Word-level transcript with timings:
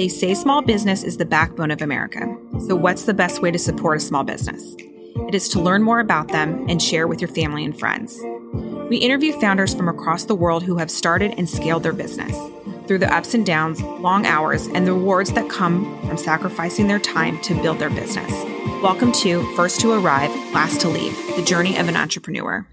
They 0.00 0.08
say 0.08 0.32
small 0.32 0.62
business 0.62 1.04
is 1.04 1.18
the 1.18 1.26
backbone 1.26 1.70
of 1.70 1.82
America. 1.82 2.34
So, 2.66 2.74
what's 2.74 3.04
the 3.04 3.12
best 3.12 3.42
way 3.42 3.50
to 3.50 3.58
support 3.58 3.98
a 3.98 4.00
small 4.00 4.24
business? 4.24 4.74
It 5.28 5.34
is 5.34 5.46
to 5.50 5.60
learn 5.60 5.82
more 5.82 6.00
about 6.00 6.28
them 6.28 6.64
and 6.70 6.80
share 6.80 7.06
with 7.06 7.20
your 7.20 7.28
family 7.28 7.66
and 7.66 7.78
friends. 7.78 8.18
We 8.88 8.96
interview 8.96 9.38
founders 9.38 9.74
from 9.74 9.90
across 9.90 10.24
the 10.24 10.34
world 10.34 10.62
who 10.62 10.78
have 10.78 10.90
started 10.90 11.34
and 11.36 11.46
scaled 11.46 11.82
their 11.82 11.92
business 11.92 12.34
through 12.86 13.00
the 13.00 13.14
ups 13.14 13.34
and 13.34 13.44
downs, 13.44 13.82
long 13.82 14.24
hours, 14.24 14.68
and 14.68 14.86
the 14.86 14.94
rewards 14.94 15.32
that 15.32 15.50
come 15.50 15.84
from 16.06 16.16
sacrificing 16.16 16.88
their 16.88 16.98
time 16.98 17.38
to 17.42 17.52
build 17.60 17.78
their 17.78 17.90
business. 17.90 18.32
Welcome 18.82 19.12
to 19.20 19.44
First 19.54 19.82
to 19.82 19.92
Arrive, 19.92 20.30
Last 20.54 20.80
to 20.80 20.88
Leave, 20.88 21.14
the 21.36 21.44
journey 21.44 21.76
of 21.76 21.88
an 21.88 21.96
entrepreneur. 21.96 22.66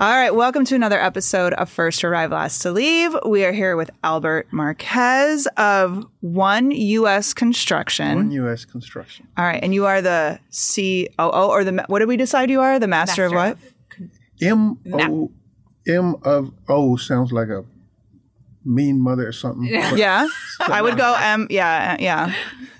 All 0.00 0.08
right, 0.08 0.34
welcome 0.34 0.64
to 0.64 0.74
another 0.74 0.98
episode 0.98 1.52
of 1.52 1.68
First 1.68 2.00
to 2.00 2.06
Arrive, 2.06 2.30
Last 2.30 2.62
to 2.62 2.72
Leave. 2.72 3.14
We 3.26 3.44
are 3.44 3.52
here 3.52 3.76
with 3.76 3.90
Albert 4.02 4.50
Marquez 4.50 5.46
of 5.58 6.06
One 6.20 6.70
U.S. 6.70 7.34
Construction. 7.34 8.16
One 8.16 8.30
U.S. 8.30 8.64
Construction. 8.64 9.28
All 9.36 9.44
right, 9.44 9.62
and 9.62 9.74
you 9.74 9.84
are 9.84 10.00
the 10.00 10.40
COO, 10.50 11.50
or 11.50 11.64
the 11.64 11.84
what 11.88 11.98
did 11.98 12.08
we 12.08 12.16
decide 12.16 12.48
you 12.48 12.62
are? 12.62 12.78
The 12.78 12.88
master, 12.88 13.26
of 13.26 13.32
what? 13.32 13.58
M 14.40 14.78
O 14.90 15.30
M 15.86 16.16
of 16.22 16.54
O 16.66 16.96
sounds 16.96 17.30
like 17.30 17.48
a 17.48 17.66
mean 18.64 19.02
mother 19.02 19.28
or 19.28 19.32
something. 19.32 19.70
but 19.90 19.98
Yeah, 19.98 20.26
I 20.60 20.80
would 20.80 20.96
go 20.96 21.14
M. 21.14 21.46
Yeah, 21.50 21.98
yeah. 22.00 22.34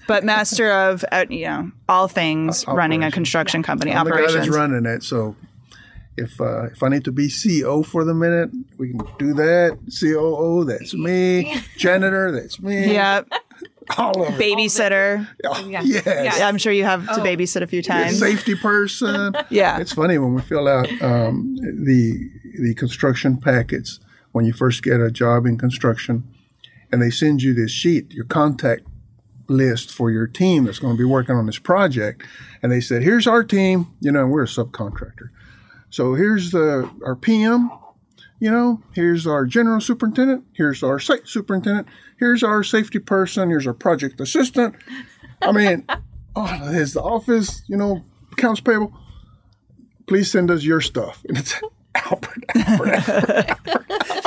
But 0.09 0.25
master 0.25 0.73
of 0.73 1.05
uh, 1.13 1.27
you 1.29 1.45
know 1.45 1.71
all 1.87 2.09
things 2.09 2.67
running 2.67 3.03
a 3.03 3.09
operations. 3.09 3.15
construction 3.15 3.63
company 3.63 3.93
I'm 3.93 4.07
the 4.07 4.11
guy 4.11 4.17
operations. 4.23 4.47
that's 4.47 4.57
running 4.57 4.87
it. 4.87 5.03
So 5.03 5.37
if 6.21 6.41
uh, 6.41 6.65
if 6.67 6.83
I 6.83 6.89
need 6.89 7.05
to 7.05 7.13
be 7.13 7.29
CEO 7.29 7.85
for 7.85 8.05
the 8.05 8.15
minute, 8.15 8.51
we 8.79 8.91
can 8.91 9.01
do 9.19 9.33
that. 9.35 9.79
COO, 10.01 10.65
that's 10.65 10.95
me. 10.95 11.57
Janitor, 11.77 12.31
that's 12.33 12.61
me. 12.61 12.93
yeah, 12.93 13.23
All 13.99 14.23
of 14.23 14.35
it. 14.35 14.41
babysitter. 14.41 15.27
Oh, 15.45 15.67
Yeah. 15.67 15.83
yes. 15.85 16.39
Yeah. 16.39 16.47
I'm 16.49 16.59
sure 16.59 16.73
you 16.73 16.85
have 16.85 17.07
to 17.07 17.21
babysit 17.21 17.63
a 17.63 17.67
few 17.67 17.83
times. 17.83 18.19
Safety 18.19 18.55
person. 18.55 19.35
Yeah. 19.49 19.79
It's 19.81 19.93
funny 19.93 20.19
when 20.19 20.35
we 20.35 20.43
fill 20.43 20.69
out 20.69 20.89
um, 21.03 21.57
the 21.57 22.31
the 22.61 22.75
construction 22.75 23.39
packets 23.39 23.99
when 24.33 24.45
you 24.45 24.53
first 24.53 24.83
get 24.83 25.01
a 25.01 25.11
job 25.11 25.45
in 25.47 25.59
construction, 25.59 26.23
and 26.93 27.03
they 27.03 27.11
send 27.11 27.43
you 27.43 27.53
this 27.55 27.71
sheet, 27.73 28.13
your 28.13 28.27
contact 28.27 28.83
list 29.49 29.91
for 29.93 30.13
your 30.13 30.29
team 30.29 30.63
that's 30.65 30.79
going 30.79 30.95
to 30.95 30.99
be 30.99 31.05
working 31.05 31.35
on 31.35 31.47
this 31.47 31.59
project, 31.59 32.23
and 32.63 32.71
they 32.71 32.81
said, 32.81 33.03
"Here's 33.03 33.27
our 33.27 33.43
team. 33.43 33.89
You 34.01 34.13
know, 34.13 34.27
we're 34.27 34.45
a 34.45 34.47
subcontractor. 34.47 35.31
So 35.91 36.15
here's 36.15 36.53
the 36.53 36.89
our 37.05 37.17
PM. 37.17 37.71
You 38.39 38.51
know, 38.51 38.83
here's 38.95 39.27
our 39.27 39.45
general 39.45 39.81
superintendent. 39.81 40.45
Here's 40.55 40.83
our 40.83 40.99
site 40.99 41.29
superintendent. 41.29 41.89
Here's 42.19 42.43
our 42.43 42.63
safety 42.63 42.99
person. 42.99 43.51
Here's 43.51 43.67
our 43.67 43.75
project 43.75 44.19
assistant. 44.21 44.75
I 45.43 45.53
mean, 45.53 45.85
oh, 46.37 46.71
there's 46.71 46.95
the 46.95 47.03
office. 47.03 47.63
You 47.67 47.77
know, 47.77 48.05
accounts 48.33 48.61
payable. 48.61 48.95
Please 50.07 50.31
send 50.31 50.51
us 50.51 50.65
your 50.65 50.81
stuff. 50.81 51.23
And 51.29 51.37
it's 51.37 51.55
Albert, 51.95 52.45
Albert, 52.55 53.09
Albert. 53.09 53.57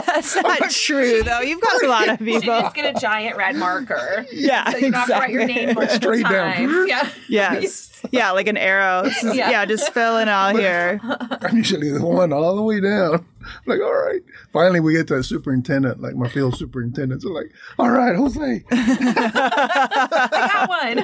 That's 0.05 0.35
not 0.35 0.69
true, 0.69 1.23
though. 1.23 1.39
You've 1.39 1.61
got 1.61 1.83
a 1.83 1.87
lot 1.87 2.09
of 2.09 2.19
people. 2.19 2.41
Just 2.41 2.75
get 2.75 2.95
a 2.95 2.99
giant 2.99 3.35
red 3.37 3.55
marker. 3.55 4.25
Yeah, 4.31 4.69
So 4.69 4.77
you 4.77 4.91
don't 4.91 4.93
have 4.93 5.07
to 5.07 5.13
write 5.13 5.29
your 5.31 5.41
exactly. 5.41 5.65
name 5.65 5.75
multiple 5.75 5.95
Straight 5.95 6.27
down. 6.27 6.87
Yeah. 6.87 7.09
Yes. 7.27 7.92
Yeah, 8.11 8.31
like 8.31 8.47
an 8.47 8.57
arrow. 8.57 9.03
Is- 9.05 9.23
Yeah. 9.23 9.49
yeah. 9.51 9.65
just 9.65 9.91
fill 9.93 10.17
in 10.17 10.27
all 10.29 10.55
here. 10.55 10.99
I'm 11.41 11.57
usually 11.57 11.89
the 11.91 12.05
one 12.05 12.31
all 12.33 12.55
the 12.55 12.61
way 12.61 12.79
down. 12.81 13.13
I'm 13.45 13.49
like, 13.65 13.79
all 13.81 13.93
right. 13.93 14.21
Finally, 14.51 14.79
we 14.81 14.93
get 14.93 15.07
to 15.07 15.15
a 15.17 15.23
superintendent, 15.23 16.01
like 16.01 16.15
my 16.15 16.27
field 16.29 16.55
superintendents 16.57 17.25
are 17.25 17.29
like, 17.33 17.51
all 17.79 17.89
right, 17.89 18.15
Jose. 18.15 18.63
I 18.71 20.49
got 20.53 20.69
one. 20.69 20.99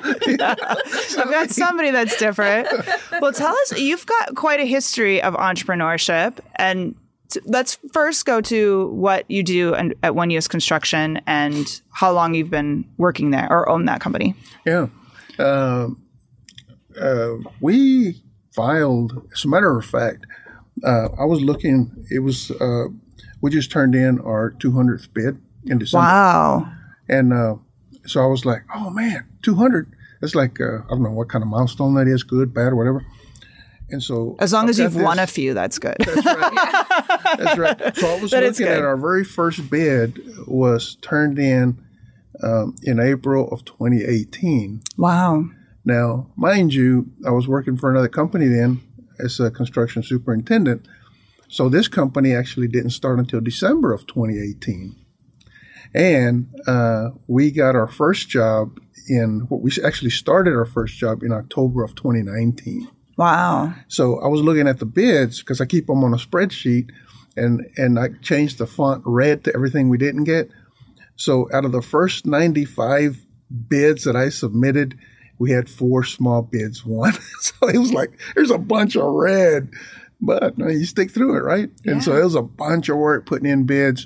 I've 1.24 1.30
got 1.32 1.50
somebody 1.50 1.92
that's 1.92 2.18
different. 2.18 2.68
Well, 3.22 3.34
tell 3.34 3.54
us, 3.56 3.78
you've 3.80 4.06
got 4.06 4.36
quite 4.36 4.60
a 4.60 4.66
history 4.66 5.22
of 5.22 5.34
entrepreneurship. 5.36 6.40
And 6.56 6.96
t- 7.30 7.42
let's 7.46 7.78
first 7.92 8.26
go 8.26 8.42
to 8.42 8.88
what 8.90 9.30
you 9.30 9.44
do 9.44 9.74
and- 9.74 9.94
at 10.04 10.16
One 10.16 10.30
US 10.32 10.48
Construction 10.48 11.22
and 11.28 11.82
how 11.92 12.12
long 12.12 12.34
you've 12.34 12.50
been 12.52 12.86
working 12.98 13.32
there 13.32 13.48
or 13.50 13.68
own 13.70 13.86
that 13.86 14.02
company. 14.02 14.36
Yeah. 14.66 14.88
Um 15.38 16.02
uh, 17.00 17.36
we 17.62 18.22
filed, 18.54 19.28
as 19.34 19.46
a 19.46 19.48
matter 19.48 19.78
of 19.78 19.86
fact, 19.86 20.26
uh, 20.84 21.10
I 21.20 21.26
was 21.26 21.42
looking, 21.42 22.06
it 22.10 22.20
was, 22.20 22.52
uh, 22.52 22.86
we 23.42 23.52
just 23.52 23.72
turned 23.72 23.96
in 23.96 24.20
our 24.20 24.52
200th 24.52 25.14
bid 25.14 25.42
in 25.66 25.78
December. 25.78 26.06
Wow. 26.06 26.72
And 27.08 27.34
uh, 27.34 27.56
so 28.06 28.24
I 28.24 28.28
was 28.28 28.46
like, 28.46 28.64
oh 28.74 28.90
man, 28.90 29.28
200. 29.44 29.94
That's 30.22 30.36
like, 30.36 30.60
uh, 30.60 30.80
I 30.86 30.90
don't 30.90 31.04
know 31.04 31.12
what 31.12 31.30
kind 31.30 31.44
of 31.44 31.48
milestone 31.48 31.96
that 31.96 32.08
is, 32.08 32.24
good, 32.24 32.54
bad, 32.54 32.74
or 32.74 32.76
whatever. 32.76 33.06
And 33.92 34.04
so, 34.04 34.36
As 34.40 34.54
long 34.54 34.70
as 34.70 34.78
you've 34.78 34.96
won 34.96 35.18
a 35.18 35.26
few, 35.26 35.54
that's 35.54 35.80
good. 35.80 35.96
That's 36.00 36.26
right. 36.26 36.86
That's 37.38 37.58
right. 37.58 37.96
So 37.96 38.08
I 38.08 38.22
was 38.22 38.32
looking 38.32 38.68
at 38.68 38.84
our 38.84 38.98
very 38.98 39.24
first 39.24 39.70
bid 39.70 40.20
was 40.48 40.96
turned 41.02 41.40
in 41.40 41.78
um, 42.44 42.76
in 42.84 43.00
April 43.00 43.48
of 43.50 43.66
2018. 43.66 44.82
wow. 44.98 45.46
Now, 45.90 46.28
mind 46.36 46.72
you, 46.76 47.12
I 47.26 47.32
was 47.32 47.48
working 47.48 47.76
for 47.76 47.90
another 47.90 48.08
company 48.08 48.48
then 48.48 48.82
as 49.18 49.40
a 49.40 49.50
construction 49.50 50.04
superintendent. 50.04 50.88
So 51.48 51.68
this 51.68 51.88
company 51.88 52.36
actually 52.36 52.68
didn't 52.68 52.92
start 52.92 53.18
until 53.18 53.42
December 53.42 53.92
of 53.92 54.06
2018. 54.06 54.96
And 55.96 56.48
uh, 56.68 57.10
we 57.26 57.50
got 57.50 57.76
our 57.76 57.88
first 57.88 58.30
job 58.30 58.80
in 59.08 59.48
what 59.50 59.62
we 59.62 59.72
actually 59.84 60.12
started 60.12 60.54
our 60.54 60.66
first 60.66 60.96
job 60.96 61.24
in 61.24 61.32
October 61.32 61.84
of 61.84 61.96
2019. 61.96 62.88
Wow. 63.18 63.74
So 63.88 64.20
I 64.20 64.28
was 64.28 64.42
looking 64.42 64.68
at 64.68 64.78
the 64.78 64.86
bids 64.86 65.40
because 65.40 65.60
I 65.60 65.66
keep 65.66 65.88
them 65.88 66.04
on 66.04 66.14
a 66.14 66.18
spreadsheet, 66.18 66.92
and 67.36 67.66
and 67.78 67.98
I 67.98 68.10
changed 68.22 68.60
the 68.60 68.68
font 68.68 69.02
red 69.08 69.44
to 69.46 69.56
everything 69.56 69.90
we 69.90 69.98
didn't 69.98 70.26
get. 70.26 70.52
So 71.16 71.50
out 71.52 71.66
of 71.66 71.72
the 71.72 71.82
first 71.82 72.28
95 72.28 73.26
bids 73.68 74.04
that 74.04 74.16
I 74.16 74.30
submitted, 74.30 74.98
we 75.40 75.52
had 75.52 75.70
four 75.70 76.04
small 76.04 76.44
bids 76.44 76.86
won. 76.86 77.14
so 77.42 77.68
it 77.68 77.78
was 77.78 77.92
like 77.94 78.12
there's 78.36 78.52
a 78.52 78.58
bunch 78.58 78.96
of 78.96 79.06
red, 79.06 79.70
but 80.22 80.58
you, 80.58 80.66
know, 80.66 80.70
you 80.70 80.86
stick 80.86 81.10
through 81.10 81.38
it, 81.38 81.42
right? 81.42 81.70
And 81.86 82.04
so 82.04 82.16
it 82.16 82.24
was 82.24 82.36
a 82.36 82.42
bunch 82.44 82.90
of 82.90 82.98
work 82.98 83.26
putting 83.26 83.50
in 83.50 83.66
bids. 83.66 84.06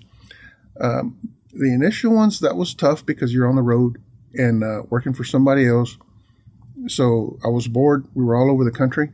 Um, 0.79 1.17
the 1.51 1.73
initial 1.73 2.13
ones 2.13 2.39
that 2.39 2.55
was 2.55 2.73
tough 2.73 3.05
because 3.05 3.33
you're 3.33 3.47
on 3.47 3.55
the 3.55 3.61
road 3.61 4.01
and 4.33 4.63
uh, 4.63 4.83
working 4.89 5.13
for 5.13 5.23
somebody 5.23 5.67
else. 5.67 5.97
So 6.87 7.37
I 7.43 7.47
was 7.49 7.67
bored. 7.67 8.05
We 8.13 8.23
were 8.23 8.35
all 8.35 8.49
over 8.49 8.63
the 8.63 8.71
country. 8.71 9.11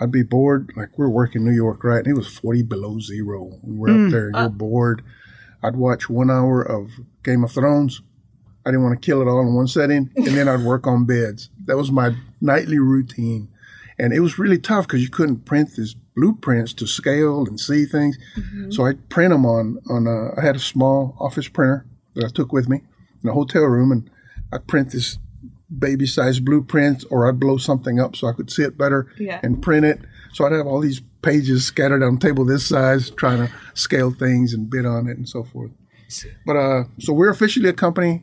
I'd 0.00 0.12
be 0.12 0.22
bored. 0.22 0.72
Like 0.76 0.96
we 0.96 1.04
are 1.04 1.10
working 1.10 1.44
New 1.44 1.52
York, 1.52 1.82
right? 1.84 1.98
And 1.98 2.06
it 2.06 2.16
was 2.16 2.36
40 2.38 2.62
below 2.62 3.00
zero. 3.00 3.58
We 3.62 3.76
were 3.76 3.90
up 4.06 4.10
there 4.10 4.26
and 4.28 4.36
you're 4.36 4.48
bored. 4.48 5.02
I'd 5.62 5.76
watch 5.76 6.08
one 6.08 6.30
hour 6.30 6.62
of 6.62 6.90
Game 7.24 7.42
of 7.44 7.52
Thrones. 7.52 8.00
I 8.68 8.70
didn't 8.70 8.82
want 8.84 9.00
to 9.00 9.06
kill 9.06 9.22
it 9.22 9.28
all 9.28 9.40
in 9.40 9.54
one 9.54 9.66
setting. 9.66 10.10
And 10.14 10.26
then 10.26 10.46
I'd 10.46 10.60
work 10.60 10.86
on 10.86 11.06
beds. 11.06 11.48
That 11.64 11.78
was 11.78 11.90
my 11.90 12.14
nightly 12.40 12.78
routine. 12.78 13.48
And 13.98 14.12
it 14.12 14.20
was 14.20 14.38
really 14.38 14.58
tough 14.58 14.86
because 14.86 15.02
you 15.02 15.08
couldn't 15.08 15.46
print 15.46 15.70
these 15.74 15.96
blueprints 16.14 16.74
to 16.74 16.86
scale 16.86 17.46
and 17.46 17.58
see 17.58 17.86
things. 17.86 18.18
So 18.70 18.84
I'd 18.84 19.08
print 19.08 19.32
them 19.32 19.46
on, 19.46 19.78
on 19.88 20.06
a, 20.06 20.38
I 20.38 20.44
had 20.44 20.54
a 20.56 20.60
small 20.60 21.16
office 21.18 21.48
printer 21.48 21.86
that 22.14 22.26
I 22.26 22.28
took 22.28 22.52
with 22.52 22.68
me 22.68 22.82
in 23.24 23.30
a 23.30 23.32
hotel 23.32 23.62
room. 23.64 23.90
And 23.90 24.10
I'd 24.52 24.66
print 24.66 24.92
this 24.92 25.18
baby 25.76 26.06
sized 26.06 26.44
blueprints 26.44 27.04
or 27.10 27.26
I'd 27.28 27.40
blow 27.40 27.56
something 27.56 27.98
up 27.98 28.16
so 28.16 28.26
I 28.28 28.32
could 28.34 28.50
see 28.50 28.62
it 28.64 28.76
better 28.78 29.10
Yeah. 29.18 29.40
and 29.42 29.62
print 29.62 29.86
it. 29.86 30.00
So 30.34 30.44
I'd 30.44 30.52
have 30.52 30.66
all 30.66 30.80
these 30.80 31.00
pages 31.22 31.64
scattered 31.64 32.02
on 32.02 32.16
a 32.16 32.18
table 32.18 32.44
this 32.44 32.66
size, 32.66 33.10
trying 33.10 33.46
to 33.46 33.52
scale 33.74 34.10
things 34.12 34.52
and 34.52 34.68
bid 34.70 34.84
on 34.86 35.08
it 35.08 35.16
and 35.16 35.28
so 35.28 35.42
forth. 35.42 35.70
But 36.46 36.56
uh, 36.56 36.84
so 37.00 37.12
we're 37.12 37.28
officially 37.30 37.68
a 37.68 37.72
company 37.72 38.22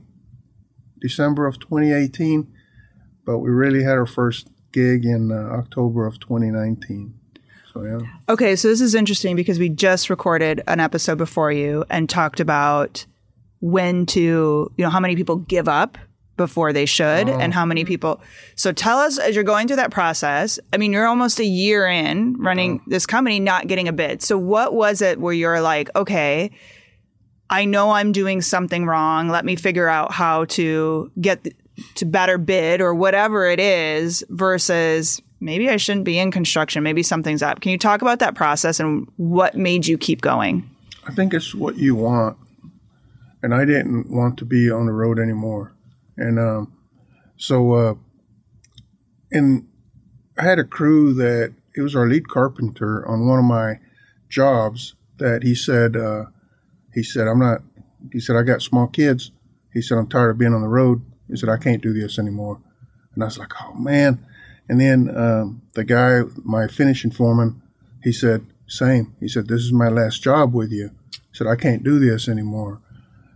December 1.07 1.45
of 1.45 1.59
2018, 1.59 2.51
but 3.25 3.39
we 3.39 3.49
really 3.49 3.83
had 3.83 3.93
our 3.93 4.05
first 4.07 4.47
gig 4.71 5.05
in 5.05 5.31
uh, 5.31 5.35
October 5.35 6.07
of 6.07 6.19
2019. 6.19 7.13
So 7.71 7.83
yeah, 7.83 7.99
Okay, 8.29 8.55
so 8.55 8.69
this 8.69 8.81
is 8.81 8.95
interesting 8.95 9.35
because 9.35 9.59
we 9.59 9.69
just 9.69 10.09
recorded 10.09 10.63
an 10.67 10.79
episode 10.79 11.17
before 11.17 11.51
you 11.51 11.85
and 11.89 12.09
talked 12.09 12.39
about 12.39 13.05
when 13.61 14.05
to, 14.07 14.71
you 14.77 14.83
know, 14.83 14.89
how 14.89 14.99
many 14.99 15.15
people 15.15 15.35
give 15.35 15.67
up 15.67 15.97
before 16.37 16.73
they 16.73 16.85
should 16.85 17.29
and 17.29 17.53
how 17.53 17.65
many 17.65 17.85
people. 17.85 18.21
So 18.55 18.71
tell 18.71 18.97
us 18.99 19.17
as 19.17 19.35
you're 19.35 19.43
going 19.43 19.67
through 19.67 19.77
that 19.77 19.91
process. 19.91 20.59
I 20.73 20.77
mean, 20.77 20.91
you're 20.91 21.07
almost 21.07 21.39
a 21.39 21.45
year 21.45 21.87
in 21.87 22.35
running 22.37 22.81
this 22.87 23.05
company, 23.05 23.39
not 23.39 23.67
getting 23.67 23.87
a 23.87 23.93
bid. 23.93 24.21
So 24.21 24.37
what 24.37 24.73
was 24.73 25.01
it 25.01 25.19
where 25.19 25.33
you're 25.33 25.61
like, 25.61 25.89
okay, 25.95 26.51
I 27.49 27.65
know 27.65 27.91
I'm 27.91 28.11
doing 28.11 28.41
something 28.41 28.85
wrong. 28.85 29.29
Let 29.29 29.45
me 29.45 29.55
figure 29.55 29.87
out 29.87 30.11
how 30.11 30.45
to 30.45 31.11
get 31.19 31.47
to 31.95 32.05
better 32.05 32.37
bid 32.37 32.81
or 32.81 32.93
whatever 32.95 33.45
it 33.45 33.59
is 33.59 34.23
versus 34.29 35.21
maybe 35.39 35.69
I 35.69 35.77
shouldn't 35.77 36.05
be 36.05 36.17
in 36.17 36.31
construction. 36.31 36.83
Maybe 36.83 37.03
something's 37.03 37.43
up. 37.43 37.61
Can 37.61 37.71
you 37.71 37.77
talk 37.77 38.01
about 38.01 38.19
that 38.19 38.35
process 38.35 38.79
and 38.79 39.07
what 39.17 39.55
made 39.55 39.85
you 39.85 39.97
keep 39.97 40.21
going? 40.21 40.69
I 41.07 41.11
think 41.11 41.33
it's 41.33 41.53
what 41.53 41.77
you 41.77 41.95
want. 41.95 42.37
And 43.43 43.53
I 43.53 43.63
didn't 43.65 44.09
want 44.09 44.39
to 44.39 44.45
be 44.45 44.71
on 44.71 44.87
the 44.87 44.91
road 44.91 45.19
anymore. 45.19 45.73
And 46.17 46.39
um, 46.39 46.73
so, 47.37 47.73
uh, 47.73 47.93
and 49.31 49.67
I 50.37 50.43
had 50.43 50.57
a 50.57 50.63
crew 50.63 51.13
that 51.13 51.53
it 51.75 51.81
was 51.81 51.95
our 51.95 52.07
lead 52.07 52.27
carpenter 52.27 53.07
on 53.07 53.27
one 53.27 53.37
of 53.37 53.45
my 53.45 53.79
jobs 54.29 54.95
that 55.19 55.43
he 55.43 55.53
said, 55.53 55.95
uh, 55.95 56.25
he 56.95 57.03
said, 57.03 57.27
I'm 57.27 57.39
not, 57.39 57.61
he 58.11 58.19
said, 58.19 58.35
I 58.35 58.41
got 58.41 58.63
small 58.63 58.87
kids. 58.87 59.31
He 59.73 59.81
said, 59.81 59.97
I'm 59.97 60.07
tired 60.07 60.31
of 60.31 60.37
being 60.37 60.53
on 60.53 60.61
the 60.61 60.67
road. 60.67 61.05
He 61.29 61.35
said, 61.35 61.49
I 61.49 61.57
can't 61.57 61.83
do 61.83 61.93
this 61.93 62.17
anymore. 62.17 62.61
And 63.13 63.23
I 63.23 63.27
was 63.27 63.37
like, 63.37 63.53
oh 63.61 63.73
man. 63.73 64.25
And 64.67 64.81
then 64.81 65.15
um, 65.15 65.61
the 65.75 65.83
guy, 65.83 66.21
my 66.43 66.67
finishing 66.67 67.11
foreman, 67.11 67.61
he 68.01 68.11
said, 68.11 68.45
same. 68.67 69.15
He 69.19 69.27
said, 69.27 69.47
this 69.47 69.61
is 69.61 69.71
my 69.71 69.89
last 69.89 70.23
job 70.23 70.53
with 70.53 70.71
you. 70.71 70.89
He 71.11 71.19
said, 71.33 71.47
I 71.47 71.55
can't 71.55 71.83
do 71.83 71.99
this 71.99 72.27
anymore. 72.27 72.81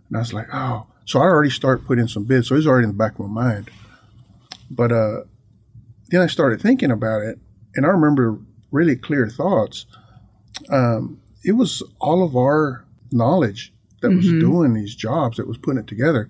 And 0.08 0.18
I 0.18 0.22
was 0.22 0.34
like, 0.34 0.48
oh. 0.54 0.88
So 1.06 1.20
I 1.20 1.24
already 1.24 1.50
started 1.50 1.86
putting 1.86 2.08
some 2.08 2.24
bids. 2.24 2.48
So 2.48 2.56
he's 2.56 2.68
already 2.68 2.86
in 2.86 2.92
the 2.92 2.98
back 2.98 3.14
of 3.14 3.28
my 3.28 3.44
mind. 3.44 3.70
But 4.72 4.92
uh, 4.92 5.22
then 6.10 6.22
I 6.22 6.28
started 6.28 6.62
thinking 6.62 6.92
about 6.92 7.22
it, 7.22 7.40
and 7.76 7.86
I 7.86 7.90
remember 7.90 8.40
really 8.72 8.96
clear 8.96 9.28
thoughts. 9.28 9.86
Um, 10.70 11.22
it 11.44 11.54
was 11.54 11.82
all 12.00 12.24
of 12.24 12.36
our 12.36 12.86
knowledge 13.12 13.74
that 14.02 14.10
mm-hmm. 14.10 14.18
was 14.18 14.28
doing 14.28 14.74
these 14.74 14.96
jobs, 14.96 15.38
that 15.38 15.48
was 15.48 15.58
putting 15.58 15.80
it 15.80 15.88
together. 15.88 16.30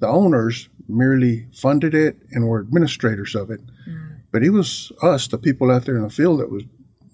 The 0.00 0.08
owners 0.08 0.68
merely 0.88 1.46
funded 1.52 1.94
it 1.94 2.16
and 2.30 2.46
were 2.46 2.60
administrators 2.60 3.34
of 3.34 3.50
it. 3.50 3.60
Mm. 3.88 4.20
But 4.32 4.42
it 4.42 4.50
was 4.50 4.92
us, 5.02 5.26
the 5.26 5.38
people 5.38 5.70
out 5.70 5.84
there 5.84 5.96
in 5.96 6.02
the 6.02 6.10
field, 6.10 6.40
that 6.40 6.50
was 6.50 6.64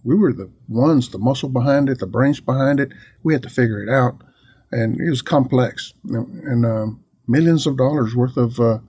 we 0.04 0.14
were 0.14 0.32
the 0.32 0.50
ones, 0.68 1.08
the 1.08 1.18
muscle 1.18 1.48
behind 1.48 1.88
it, 1.88 1.98
the 1.98 2.06
brains 2.06 2.40
behind 2.40 2.78
it. 2.78 2.92
We 3.22 3.32
had 3.32 3.42
to 3.44 3.48
figure 3.48 3.82
it 3.82 3.88
out, 3.88 4.22
and 4.70 5.00
it 5.00 5.08
was 5.08 5.22
complex 5.22 5.94
and 6.04 6.66
um, 6.66 7.02
millions 7.26 7.66
of 7.66 7.78
dollars 7.78 8.14
worth 8.14 8.36
of 8.36 8.60
uh, 8.60 8.80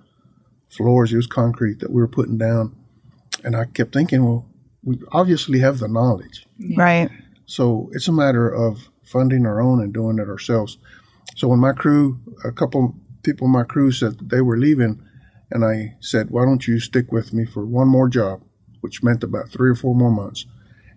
floors. 0.69 1.13
It 1.13 1.17
was 1.17 1.27
concrete 1.27 1.79
that 1.79 1.91
we 1.91 2.01
were 2.01 2.07
putting 2.07 2.37
down, 2.37 2.75
and 3.43 3.55
I 3.55 3.65
kept 3.65 3.93
thinking, 3.93 4.25
well, 4.25 4.45
we 4.83 4.99
obviously 5.13 5.59
have 5.59 5.79
the 5.79 5.87
knowledge, 5.87 6.45
right? 6.75 7.09
So 7.45 7.89
it's 7.93 8.07
a 8.07 8.11
matter 8.11 8.49
of 8.49 8.89
funding 9.05 9.45
our 9.45 9.61
own 9.61 9.81
and 9.81 9.93
doing 9.93 10.19
it 10.19 10.29
ourselves. 10.29 10.77
So 11.35 11.47
when 11.47 11.59
my 11.59 11.73
crew, 11.73 12.19
a 12.43 12.51
couple 12.51 12.95
people 13.23 13.45
in 13.47 13.53
my 13.53 13.63
crew 13.63 13.91
said 13.91 14.29
they 14.29 14.41
were 14.41 14.57
leaving, 14.57 15.01
and 15.51 15.63
I 15.63 15.95
said, 15.99 16.29
why 16.29 16.45
don't 16.45 16.67
you 16.67 16.79
stick 16.79 17.11
with 17.11 17.33
me 17.33 17.45
for 17.45 17.65
one 17.65 17.87
more 17.87 18.09
job, 18.09 18.43
which 18.81 19.03
meant 19.03 19.23
about 19.23 19.49
three 19.49 19.69
or 19.69 19.75
four 19.75 19.95
more 19.95 20.11
months 20.11 20.45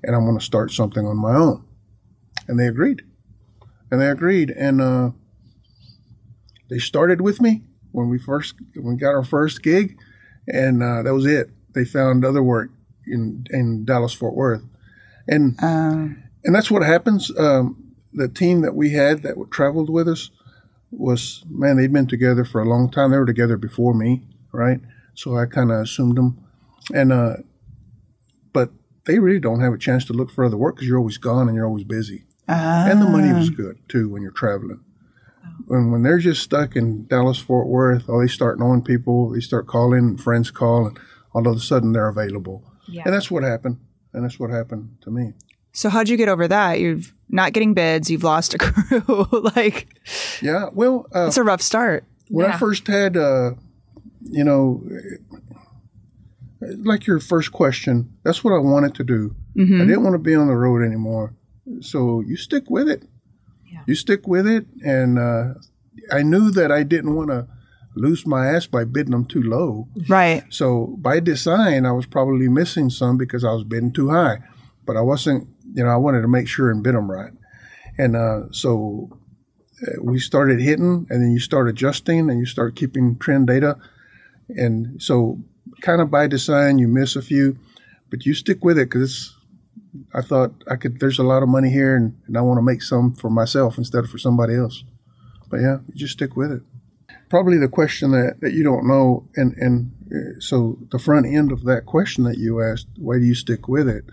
and 0.02 0.14
I'm 0.14 0.24
going 0.24 0.38
to 0.38 0.44
start 0.44 0.70
something 0.70 1.04
on 1.06 1.16
my 1.16 1.34
own. 1.34 1.64
And 2.46 2.58
they 2.58 2.66
agreed. 2.66 3.02
And 3.90 4.00
they 4.00 4.08
agreed. 4.08 4.50
And 4.50 4.80
uh, 4.80 5.10
they 6.70 6.78
started 6.78 7.20
with 7.20 7.40
me 7.40 7.62
when 7.92 8.08
we 8.08 8.18
first 8.18 8.54
when 8.74 8.94
we 8.94 9.00
got 9.00 9.14
our 9.14 9.24
first 9.24 9.62
gig, 9.62 9.96
and 10.46 10.82
uh, 10.82 11.02
that 11.02 11.14
was 11.14 11.26
it. 11.26 11.50
They 11.74 11.84
found 11.84 12.24
other 12.24 12.42
work 12.42 12.70
in 13.06 13.46
in 13.50 13.84
Dallas 13.84 14.12
Fort 14.12 14.34
Worth, 14.34 14.62
and 15.26 15.56
um. 15.62 16.22
and 16.44 16.54
that's 16.54 16.70
what 16.70 16.82
happens. 16.82 17.30
Um, 17.38 17.87
the 18.18 18.28
team 18.28 18.60
that 18.62 18.74
we 18.74 18.90
had 18.90 19.22
that 19.22 19.36
traveled 19.50 19.90
with 19.90 20.08
us 20.08 20.30
was 20.90 21.44
man, 21.48 21.76
they'd 21.76 21.92
been 21.92 22.06
together 22.06 22.44
for 22.44 22.60
a 22.60 22.68
long 22.68 22.90
time. 22.90 23.10
They 23.10 23.18
were 23.18 23.26
together 23.26 23.56
before 23.56 23.94
me, 23.94 24.22
right? 24.52 24.80
So 25.14 25.36
I 25.36 25.46
kind 25.46 25.70
of 25.70 25.80
assumed 25.80 26.16
them, 26.16 26.44
and 26.94 27.12
uh, 27.12 27.36
but 28.52 28.70
they 29.06 29.18
really 29.18 29.40
don't 29.40 29.60
have 29.60 29.72
a 29.72 29.78
chance 29.78 30.04
to 30.06 30.12
look 30.12 30.30
for 30.30 30.44
other 30.44 30.56
work 30.56 30.76
because 30.76 30.88
you're 30.88 30.98
always 30.98 31.18
gone 31.18 31.48
and 31.48 31.56
you're 31.56 31.66
always 31.66 31.84
busy. 31.84 32.24
And 32.90 33.02
the 33.02 33.06
money 33.06 33.32
was 33.32 33.50
ah. 33.50 33.56
good 33.56 33.78
too 33.88 34.08
when 34.08 34.22
you're 34.22 34.30
traveling. 34.30 34.80
When 35.66 35.90
when 35.90 36.02
they're 36.02 36.18
just 36.18 36.42
stuck 36.42 36.76
in 36.76 37.06
Dallas 37.06 37.38
Fort 37.38 37.68
Worth, 37.68 38.04
oh, 38.08 38.20
they 38.20 38.28
start 38.28 38.58
knowing 38.58 38.82
people, 38.82 39.30
they 39.30 39.40
start 39.40 39.66
calling, 39.66 40.16
friends 40.16 40.50
call, 40.50 40.86
and 40.86 40.98
all 41.34 41.46
of 41.46 41.56
a 41.56 41.60
sudden 41.60 41.92
they're 41.92 42.08
available. 42.08 42.64
Yeah. 42.86 43.02
And 43.04 43.12
that's 43.12 43.30
what 43.30 43.42
happened. 43.42 43.78
And 44.12 44.24
that's 44.24 44.40
what 44.40 44.50
happened 44.50 44.96
to 45.02 45.10
me. 45.10 45.34
So 45.72 45.88
how'd 45.88 46.08
you 46.08 46.16
get 46.16 46.28
over 46.28 46.48
that? 46.48 46.80
You're 46.80 46.98
not 47.28 47.52
getting 47.52 47.74
bids. 47.74 48.10
You've 48.10 48.24
lost 48.24 48.54
a 48.54 48.58
crew. 48.58 49.26
like, 49.54 49.88
yeah, 50.42 50.68
well, 50.72 51.06
uh, 51.14 51.26
it's 51.26 51.36
a 51.36 51.44
rough 51.44 51.62
start. 51.62 52.04
When 52.28 52.46
yeah. 52.46 52.54
I 52.54 52.58
first 52.58 52.86
had, 52.86 53.16
uh, 53.16 53.52
you 54.22 54.44
know, 54.44 54.82
like 56.60 57.06
your 57.06 57.20
first 57.20 57.52
question, 57.52 58.12
that's 58.24 58.42
what 58.42 58.52
I 58.52 58.58
wanted 58.58 58.94
to 58.96 59.04
do. 59.04 59.34
Mm-hmm. 59.56 59.80
I 59.80 59.84
didn't 59.84 60.02
want 60.02 60.14
to 60.14 60.18
be 60.18 60.34
on 60.34 60.48
the 60.48 60.56
road 60.56 60.84
anymore. 60.84 61.34
So 61.80 62.20
you 62.20 62.36
stick 62.36 62.64
with 62.68 62.88
it. 62.88 63.04
Yeah. 63.70 63.82
You 63.86 63.94
stick 63.94 64.26
with 64.26 64.46
it. 64.46 64.66
And 64.84 65.18
uh, 65.18 65.54
I 66.12 66.22
knew 66.22 66.50
that 66.52 66.72
I 66.72 66.82
didn't 66.82 67.14
want 67.14 67.30
to 67.30 67.46
lose 67.94 68.26
my 68.26 68.46
ass 68.46 68.66
by 68.66 68.84
bidding 68.84 69.12
them 69.12 69.24
too 69.24 69.42
low. 69.42 69.88
Right. 70.08 70.44
So 70.50 70.96
by 70.98 71.20
design, 71.20 71.84
I 71.86 71.92
was 71.92 72.06
probably 72.06 72.48
missing 72.48 72.90
some 72.90 73.18
because 73.18 73.44
I 73.44 73.52
was 73.52 73.64
bidding 73.64 73.92
too 73.92 74.10
high. 74.10 74.38
But 74.86 74.96
I 74.96 75.02
wasn't, 75.02 75.48
you 75.78 75.84
know, 75.84 75.90
I 75.90 75.96
wanted 75.96 76.22
to 76.22 76.28
make 76.28 76.48
sure 76.48 76.72
and 76.72 76.82
bid 76.82 76.96
them 76.96 77.08
right. 77.08 77.32
And 77.96 78.16
uh, 78.16 78.50
so 78.50 79.16
uh, 79.80 80.02
we 80.02 80.18
started 80.18 80.60
hitting, 80.60 81.06
and 81.08 81.22
then 81.22 81.30
you 81.30 81.38
start 81.38 81.68
adjusting, 81.68 82.28
and 82.28 82.40
you 82.40 82.46
start 82.46 82.74
keeping 82.74 83.16
trend 83.16 83.46
data. 83.46 83.76
And 84.48 85.00
so 85.00 85.38
kind 85.80 86.00
of 86.00 86.10
by 86.10 86.26
design. 86.26 86.80
You 86.80 86.88
miss 86.88 87.14
a 87.14 87.22
few, 87.22 87.58
but 88.10 88.26
you 88.26 88.34
stick 88.34 88.64
with 88.64 88.76
it 88.76 88.90
because 88.90 89.36
I 90.12 90.20
thought 90.20 90.52
I 90.68 90.74
could. 90.74 90.98
There's 90.98 91.20
a 91.20 91.22
lot 91.22 91.44
of 91.44 91.48
money 91.48 91.70
here, 91.70 91.94
and, 91.94 92.20
and 92.26 92.36
I 92.36 92.40
want 92.40 92.58
to 92.58 92.62
make 92.62 92.82
some 92.82 93.14
for 93.14 93.30
myself 93.30 93.78
instead 93.78 94.02
of 94.02 94.10
for 94.10 94.18
somebody 94.18 94.56
else. 94.56 94.82
But 95.48 95.60
yeah, 95.60 95.78
you 95.86 95.94
just 95.94 96.14
stick 96.14 96.36
with 96.36 96.50
it. 96.50 96.62
Probably 97.28 97.56
the 97.56 97.68
question 97.68 98.10
that, 98.12 98.40
that 98.40 98.52
you 98.52 98.64
don't 98.64 98.88
know, 98.88 99.28
and 99.36 99.54
and 99.58 99.92
uh, 100.10 100.40
so 100.40 100.78
the 100.90 100.98
front 100.98 101.26
end 101.26 101.52
of 101.52 101.62
that 101.66 101.86
question 101.86 102.24
that 102.24 102.38
you 102.38 102.60
asked, 102.60 102.88
why 102.96 103.18
do 103.18 103.24
you 103.24 103.36
stick 103.36 103.68
with 103.68 103.88
it? 103.88 104.04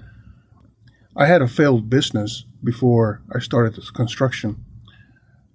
I 1.15 1.25
had 1.27 1.41
a 1.41 1.47
failed 1.47 1.89
business 1.89 2.45
before 2.63 3.21
I 3.33 3.39
started 3.39 3.75
this 3.75 3.91
construction. 3.91 4.63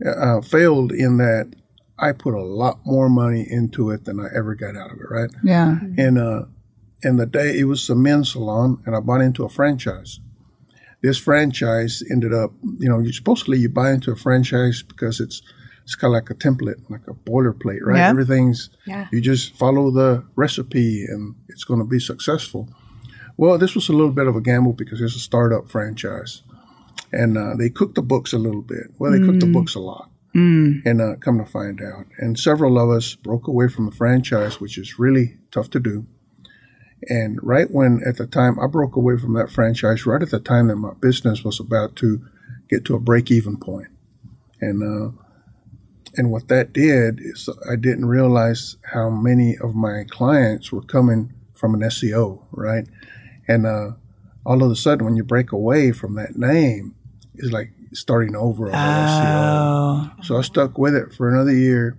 Uh, 0.04 0.40
failed 0.40 0.92
in 0.92 1.18
that 1.18 1.52
I 1.98 2.12
put 2.12 2.34
a 2.34 2.42
lot 2.42 2.80
more 2.86 3.10
money 3.10 3.46
into 3.48 3.90
it 3.90 4.04
than 4.04 4.18
I 4.18 4.28
ever 4.34 4.54
got 4.54 4.76
out 4.76 4.90
of 4.90 4.98
it, 4.98 5.10
right? 5.10 5.30
Yeah. 5.44 5.78
And 5.98 6.18
uh, 6.18 6.44
and 7.02 7.20
the 7.20 7.26
day 7.26 7.58
it 7.58 7.64
was 7.64 7.88
a 7.90 7.94
men's 7.94 8.32
salon, 8.32 8.82
and 8.86 8.96
I 8.96 9.00
bought 9.00 9.20
into 9.20 9.44
a 9.44 9.48
franchise. 9.48 10.20
This 11.02 11.18
franchise 11.18 12.02
ended 12.10 12.32
up, 12.32 12.52
you 12.78 12.88
know, 12.88 12.98
you 12.98 13.12
supposedly 13.12 13.58
you 13.58 13.68
buy 13.68 13.92
into 13.92 14.10
a 14.10 14.16
franchise 14.16 14.82
because 14.82 15.20
it's 15.20 15.42
it's 15.82 15.94
kind 15.94 16.14
of 16.14 16.22
like 16.22 16.30
a 16.30 16.34
template, 16.34 16.88
like 16.88 17.06
a 17.08 17.14
boilerplate, 17.14 17.80
right? 17.82 17.98
Yeah. 17.98 18.08
Everything's 18.08 18.70
yeah. 18.86 19.08
you 19.12 19.20
just 19.20 19.54
follow 19.54 19.90
the 19.90 20.24
recipe, 20.36 21.04
and 21.04 21.34
it's 21.48 21.64
going 21.64 21.80
to 21.80 21.86
be 21.86 22.00
successful. 22.00 22.68
Well, 23.40 23.56
this 23.56 23.74
was 23.74 23.88
a 23.88 23.94
little 23.94 24.12
bit 24.12 24.26
of 24.26 24.36
a 24.36 24.42
gamble 24.42 24.74
because 24.74 25.00
it's 25.00 25.16
a 25.16 25.18
startup 25.18 25.70
franchise, 25.70 26.42
and 27.10 27.38
uh, 27.38 27.56
they 27.56 27.70
cooked 27.70 27.94
the 27.94 28.02
books 28.02 28.34
a 28.34 28.38
little 28.38 28.60
bit. 28.60 28.88
Well, 28.98 29.12
they 29.12 29.18
mm. 29.18 29.24
cooked 29.24 29.40
the 29.40 29.46
mm. 29.46 29.54
books 29.54 29.74
a 29.74 29.80
lot. 29.80 30.10
Mm. 30.36 30.82
And 30.84 31.00
uh, 31.00 31.16
come 31.16 31.38
to 31.38 31.46
find 31.46 31.80
out, 31.80 32.04
and 32.18 32.38
several 32.38 32.78
of 32.78 32.90
us 32.90 33.14
broke 33.14 33.48
away 33.48 33.68
from 33.68 33.86
the 33.86 33.96
franchise, 33.96 34.60
which 34.60 34.76
is 34.76 34.98
really 34.98 35.38
tough 35.52 35.70
to 35.70 35.80
do. 35.80 36.04
And 37.08 37.38
right 37.42 37.70
when, 37.70 38.02
at 38.06 38.18
the 38.18 38.26
time, 38.26 38.60
I 38.60 38.66
broke 38.66 38.94
away 38.94 39.16
from 39.16 39.32
that 39.32 39.50
franchise, 39.50 40.04
right 40.04 40.20
at 40.20 40.30
the 40.30 40.38
time 40.38 40.68
that 40.68 40.76
my 40.76 40.92
business 41.00 41.42
was 41.42 41.58
about 41.58 41.96
to 41.96 42.20
get 42.68 42.84
to 42.84 42.94
a 42.94 43.00
break-even 43.00 43.56
point, 43.56 43.88
and 44.60 44.82
uh, 44.82 45.12
and 46.14 46.30
what 46.30 46.48
that 46.48 46.74
did 46.74 47.20
is 47.22 47.48
I 47.72 47.76
didn't 47.76 48.04
realize 48.04 48.76
how 48.92 49.08
many 49.08 49.56
of 49.56 49.74
my 49.74 50.04
clients 50.10 50.70
were 50.70 50.82
coming 50.82 51.32
from 51.54 51.72
an 51.72 51.80
SEO, 51.80 52.42
right? 52.50 52.86
And 53.48 53.66
uh, 53.66 53.92
all 54.44 54.62
of 54.62 54.70
a 54.70 54.76
sudden, 54.76 55.04
when 55.04 55.16
you 55.16 55.24
break 55.24 55.52
away 55.52 55.92
from 55.92 56.14
that 56.14 56.36
name, 56.36 56.94
it's 57.34 57.52
like 57.52 57.72
starting 57.92 58.36
over 58.36 58.70
oh. 58.72 60.10
So 60.22 60.36
I 60.36 60.42
stuck 60.42 60.78
with 60.78 60.94
it 60.94 61.14
for 61.14 61.28
another 61.28 61.54
year. 61.54 61.98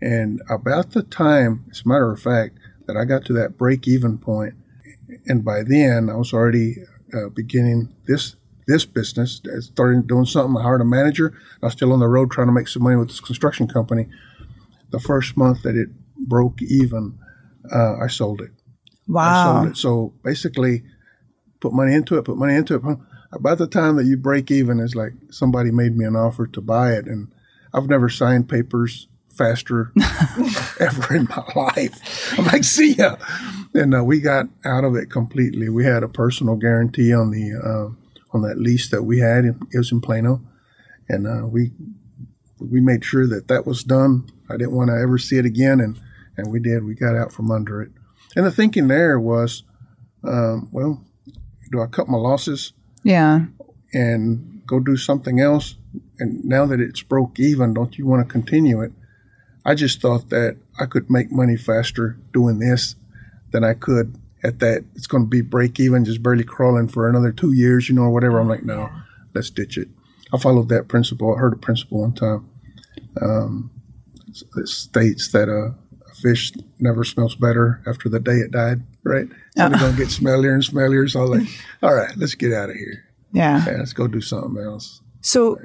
And 0.00 0.42
about 0.50 0.92
the 0.92 1.02
time, 1.02 1.66
as 1.70 1.82
a 1.84 1.88
matter 1.88 2.10
of 2.10 2.20
fact, 2.20 2.58
that 2.86 2.96
I 2.96 3.04
got 3.04 3.24
to 3.26 3.32
that 3.34 3.56
break 3.56 3.86
even 3.86 4.18
point, 4.18 4.54
and 5.26 5.44
by 5.44 5.62
then 5.62 6.10
I 6.10 6.16
was 6.16 6.32
already 6.32 6.78
uh, 7.14 7.28
beginning 7.28 7.94
this 8.06 8.36
this 8.66 8.84
business, 8.84 9.40
starting 9.60 10.02
doing 10.02 10.24
something. 10.24 10.56
I 10.56 10.62
hired 10.62 10.80
a 10.80 10.84
manager. 10.84 11.34
I 11.62 11.66
was 11.66 11.74
still 11.74 11.92
on 11.92 12.00
the 12.00 12.08
road 12.08 12.30
trying 12.30 12.46
to 12.46 12.52
make 12.52 12.68
some 12.68 12.82
money 12.82 12.96
with 12.96 13.08
this 13.08 13.20
construction 13.20 13.68
company. 13.68 14.06
The 14.90 15.00
first 15.00 15.36
month 15.36 15.62
that 15.62 15.76
it 15.76 15.88
broke 16.16 16.62
even, 16.62 17.18
uh, 17.72 17.96
I 17.98 18.06
sold 18.06 18.40
it. 18.40 18.50
Wow. 19.08 19.22
I 19.22 19.60
sold 19.60 19.72
it. 19.72 19.76
So 19.76 20.12
basically, 20.22 20.82
put 21.60 21.72
money 21.72 21.94
into 21.94 22.18
it, 22.18 22.24
put 22.24 22.36
money 22.36 22.54
into 22.54 22.74
it 22.74 22.98
about 23.32 23.58
the 23.58 23.66
time 23.66 23.96
that 23.96 24.04
you 24.04 24.16
break 24.16 24.50
even 24.50 24.78
is 24.78 24.94
like 24.94 25.14
somebody 25.30 25.70
made 25.70 25.96
me 25.96 26.04
an 26.04 26.16
offer 26.16 26.46
to 26.46 26.60
buy 26.60 26.92
it 26.92 27.06
and 27.06 27.32
I've 27.72 27.88
never 27.88 28.08
signed 28.08 28.48
papers 28.48 29.08
faster 29.30 29.92
ever 30.80 31.16
in 31.16 31.26
my 31.30 31.42
life. 31.56 32.38
I'm 32.38 32.44
like, 32.46 32.64
see 32.64 32.92
ya. 32.92 33.16
And 33.74 33.94
uh, 33.94 34.04
we 34.04 34.20
got 34.20 34.46
out 34.64 34.84
of 34.84 34.94
it 34.94 35.10
completely. 35.10 35.70
We 35.70 35.84
had 35.84 36.02
a 36.02 36.08
personal 36.08 36.56
guarantee 36.56 37.14
on 37.14 37.30
the 37.30 37.54
uh, 37.54 38.36
on 38.36 38.42
that 38.42 38.58
lease 38.58 38.90
that 38.90 39.04
we 39.04 39.20
had. 39.20 39.44
It 39.46 39.56
was 39.72 39.90
in 39.90 40.02
Plano, 40.02 40.42
and 41.08 41.26
uh, 41.26 41.46
we 41.46 41.72
we 42.60 42.80
made 42.82 43.04
sure 43.04 43.26
that 43.26 43.48
that 43.48 43.66
was 43.66 43.82
done. 43.82 44.28
I 44.50 44.58
didn't 44.58 44.76
want 44.76 44.90
to 44.90 45.00
ever 45.00 45.16
see 45.16 45.38
it 45.38 45.46
again, 45.46 45.80
and 45.80 45.98
and 46.36 46.52
we 46.52 46.60
did. 46.60 46.84
We 46.84 46.94
got 46.94 47.16
out 47.16 47.32
from 47.32 47.50
under 47.50 47.80
it. 47.80 47.92
And 48.36 48.46
the 48.46 48.50
thinking 48.50 48.88
there 48.88 49.18
was, 49.20 49.64
um, 50.24 50.68
well, 50.72 51.04
do 51.70 51.80
I 51.80 51.86
cut 51.86 52.08
my 52.08 52.18
losses 52.18 52.72
Yeah. 53.04 53.46
and 53.92 54.62
go 54.66 54.80
do 54.80 54.96
something 54.96 55.40
else? 55.40 55.76
And 56.18 56.44
now 56.44 56.66
that 56.66 56.80
it's 56.80 57.02
broke 57.02 57.38
even, 57.40 57.74
don't 57.74 57.98
you 57.98 58.06
want 58.06 58.26
to 58.26 58.32
continue 58.32 58.80
it? 58.80 58.92
I 59.64 59.74
just 59.74 60.00
thought 60.00 60.30
that 60.30 60.56
I 60.78 60.86
could 60.86 61.10
make 61.10 61.30
money 61.30 61.56
faster 61.56 62.18
doing 62.32 62.58
this 62.58 62.96
than 63.52 63.64
I 63.64 63.74
could 63.74 64.16
at 64.42 64.58
that. 64.60 64.84
It's 64.94 65.06
going 65.06 65.24
to 65.24 65.28
be 65.28 65.40
break 65.40 65.78
even, 65.78 66.04
just 66.04 66.22
barely 66.22 66.44
crawling 66.44 66.88
for 66.88 67.08
another 67.08 67.32
two 67.32 67.52
years, 67.52 67.88
you 67.88 67.94
know, 67.94 68.02
or 68.02 68.10
whatever. 68.10 68.40
I'm 68.40 68.48
like, 68.48 68.64
no, 68.64 68.88
let's 69.34 69.50
ditch 69.50 69.76
it. 69.78 69.88
I 70.32 70.38
followed 70.38 70.68
that 70.70 70.88
principle. 70.88 71.34
I 71.34 71.38
heard 71.38 71.52
a 71.52 71.56
principle 71.56 72.00
one 72.00 72.14
time. 72.14 72.48
Um, 73.20 73.70
it 74.56 74.68
states 74.68 75.30
that 75.32 75.48
a, 75.48 75.74
a 75.74 75.74
fish 76.22 76.52
never 76.78 77.04
smells 77.04 77.34
better 77.34 77.82
after 77.86 78.08
the 78.08 78.20
day 78.20 78.36
it 78.36 78.50
died, 78.52 78.82
right? 79.04 79.28
So 79.56 79.68
they're 79.68 79.78
going 79.78 79.92
to 79.92 79.98
get 79.98 80.06
oh. 80.06 80.22
smellier 80.22 80.54
and 80.54 80.62
smellier. 80.62 81.10
So 81.10 81.22
I'm 81.22 81.30
like, 81.30 81.48
all 81.82 81.94
right, 81.94 82.16
let's 82.16 82.34
get 82.34 82.52
out 82.52 82.70
of 82.70 82.76
here. 82.76 83.04
Yeah. 83.32 83.64
Yeah, 83.66 83.78
let's 83.78 83.92
go 83.92 84.06
do 84.06 84.20
something 84.20 84.62
else. 84.62 85.00
So 85.20 85.58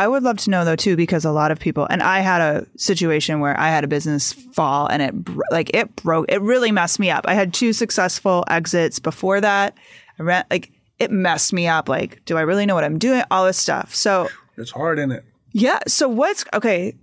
I 0.00 0.08
would 0.08 0.22
love 0.22 0.38
to 0.38 0.50
know 0.50 0.64
though 0.64 0.76
too, 0.76 0.96
because 0.96 1.24
a 1.24 1.30
lot 1.30 1.50
of 1.50 1.58
people, 1.58 1.86
and 1.90 2.02
I 2.02 2.20
had 2.20 2.40
a 2.40 2.66
situation 2.76 3.40
where 3.40 3.58
I 3.58 3.68
had 3.68 3.84
a 3.84 3.88
business 3.88 4.32
fall 4.32 4.86
and 4.86 5.02
it 5.02 5.14
like 5.50 5.74
it 5.74 5.94
broke. 5.96 6.26
It 6.30 6.40
really 6.40 6.72
messed 6.72 6.98
me 6.98 7.10
up. 7.10 7.26
I 7.28 7.34
had 7.34 7.52
two 7.52 7.72
successful 7.72 8.44
exits 8.48 8.98
before 8.98 9.40
that. 9.40 9.76
I 10.18 10.22
ran 10.22 10.44
like 10.50 10.72
it 10.98 11.10
messed 11.10 11.52
me 11.52 11.66
up. 11.66 11.88
Like, 11.88 12.24
do 12.24 12.38
I 12.38 12.42
really 12.42 12.66
know 12.66 12.74
what 12.74 12.84
I'm 12.84 12.98
doing? 12.98 13.22
All 13.30 13.44
this 13.44 13.58
stuff. 13.58 13.94
So 13.94 14.28
It's 14.56 14.70
hard, 14.70 14.98
isn't 14.98 15.12
it? 15.12 15.24
yeah. 15.52 15.80
So 15.86 16.08
what's 16.08 16.44
okay? 16.54 16.96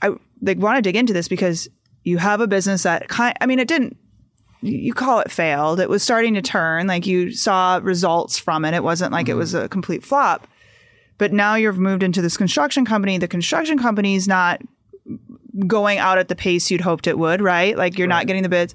I 0.00 0.12
like 0.40 0.58
want 0.58 0.76
to 0.76 0.82
dig 0.82 0.96
into 0.96 1.12
this 1.12 1.28
because 1.28 1.68
you 2.02 2.18
have 2.18 2.40
a 2.40 2.46
business 2.46 2.82
that 2.84 3.08
kind. 3.08 3.36
I 3.40 3.46
mean, 3.46 3.58
it 3.58 3.68
didn't. 3.68 3.96
You 4.62 4.92
call 4.92 5.20
it 5.20 5.30
failed. 5.30 5.80
It 5.80 5.88
was 5.88 6.02
starting 6.02 6.34
to 6.34 6.42
turn. 6.42 6.86
Like 6.86 7.06
you 7.06 7.32
saw 7.32 7.80
results 7.82 8.38
from 8.38 8.64
it. 8.64 8.74
It 8.74 8.84
wasn't 8.84 9.12
like 9.12 9.28
it 9.28 9.34
was 9.34 9.54
a 9.54 9.68
complete 9.68 10.04
flop. 10.04 10.46
But 11.16 11.32
now 11.32 11.54
you've 11.54 11.78
moved 11.78 12.02
into 12.02 12.22
this 12.22 12.36
construction 12.36 12.84
company. 12.84 13.18
The 13.18 13.28
construction 13.28 13.78
company 13.78 14.14
is 14.14 14.26
not 14.26 14.62
going 15.66 15.98
out 15.98 16.18
at 16.18 16.28
the 16.28 16.36
pace 16.36 16.70
you'd 16.70 16.80
hoped 16.80 17.06
it 17.06 17.18
would, 17.18 17.40
right? 17.40 17.76
Like 17.76 17.98
you're 17.98 18.08
not 18.08 18.26
getting 18.26 18.42
the 18.42 18.48
bids. 18.48 18.74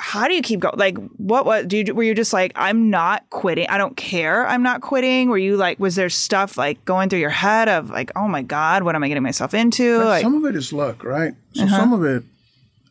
How 0.00 0.26
do 0.28 0.34
you 0.34 0.40
keep 0.42 0.60
going? 0.60 0.74
Like, 0.78 0.96
what? 1.18 1.44
What? 1.44 1.68
Do 1.68 1.76
you? 1.76 1.94
Were 1.94 2.02
you 2.02 2.14
just 2.14 2.32
like, 2.32 2.52
I'm 2.56 2.88
not 2.90 3.28
quitting. 3.30 3.66
I 3.68 3.76
don't 3.78 3.96
care. 3.96 4.46
I'm 4.46 4.62
not 4.62 4.80
quitting. 4.80 5.28
Were 5.28 5.36
you 5.38 5.56
like, 5.56 5.78
was 5.78 5.94
there 5.94 6.08
stuff 6.08 6.56
like 6.56 6.82
going 6.86 7.08
through 7.10 7.18
your 7.20 7.28
head 7.30 7.68
of 7.68 7.90
like, 7.90 8.10
oh 8.16 8.26
my 8.26 8.42
god, 8.42 8.82
what 8.82 8.94
am 8.94 9.04
I 9.04 9.08
getting 9.08 9.22
myself 9.22 9.52
into? 9.54 9.98
Like, 9.98 10.22
some 10.22 10.34
of 10.42 10.44
it 10.48 10.56
is 10.56 10.72
luck, 10.72 11.04
right? 11.04 11.34
So 11.52 11.64
Uh-huh. 11.64 11.76
some 11.76 11.92
of 11.92 12.02
it, 12.04 12.22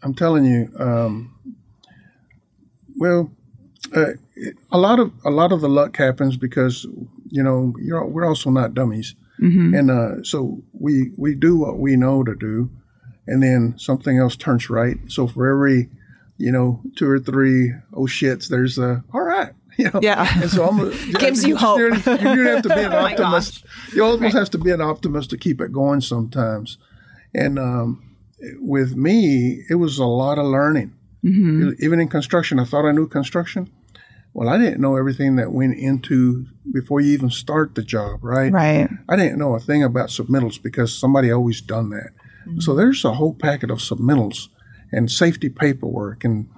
I'm 0.03 0.13
telling 0.13 0.45
you, 0.45 0.69
um, 0.79 1.33
well, 2.95 3.31
uh, 3.95 4.11
a 4.71 4.77
lot 4.77 4.99
of 4.99 5.11
a 5.25 5.29
lot 5.31 5.51
of 5.51 5.61
the 5.61 5.69
luck 5.69 5.97
happens 5.97 6.37
because 6.37 6.85
you 7.29 7.43
know 7.43 7.73
you're, 7.79 8.05
we're 8.05 8.25
also 8.25 8.49
not 8.49 8.73
dummies, 8.73 9.15
Mm-hmm. 9.41 9.73
and 9.73 9.89
uh, 9.91 10.23
so 10.23 10.61
we 10.73 11.11
we 11.17 11.33
do 11.33 11.57
what 11.57 11.79
we 11.79 11.95
know 11.95 12.23
to 12.23 12.35
do, 12.35 12.69
and 13.25 13.41
then 13.41 13.73
something 13.77 14.17
else 14.17 14.35
turns 14.35 14.69
right. 14.69 14.97
So 15.07 15.27
for 15.27 15.49
every 15.49 15.89
you 16.39 16.51
know 16.51 16.81
two 16.95 17.07
or 17.07 17.19
three 17.19 17.73
oh 17.93 18.03
shits, 18.07 18.47
there's 18.47 18.77
a 18.79 19.03
all 19.13 19.21
right. 19.21 19.53
You 19.77 19.89
know? 19.93 20.01
Yeah. 20.03 20.27
and 20.41 20.49
so 20.51 20.67
I'm 20.67 20.79
a, 20.81 20.89
Gives 21.19 21.45
you 21.45 21.55
hope. 21.55 21.79
You 21.79 21.91
do 21.93 22.43
have 22.47 22.63
to 22.63 22.67
be 22.75 22.81
an 22.81 22.91
Oh 22.91 22.97
optimist. 22.97 23.63
You 23.95 24.03
almost 24.03 24.35
have 24.35 24.49
to 24.49 24.57
be 24.57 24.71
an 24.71 24.81
optimist 24.81 25.29
to 25.29 25.37
keep 25.37 25.61
it 25.61 25.71
going 25.71 26.01
sometimes. 26.01 26.77
And 27.33 27.57
um, 27.57 28.17
with 28.59 28.97
me, 28.97 29.63
it 29.69 29.75
was 29.75 29.97
a 29.97 30.03
lot 30.03 30.37
of 30.37 30.47
learning. 30.47 30.95
Even 31.23 32.01
in 32.01 32.09
construction, 32.09 32.59
I 32.59 32.65
thought 32.65 32.85
I 32.85 32.91
knew 32.91 33.07
construction. 33.07 33.71
Well, 34.33 34.49
I 34.49 34.57
didn't 34.57 34.81
know 34.81 34.97
everything 34.97 35.37
that 35.37 35.53
went 35.53 35.77
into 35.77 36.47
before 36.73 36.99
you 36.99 37.13
even 37.13 37.29
start 37.29 37.75
the 37.75 37.81
job, 37.81 38.21
right? 38.21 38.51
right. 38.51 38.89
I 39.07 39.15
didn't 39.15 39.39
know 39.39 39.55
a 39.55 39.61
thing 39.61 39.81
about 39.81 40.09
submittals 40.09 40.61
because 40.61 40.93
somebody 40.93 41.31
always 41.31 41.61
done 41.61 41.89
that. 41.91 42.09
So 42.59 42.75
there's 42.75 43.05
a 43.05 43.13
whole 43.13 43.33
packet 43.33 43.71
of 43.71 43.77
submittals 43.77 44.49
and 44.91 45.11
safety 45.11 45.49
paperwork 45.49 46.23
and 46.23 46.49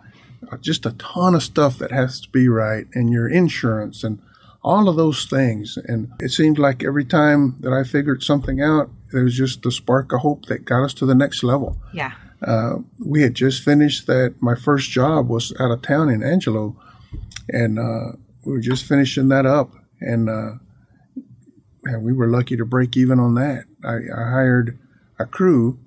uh, 0.52 0.58
just 0.58 0.86
a 0.86 0.92
ton 0.94 1.36
of 1.36 1.44
stuff 1.44 1.78
that 1.78 1.92
has 1.92 2.20
to 2.22 2.30
be 2.30 2.48
right 2.48 2.88
and 2.94 3.12
your 3.12 3.28
insurance 3.28 4.04
and 4.04 4.22
all 4.64 4.88
of 4.88 4.96
those 4.96 5.26
things. 5.26 5.78
And 5.86 6.12
it 6.20 6.30
seemed 6.30 6.60
like 6.60 6.84
every 6.84 7.06
time 7.06 7.58
that 7.62 7.74
I 7.74 7.84
figured 7.84 8.24
something 8.24 8.62
out, 8.62 8.90
there 9.12 9.24
was 9.24 9.36
just 9.36 9.66
a 9.66 9.72
spark 9.72 10.12
of 10.14 10.22
hope 10.22 10.46
that 10.46 10.66
got 10.66 10.84
us 10.84 10.94
to 10.96 11.06
the 11.06 11.16
next 11.16 11.44
level. 11.44 11.78
Yeah. 11.94 12.14
We 13.00 13.22
had 13.22 13.36
just 13.36 13.64
finished 13.64 14.08
that. 14.08 14.36
My 14.40 14.56
first 14.56 14.90
job 14.90 15.30
was 15.30 15.54
out 15.60 15.72
of 15.72 15.82
town 15.82 16.10
in 16.10 16.24
Angelo, 16.24 16.76
and 17.50 17.78
uh, 17.78 18.18
we 18.46 18.54
were 18.54 18.62
just 18.62 18.86
finishing 18.86 19.28
that 19.30 19.46
up. 19.46 19.72
And 20.00 20.28
uh, 20.30 20.54
and 21.84 22.04
we 22.04 22.14
were 22.14 22.28
lucky 22.28 22.58
to 22.58 22.66
break 22.66 22.98
even 22.98 23.20
on 23.20 23.36
that. 23.36 23.66
I, 23.84 23.96
I 24.16 24.30
hired 24.30 24.80
a 25.20 25.26
crew 25.26 25.80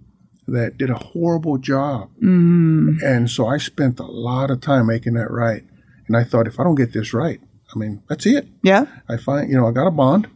that 0.47 0.77
did 0.79 0.91
a 0.91 0.99
horrible 0.99 1.59
job. 1.59 2.11
Mm. 2.23 3.03
And 3.03 3.31
so 3.31 3.47
I 3.47 3.59
spent 3.59 3.99
a 3.99 4.05
lot 4.05 4.51
of 4.51 4.61
time 4.61 4.87
making 4.87 5.15
that 5.15 5.31
right. 5.31 5.63
And 6.07 6.17
I 6.17 6.25
thought, 6.25 6.47
if 6.47 6.61
I 6.61 6.65
don't 6.65 6.75
get 6.75 6.93
this 6.93 7.15
right, 7.15 7.41
I 7.75 7.79
mean, 7.79 8.03
that's 8.09 8.27
it. 8.27 8.47
Yeah. 8.63 8.87
I 9.09 9.17
find, 9.17 9.51
you 9.51 9.57
know, 9.57 9.67
I 9.67 9.73
got 9.73 9.87
a 9.87 9.91
bond. 9.91 10.29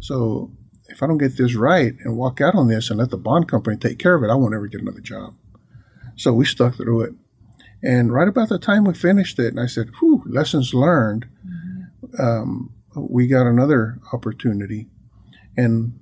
So 0.00 0.52
if 0.86 1.02
I 1.02 1.06
don't 1.06 1.18
get 1.18 1.36
this 1.36 1.54
right 1.54 1.94
and 2.04 2.16
walk 2.16 2.40
out 2.40 2.54
on 2.54 2.68
this 2.68 2.90
and 2.90 2.98
let 2.98 3.10
the 3.10 3.16
bond 3.16 3.48
company 3.48 3.76
take 3.76 3.98
care 3.98 4.14
of 4.14 4.22
it, 4.22 4.30
I 4.30 4.34
won't 4.34 4.54
ever 4.54 4.66
get 4.66 4.82
another 4.82 5.00
job. 5.00 5.34
So 6.16 6.32
we 6.32 6.44
stuck 6.44 6.76
through 6.76 7.02
it. 7.02 7.14
And 7.82 8.12
right 8.12 8.28
about 8.28 8.48
the 8.48 8.58
time 8.58 8.84
we 8.84 8.94
finished 8.94 9.38
it, 9.38 9.48
and 9.48 9.60
I 9.60 9.66
said, 9.66 9.90
whew, 9.98 10.24
lessons 10.26 10.74
learned, 10.74 11.26
um, 12.18 12.74
we 12.96 13.28
got 13.28 13.46
another 13.46 14.00
opportunity. 14.12 14.88
And 15.56 16.00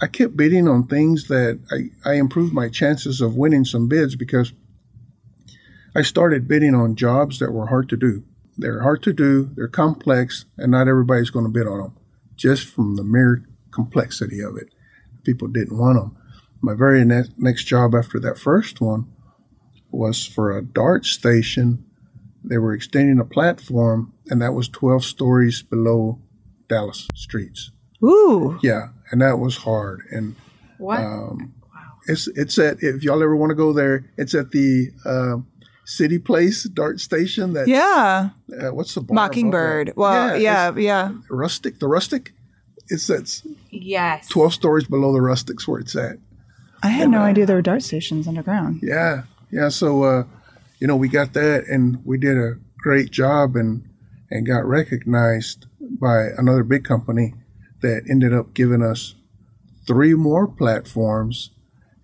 I 0.00 0.06
kept 0.06 0.36
bidding 0.36 0.68
on 0.68 0.86
things 0.86 1.28
that 1.28 1.60
I, 1.70 2.10
I 2.10 2.14
improved 2.14 2.52
my 2.52 2.68
chances 2.68 3.20
of 3.20 3.34
winning 3.34 3.64
some 3.64 3.88
bids 3.88 4.14
because 4.14 4.52
I 5.94 6.02
started 6.02 6.46
bidding 6.46 6.74
on 6.74 6.94
jobs 6.94 7.38
that 7.40 7.52
were 7.52 7.66
hard 7.66 7.88
to 7.88 7.96
do. 7.96 8.24
They're 8.56 8.82
hard 8.82 9.02
to 9.04 9.12
do, 9.12 9.50
they're 9.54 9.68
complex, 9.68 10.44
and 10.56 10.70
not 10.72 10.88
everybody's 10.88 11.30
going 11.30 11.44
to 11.44 11.50
bid 11.50 11.66
on 11.66 11.78
them 11.78 11.96
just 12.38 12.66
from 12.66 12.96
the 12.96 13.04
mere 13.04 13.44
complexity 13.70 14.40
of 14.40 14.56
it. 14.56 14.72
People 15.24 15.48
didn't 15.48 15.76
want 15.76 15.98
them. 15.98 16.16
My 16.62 16.74
very 16.74 17.04
ne- 17.04 17.34
next 17.36 17.64
job 17.64 17.94
after 17.94 18.18
that 18.20 18.38
first 18.38 18.80
one 18.80 19.06
was 19.90 20.24
for 20.24 20.56
a 20.56 20.62
DART 20.62 21.04
station. 21.04 21.84
They 22.42 22.58
were 22.58 22.72
extending 22.72 23.18
a 23.18 23.24
platform, 23.24 24.12
and 24.28 24.40
that 24.40 24.54
was 24.54 24.68
12 24.68 25.04
stories 25.04 25.62
below 25.62 26.20
Dallas 26.68 27.08
streets. 27.14 27.72
Ooh. 28.02 28.58
Yeah, 28.62 28.88
and 29.10 29.20
that 29.20 29.38
was 29.38 29.56
hard. 29.58 30.02
And 30.10 30.36
What? 30.78 31.00
it's 32.06 32.26
it's 32.28 32.58
at 32.58 32.82
if 32.82 33.02
y'all 33.02 33.22
ever 33.22 33.36
want 33.36 33.50
to 33.50 33.54
go 33.56 33.72
there, 33.72 34.04
it's 34.16 34.34
at 34.34 34.50
the 34.50 34.90
uh, 35.04 35.36
City 35.84 36.18
Place 36.18 36.64
DART 36.64 37.00
Station. 37.00 37.52
That 37.54 37.68
Yeah. 37.68 38.30
uh, 38.60 38.74
what's 38.74 38.94
the 38.94 39.00
bar 39.00 39.14
Mockingbird. 39.14 39.92
Well, 39.96 40.38
yeah, 40.38 40.68
it's 40.70 40.78
yeah. 40.78 41.12
rustic. 41.30 41.78
The 41.80 41.88
rustic. 41.88 42.32
It's 42.88 43.06
that's 43.06 43.46
yes. 43.70 44.28
12 44.28 44.54
stories 44.54 44.86
below 44.86 45.12
the 45.12 45.20
rustics 45.20 45.68
where 45.68 45.80
it's 45.80 45.94
at. 45.94 46.16
I 46.82 46.88
had 46.88 47.10
no 47.10 47.18
idea 47.20 47.44
there 47.44 47.56
were 47.56 47.62
DART 47.62 47.82
stations 47.82 48.26
underground. 48.28 48.80
Yeah, 48.82 49.24
yeah. 49.50 49.68
So, 49.68 50.04
uh, 50.04 50.24
you 50.78 50.86
know, 50.86 50.96
we 50.96 51.08
got 51.08 51.32
that, 51.34 51.66
and 51.66 51.98
we 52.06 52.16
did 52.18 52.38
a 52.38 52.54
great 52.78 53.10
job, 53.10 53.56
and 53.56 53.82
and 54.30 54.46
got 54.46 54.64
recognized 54.64 55.66
by 55.80 56.28
another 56.38 56.62
big 56.62 56.84
company 56.84 57.34
that 57.80 58.04
ended 58.08 58.32
up 58.32 58.54
giving 58.54 58.82
us 58.82 59.14
three 59.86 60.14
more 60.14 60.46
platforms, 60.46 61.50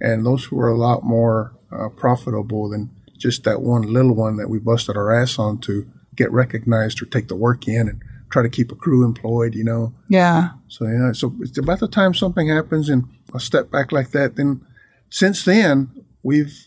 and 0.00 0.24
those 0.24 0.50
were 0.50 0.68
a 0.68 0.76
lot 0.76 1.02
more 1.02 1.54
uh, 1.72 1.88
profitable 1.88 2.68
than 2.68 2.90
just 3.16 3.44
that 3.44 3.62
one 3.62 3.82
little 3.82 4.14
one 4.14 4.36
that 4.36 4.48
we 4.48 4.58
busted 4.58 4.96
our 4.96 5.12
ass 5.12 5.38
on 5.38 5.58
to 5.58 5.90
get 6.16 6.30
recognized 6.32 7.02
or 7.02 7.06
take 7.06 7.28
the 7.28 7.36
work 7.36 7.66
in 7.66 7.88
and 7.88 8.02
try 8.30 8.42
to 8.42 8.48
keep 8.48 8.72
a 8.72 8.74
crew 8.74 9.04
employed. 9.04 9.54
You 9.54 9.64
know. 9.64 9.92
Yeah. 10.08 10.50
So 10.68 10.86
yeah, 10.86 11.12
so 11.12 11.34
it's 11.40 11.58
about 11.58 11.80
the 11.80 11.88
time 11.88 12.14
something 12.14 12.48
happens 12.48 12.88
and 12.88 13.04
a 13.32 13.40
step 13.40 13.70
back 13.70 13.92
like 13.92 14.10
that. 14.10 14.36
Then, 14.36 14.64
since 15.10 15.44
then, 15.44 16.04
we've 16.22 16.66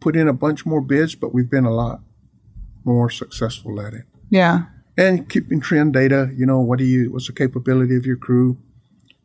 put 0.00 0.16
in 0.16 0.28
a 0.28 0.32
bunch 0.32 0.64
more 0.64 0.80
bids, 0.80 1.14
but 1.14 1.34
we've 1.34 1.50
been 1.50 1.64
a 1.64 1.74
lot 1.74 2.00
more 2.84 3.10
successful 3.10 3.80
at 3.80 3.92
it. 3.94 4.04
Yeah. 4.30 4.66
And 4.96 5.28
keeping 5.28 5.60
trend 5.60 5.92
data, 5.92 6.30
you 6.34 6.46
know, 6.46 6.60
what 6.60 6.78
do 6.78 6.84
you, 6.84 7.12
what's 7.12 7.26
the 7.26 7.32
capability 7.32 7.96
of 7.96 8.06
your 8.06 8.16
crew? 8.16 8.56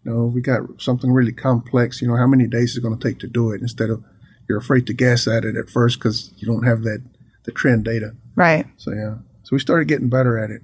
You 0.04 0.12
know, 0.12 0.26
we 0.26 0.42
got 0.42 0.82
something 0.82 1.12
really 1.12 1.32
complex. 1.32 2.02
You 2.02 2.08
know, 2.08 2.18
how 2.18 2.28
many 2.28 2.48
days 2.48 2.72
is 2.72 2.78
it 2.78 2.82
going 2.82 2.98
to 2.98 3.08
take 3.08 3.20
to 3.20 3.28
do 3.28 3.52
it? 3.52 3.62
Instead 3.62 3.90
of 3.90 4.04
you're 4.50 4.58
afraid 4.58 4.86
to 4.88 4.94
guess 4.94 5.28
at 5.28 5.46
it 5.46 5.56
at 5.56 5.70
first 5.70 6.00
because 6.00 6.34
you 6.38 6.46
don't 6.46 6.64
have 6.64 6.84
that 6.84 7.02
the 7.44 7.52
trend 7.52 7.86
data. 7.86 8.16
Right. 8.36 8.66
So 8.78 8.92
yeah, 8.92 9.16
so 9.44 9.50
we 9.52 9.60
started 9.60 9.88
getting 9.88 10.10
better 10.10 10.38
at 10.38 10.52
it, 10.52 10.62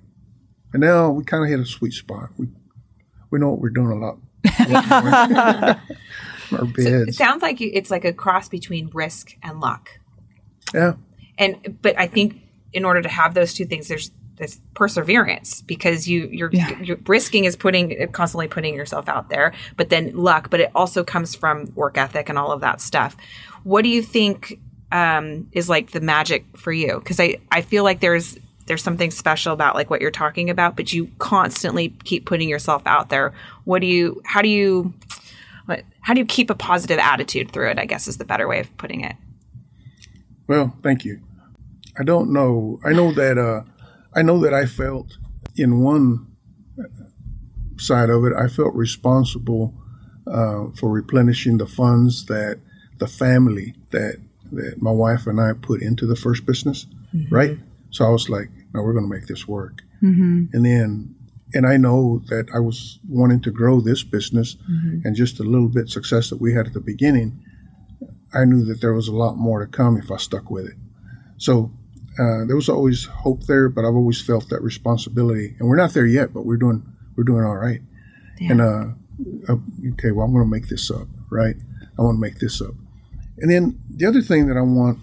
and 0.74 0.82
now 0.82 1.10
we 1.12 1.24
kind 1.24 1.44
of 1.44 1.50
hit 1.50 1.60
a 1.60 1.66
sweet 1.66 1.94
spot. 1.94 2.30
We 2.38 2.48
we 3.30 3.40
know 3.40 3.50
what 3.50 3.60
we're 3.60 3.70
doing 3.70 3.92
a 3.92 3.96
lot. 3.96 4.18
a 4.60 4.70
lot 4.70 4.90
more. 6.50 6.60
Our 6.60 6.68
It 6.78 7.16
sounds 7.16 7.42
like 7.42 7.60
it's 7.62 7.92
like 7.92 8.06
a 8.06 8.14
cross 8.14 8.48
between 8.50 8.90
risk 8.94 9.38
and 9.44 9.60
luck. 9.60 9.90
yeah, 10.74 10.94
And 11.38 11.78
but 11.82 11.98
I 12.00 12.08
think 12.08 12.42
in 12.74 12.86
order 12.86 13.02
to 13.02 13.10
have 13.10 13.34
those 13.34 13.54
two 13.54 13.66
things, 13.66 13.88
there's 13.88 14.12
this 14.38 14.60
perseverance 14.76 15.62
because 15.64 16.08
you 16.08 16.28
you're, 16.32 16.50
Yeah. 16.52 16.80
you're 16.82 16.98
risking 17.08 17.46
is 17.46 17.56
putting 17.56 18.08
constantly 18.12 18.48
putting 18.48 18.76
yourself 18.76 19.10
out 19.10 19.30
there, 19.30 19.54
but 19.76 19.90
then 19.90 20.16
luck. 20.16 20.50
But 20.50 20.60
it 20.60 20.72
also 20.76 21.04
comes 21.04 21.36
from 21.36 21.72
work 21.76 21.98
ethic 21.98 22.30
and 22.30 22.38
all 22.38 22.52
of 22.52 22.62
that 22.62 22.80
stuff. 22.82 23.18
What 23.64 23.82
do 23.84 23.90
you 23.90 24.02
think 24.02 24.60
um, 24.92 25.48
is 25.52 25.68
like 25.70 25.92
the 25.92 26.00
magic 26.02 26.46
for 26.56 26.72
you? 26.72 27.00
Because 27.00 27.20
I 27.20 27.38
I 27.52 27.62
feel 27.62 27.84
like 27.84 28.00
there's 28.00 28.38
there's 28.68 28.84
something 28.84 29.12
special 29.12 29.54
about 29.54 29.76
like 29.76 29.90
what 29.90 30.02
you're 30.02 30.12
talking 30.12 30.50
about, 30.50 30.76
but 30.76 30.94
you 30.94 31.10
constantly 31.20 31.90
keep 32.04 32.26
putting 32.26 32.50
yourself 32.50 32.84
out 32.86 33.10
there. 33.10 33.34
What 33.64 33.80
do 33.80 33.88
you? 33.88 34.22
How 34.26 34.42
do 34.42 34.50
you? 34.50 34.94
How 36.02 36.14
do 36.14 36.22
you 36.22 36.26
keep 36.26 36.50
a 36.50 36.56
positive 36.56 37.00
attitude 37.00 37.52
through 37.52 37.72
it? 37.72 37.80
I 37.80 37.86
guess 37.86 38.08
is 38.08 38.18
the 38.18 38.24
better 38.24 38.48
way 38.48 38.62
of 38.62 38.78
putting 38.78 39.02
it. 39.02 39.16
Well, 40.48 40.74
thank 40.82 41.04
you. 41.04 41.20
I 42.00 42.04
don't 42.04 42.32
know. 42.32 42.80
I 42.86 42.94
know 42.94 43.12
that 43.12 43.38
uh, 43.38 43.64
I 44.18 44.24
know 44.24 44.40
that 44.40 44.54
I 44.54 44.66
felt 44.66 45.18
in 45.56 45.82
one 45.82 46.26
side 47.78 48.10
of 48.10 48.26
it, 48.26 48.34
I 48.34 48.48
felt 48.48 48.74
responsible 48.74 49.76
uh, 50.26 50.72
for 50.76 50.90
replenishing 50.90 51.60
the 51.60 51.68
funds 51.68 52.26
that 52.26 52.60
the 52.98 53.08
family 53.08 53.76
that 53.92 54.18
that 54.52 54.82
my 54.82 54.92
wife 54.92 55.28
and 55.28 55.40
I 55.40 55.54
put 55.54 55.82
into 55.82 56.08
the 56.08 56.16
first 56.16 56.46
business, 56.46 56.88
mm-hmm. 57.16 57.34
right? 57.34 57.58
So 57.92 58.06
I 58.06 58.10
was 58.10 58.28
like, 58.30 58.50
no, 58.74 58.82
we're 58.82 58.94
going 58.94 59.10
to 59.10 59.16
make 59.16 59.28
this 59.28 59.48
work. 59.48 59.84
Mm-hmm. 60.02 60.46
And 60.54 60.66
then, 60.66 61.16
and 61.54 61.68
I 61.68 61.78
know 61.78 62.22
that 62.28 62.48
I 62.56 62.60
was 62.60 63.00
wanting 63.08 63.42
to 63.42 63.52
grow 63.52 63.82
this 63.82 64.04
business, 64.04 64.56
mm-hmm. 64.56 65.06
and 65.06 65.16
just 65.16 65.40
a 65.40 65.44
little 65.44 65.68
bit 65.68 65.90
success 65.90 66.30
that 66.30 66.42
we 66.42 66.54
had 66.54 66.66
at 66.66 66.74
the 66.74 66.80
beginning. 66.80 67.44
I 68.34 68.46
knew 68.46 68.64
that 68.66 68.82
there 68.82 68.94
was 68.94 69.08
a 69.08 69.16
lot 69.16 69.36
more 69.36 69.60
to 69.60 69.68
come 69.68 69.98
if 69.98 70.10
I 70.10 70.18
stuck 70.18 70.50
with 70.50 70.66
it. 70.66 70.78
So 71.38 71.72
uh, 72.20 72.46
there 72.46 72.56
was 72.56 72.70
always 72.70 73.06
hope 73.06 73.44
there, 73.44 73.70
but 73.70 73.86
I've 73.86 73.96
always 73.96 74.22
felt 74.22 74.50
that 74.50 74.62
responsibility. 74.62 75.56
And 75.60 75.68
we're 75.68 75.78
not 75.78 75.94
there 75.94 76.06
yet, 76.06 76.34
but 76.34 76.46
we're 76.46 76.58
doing 76.58 76.84
we're 77.16 77.24
doing 77.24 77.44
all 77.44 77.58
right. 77.58 77.82
And 78.40 78.62
uh, 78.62 78.86
uh, 79.50 79.58
okay, 79.94 80.12
well, 80.12 80.26
I'm 80.26 80.34
going 80.34 80.46
to 80.46 80.50
make 80.50 80.68
this 80.68 80.92
up, 80.92 81.08
right? 81.32 81.56
I 81.98 82.02
want 82.02 82.18
to 82.18 82.22
make 82.22 82.40
this 82.40 82.62
up. 82.62 82.76
And 83.38 83.52
then 83.52 83.80
the 83.90 84.06
other 84.06 84.22
thing 84.22 84.48
that 84.48 84.58
I 84.58 84.62
want 84.62 85.00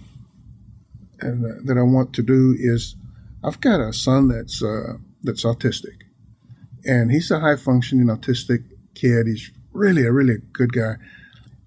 and 1.21 1.45
uh, 1.45 1.61
that 1.65 1.79
I 1.79 1.83
want 1.83 2.13
to 2.15 2.23
do 2.23 2.55
is 2.59 2.97
I've 3.43 3.61
got 3.61 3.81
a 3.81 3.93
son 3.93 4.29
that's 4.29 4.63
uh, 4.63 4.95
that's 5.23 5.45
autistic, 5.45 6.03
and 6.85 7.11
he's 7.11 7.31
a 7.31 7.41
high 7.41 7.57
functioning 7.57 8.07
autistic 8.07 8.65
kid. 8.95 9.27
He's 9.27 9.51
really 9.73 10.05
a 10.05 10.13
really 10.13 10.39
good 10.53 10.73
guy. 10.73 10.97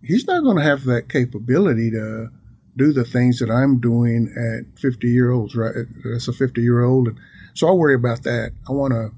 He's 0.01 0.27
not 0.27 0.43
going 0.43 0.57
to 0.57 0.63
have 0.63 0.83
that 0.85 1.09
capability 1.09 1.91
to 1.91 2.31
do 2.77 2.93
the 2.93 3.03
things 3.03 3.39
that 3.39 3.49
I'm 3.49 3.79
doing 3.79 4.31
at 4.37 4.79
50 4.79 5.07
year 5.07 5.31
olds, 5.31 5.55
right? 5.55 5.73
That's 6.05 6.27
a 6.27 6.33
50 6.33 6.61
year 6.61 6.83
old. 6.83 7.07
And 7.09 7.17
so 7.53 7.67
I 7.67 7.71
worry 7.71 7.95
about 7.95 8.23
that. 8.23 8.51
I 8.69 8.71
want 8.71 8.93
to 8.93 9.09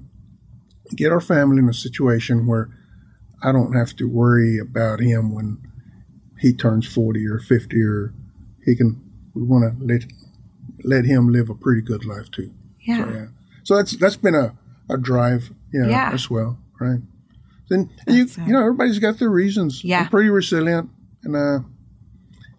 get 0.96 1.12
our 1.12 1.20
family 1.20 1.58
in 1.58 1.68
a 1.68 1.74
situation 1.74 2.46
where 2.46 2.68
I 3.42 3.52
don't 3.52 3.74
have 3.74 3.94
to 3.96 4.08
worry 4.08 4.58
about 4.58 5.00
him 5.00 5.34
when 5.34 5.58
he 6.38 6.52
turns 6.52 6.86
40 6.86 7.26
or 7.26 7.38
50 7.38 7.82
or 7.82 8.14
he 8.64 8.74
can, 8.74 9.00
we 9.34 9.42
want 9.42 9.78
to 9.78 9.84
let, 9.84 10.04
let 10.84 11.04
him 11.04 11.28
live 11.28 11.50
a 11.50 11.54
pretty 11.54 11.82
good 11.82 12.04
life 12.04 12.30
too. 12.30 12.52
Yeah. 12.80 13.04
So, 13.04 13.10
yeah. 13.12 13.26
So 13.64 13.76
that's, 13.76 13.96
that's 13.98 14.16
been 14.16 14.34
a, 14.34 14.56
a 14.88 14.96
drive, 14.96 15.50
you 15.72 15.80
know, 15.80 15.88
Yeah. 15.88 16.10
as 16.12 16.28
well. 16.30 16.58
Right. 16.80 17.00
Then 17.68 17.90
you, 18.08 18.26
you 18.46 18.52
know, 18.52 18.60
everybody's 18.60 18.98
got 18.98 19.18
their 19.18 19.30
reasons. 19.30 19.84
Yeah. 19.84 20.00
I'm 20.00 20.08
pretty 20.08 20.30
resilient 20.30 20.90
and, 21.22 21.36
uh, 21.36 21.60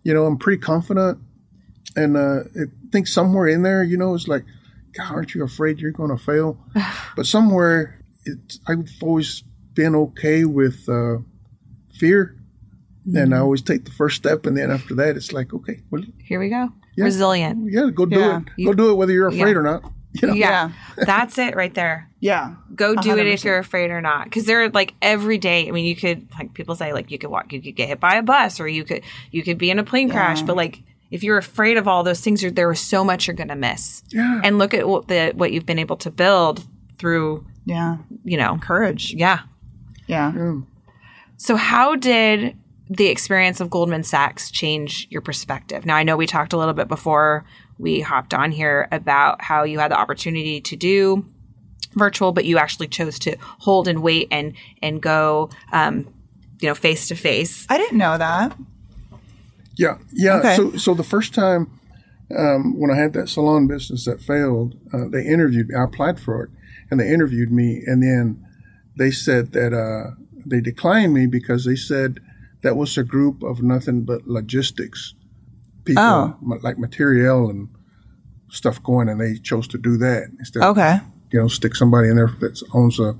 you 0.04 0.14
know, 0.14 0.26
I'm 0.26 0.38
pretty 0.38 0.62
confident 0.62 1.20
and, 1.96 2.16
uh, 2.18 2.44
I 2.56 2.64
think 2.92 3.08
somewhere 3.08 3.48
in 3.48 3.64
there, 3.64 3.84
you 3.84 3.98
know, 3.98 4.16
it's 4.16 4.28
like, 4.28 4.46
God, 4.98 5.12
aren't 5.14 5.36
you 5.36 5.44
afraid 5.44 5.80
you're 5.80 5.92
going 5.92 6.10
to 6.16 6.24
fail? 6.24 6.58
but 7.16 7.26
somewhere 7.26 8.02
it's, 8.26 8.60
I've 8.68 8.90
always 9.02 9.44
been 9.74 9.96
okay 9.96 10.46
with, 10.46 10.88
uh, 10.90 11.18
fear. 11.94 12.36
And 13.16 13.34
I 13.34 13.40
always 13.40 13.64
take 13.64 13.86
the 13.86 13.92
first 13.92 14.16
step, 14.18 14.46
and 14.46 14.56
then 14.56 14.70
after 14.70 14.94
that, 14.94 15.18
it's 15.18 15.34
like, 15.34 15.56
okay, 15.56 15.82
well, 15.90 16.04
Here 16.24 16.40
we 16.40 16.50
go. 16.50 16.70
Yeah. 16.96 17.06
Resilient. 17.06 17.72
yeah, 17.72 17.90
go 17.90 18.06
do 18.06 18.20
Yeah. 18.20 18.42
it. 18.58 18.64
Go 18.66 18.74
do 18.74 18.92
it, 18.92 18.94
whether 18.94 19.12
you're 19.12 19.28
afraid 19.28 19.54
Yeah. 19.54 19.58
or 19.58 19.64
not. 19.64 19.92
You 20.21 20.28
know? 20.28 20.34
Yeah. 20.34 20.71
That's 20.97 21.38
it 21.38 21.56
right 21.56 21.74
there. 21.74 22.10
Yeah. 22.19 22.56
Go 22.76 22.95
do 22.95 23.17
it 23.17 23.28
if 23.28 23.43
you're 23.43 23.58
afraid 23.58 23.91
or 23.91 24.02
not. 24.02 24.26
Because 24.26 24.45
they're 24.45 24.69
like 24.69 24.93
every 25.02 25.38
day. 25.38 25.67
I 25.67 25.71
mean, 25.71 25.86
you 25.86 25.95
could 25.95 26.28
like 26.38 26.54
people 26.54 26.76
say 26.76 26.91
like 26.91 27.12
you 27.12 27.17
could 27.17 27.30
walk, 27.30 27.54
you 27.54 27.62
could 27.62 27.76
get 27.76 27.88
hit 27.88 28.00
by 28.00 28.15
a 28.15 28.21
bus, 28.21 28.60
or 28.60 28.67
you 28.67 28.84
could 28.84 29.04
you 29.32 29.41
could 29.41 29.58
be 29.58 29.71
in 29.71 29.80
a 29.80 29.84
plane 29.84 30.10
crash. 30.10 30.41
But 30.41 30.58
like 30.58 30.84
if 31.12 31.24
you're 31.24 31.38
afraid 31.38 31.78
of 31.78 31.88
all 31.88 32.04
those 32.04 32.19
things, 32.19 32.41
there 32.41 32.71
is 32.71 32.82
so 32.82 33.04
much 33.04 33.28
you're 33.28 33.36
gonna 33.36 33.56
miss. 33.56 34.04
Yeah. 34.10 34.41
And 34.43 34.58
look 34.58 34.74
at 34.74 34.88
what 34.88 35.08
the 35.08 35.32
what 35.36 35.54
you've 35.54 35.65
been 35.65 35.80
able 35.80 35.97
to 35.97 36.12
build 36.12 36.65
through. 36.97 37.45
Yeah. 37.65 37.97
You 38.26 38.38
know. 38.38 38.58
Courage. 38.62 39.13
Yeah. 39.13 39.39
Yeah. 40.08 40.58
So 41.38 41.56
how 41.56 41.95
did 41.95 42.58
the 42.89 43.08
experience 43.08 43.62
of 43.62 43.69
Goldman 43.69 44.04
Sachs 44.04 44.52
change 44.52 45.08
your 45.10 45.21
perspective? 45.21 45.86
Now 45.86 45.95
I 45.95 46.04
know 46.04 46.17
we 46.17 46.28
talked 46.28 46.52
a 46.52 46.58
little 46.58 46.74
bit 46.74 46.89
before 46.89 47.45
we 47.82 48.00
hopped 48.00 48.34
on 48.34 48.52
here 48.52 48.88
about 48.91 49.41
how 49.41 49.63
you 49.63 49.80
had 49.80 49.91
the 49.91 50.00
opportunity 50.00 50.62
to 50.62 50.76
do 50.76 51.26
virtual, 51.94 52.32
but 52.32 52.46
you 52.46 52.58
actually 52.58 52.88
chose 52.88 53.20
to 53.20 53.36
hold 53.60 53.88
and 53.88 54.02
wait 54.02 54.28
and 54.32 54.54
and 54.82 55.02
go, 55.02 55.50
um, 55.74 56.08
you 56.62 56.70
know, 56.70 56.76
face 56.76 57.08
to 57.08 57.15
face. 57.15 57.65
I 57.70 57.78
didn't 57.78 57.98
know 57.98 58.17
that. 58.17 58.56
Yeah, 59.76 59.98
yeah. 60.13 60.38
Okay. 60.38 60.56
So, 60.56 60.78
so 60.78 60.94
the 60.94 61.04
first 61.04 61.34
time 61.34 61.80
um, 62.38 62.80
when 62.80 62.91
I 62.91 62.96
had 62.96 63.13
that 63.13 63.30
salon 63.30 63.67
business 63.67 64.06
that 64.06 64.22
failed, 64.22 64.76
uh, 64.94 65.08
they 65.10 65.26
interviewed 65.26 65.70
me. 65.70 65.76
I 65.76 65.84
applied 65.84 66.20
for 66.20 66.44
it, 66.44 66.50
and 66.89 67.00
they 67.00 67.12
interviewed 67.12 67.52
me, 67.52 67.82
and 67.86 68.04
then 68.04 68.46
they 68.96 69.12
said 69.12 69.54
that 69.54 69.74
uh, 69.74 70.15
they 70.46 70.62
declined 70.62 71.13
me 71.13 71.26
because 71.26 71.65
they 71.65 71.76
said 71.76 72.20
that 72.62 72.78
was 72.78 72.96
a 72.98 73.04
group 73.04 73.41
of 73.41 73.63
nothing 73.63 74.02
but 74.02 74.28
logistics 74.28 75.15
people, 75.86 76.04
Oh. 76.04 76.38
ma- 76.41 76.58
like 76.62 76.78
material 76.78 77.50
and 77.50 77.70
stuff 78.50 78.82
going, 78.84 79.10
and 79.10 79.20
they 79.20 79.36
chose 79.38 79.67
to 79.70 79.78
do 79.78 79.98
that 79.98 80.24
instead. 80.39 80.63
of, 80.63 80.78
Okay. 80.78 81.00
you 81.32 81.39
know, 81.39 81.48
stick 81.48 81.76
somebody 81.76 82.10
in 82.10 82.15
there 82.15 82.32
that 82.39 82.62
owns 82.74 83.00
a, 83.00 83.15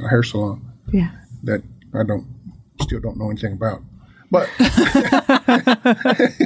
a 0.00 0.08
hair 0.08 0.22
salon 0.22 0.62
Yeah. 0.92 1.10
that 1.42 1.62
I 1.92 2.02
don't 2.04 2.26
still 2.82 3.00
don't 3.00 3.16
know 3.18 3.30
anything 3.30 3.52
about. 3.52 3.82
But 4.30 4.48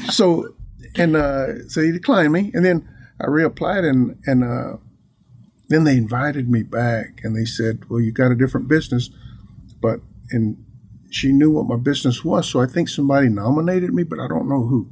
so 0.10 0.54
and 0.96 1.16
uh, 1.16 1.68
so 1.68 1.82
he 1.82 1.92
declined 1.92 2.32
me, 2.32 2.50
and 2.54 2.64
then 2.64 2.88
I 3.20 3.26
reapplied, 3.26 3.88
and 3.88 4.18
and 4.26 4.42
uh, 4.44 4.76
then 5.68 5.84
they 5.84 5.96
invited 5.96 6.50
me 6.50 6.62
back, 6.62 7.20
and 7.22 7.36
they 7.36 7.44
said, 7.44 7.88
"Well, 7.88 8.00
you 8.00 8.12
got 8.12 8.32
a 8.32 8.34
different 8.34 8.68
business," 8.68 9.10
but 9.80 10.00
and 10.30 10.56
she 11.10 11.32
knew 11.32 11.50
what 11.50 11.66
my 11.66 11.76
business 11.76 12.24
was, 12.24 12.48
so 12.48 12.60
I 12.60 12.66
think 12.66 12.88
somebody 12.88 13.28
nominated 13.28 13.92
me, 13.92 14.04
but 14.04 14.18
I 14.20 14.28
don't 14.28 14.48
know 14.48 14.66
who, 14.66 14.88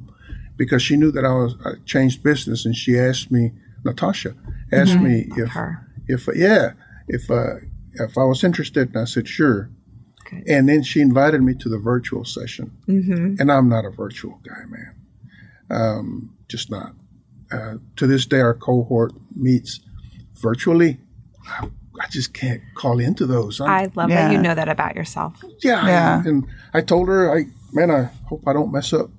because 0.57 0.81
she 0.81 0.97
knew 0.97 1.11
that 1.11 1.25
I 1.25 1.33
was 1.33 1.55
I 1.65 1.71
changed 1.85 2.23
business, 2.23 2.65
and 2.65 2.75
she 2.75 2.97
asked 2.97 3.31
me, 3.31 3.51
Natasha 3.83 4.35
asked 4.71 4.99
me 4.99 5.29
if 5.37 5.49
Her. 5.49 5.87
if 6.07 6.27
yeah 6.35 6.73
if 7.07 7.31
uh, 7.31 7.55
if 7.93 8.17
I 8.17 8.23
was 8.23 8.43
interested, 8.43 8.89
and 8.89 8.97
I 8.97 9.05
said 9.05 9.27
sure. 9.27 9.69
Good. 10.29 10.43
And 10.47 10.69
then 10.69 10.83
she 10.83 11.01
invited 11.01 11.41
me 11.41 11.55
to 11.55 11.69
the 11.69 11.79
virtual 11.79 12.23
session, 12.23 12.77
mm-hmm. 12.87 13.35
and 13.39 13.51
I'm 13.51 13.67
not 13.67 13.85
a 13.85 13.89
virtual 13.89 14.39
guy, 14.43 14.63
man. 14.67 14.95
Um, 15.71 16.35
just 16.47 16.69
not. 16.69 16.93
Uh, 17.51 17.75
to 17.95 18.05
this 18.05 18.27
day, 18.27 18.39
our 18.39 18.53
cohort 18.53 19.13
meets 19.35 19.79
virtually. 20.35 20.99
I, 21.99 22.05
I 22.05 22.07
just 22.09 22.33
can't 22.33 22.61
call 22.75 22.99
into 22.99 23.25
those. 23.25 23.59
I'm- 23.61 23.69
I 23.69 23.91
love 23.95 24.09
Yeah. 24.09 24.27
that 24.27 24.31
you 24.33 24.41
know 24.41 24.55
that 24.55 24.69
about 24.69 24.95
yourself. 24.95 25.43
yeah, 25.63 25.85
Yeah. 25.85 26.23
And 26.25 26.45
I 26.73 26.81
told 26.81 27.07
her, 27.07 27.35
I 27.35 27.45
man, 27.73 27.91
I 27.91 28.09
hope 28.25 28.43
I 28.47 28.53
don't 28.53 28.71
mess 28.71 28.93
up 28.93 29.09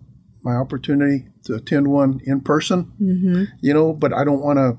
my 0.42 0.54
opportunity 0.54 1.26
to 1.44 1.54
attend 1.54 1.88
one 1.88 2.20
in 2.24 2.40
person. 2.40 2.90
Mm-hmm. 3.00 3.44
You 3.60 3.74
know, 3.74 3.92
but 3.92 4.12
I 4.12 4.24
don't 4.24 4.40
want 4.42 4.58
to 4.58 4.76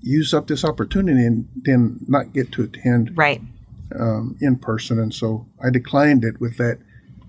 use 0.00 0.34
up 0.34 0.46
this 0.48 0.64
opportunity 0.64 1.24
and 1.24 1.48
then 1.64 1.98
not 2.08 2.32
get 2.32 2.52
to 2.52 2.62
attend 2.62 3.16
Right. 3.16 3.40
um, 3.98 4.36
in 4.40 4.56
person. 4.56 4.98
And 4.98 5.14
so 5.14 5.46
I 5.62 5.70
declined 5.70 6.24
it 6.24 6.40
with 6.40 6.56
that 6.58 6.78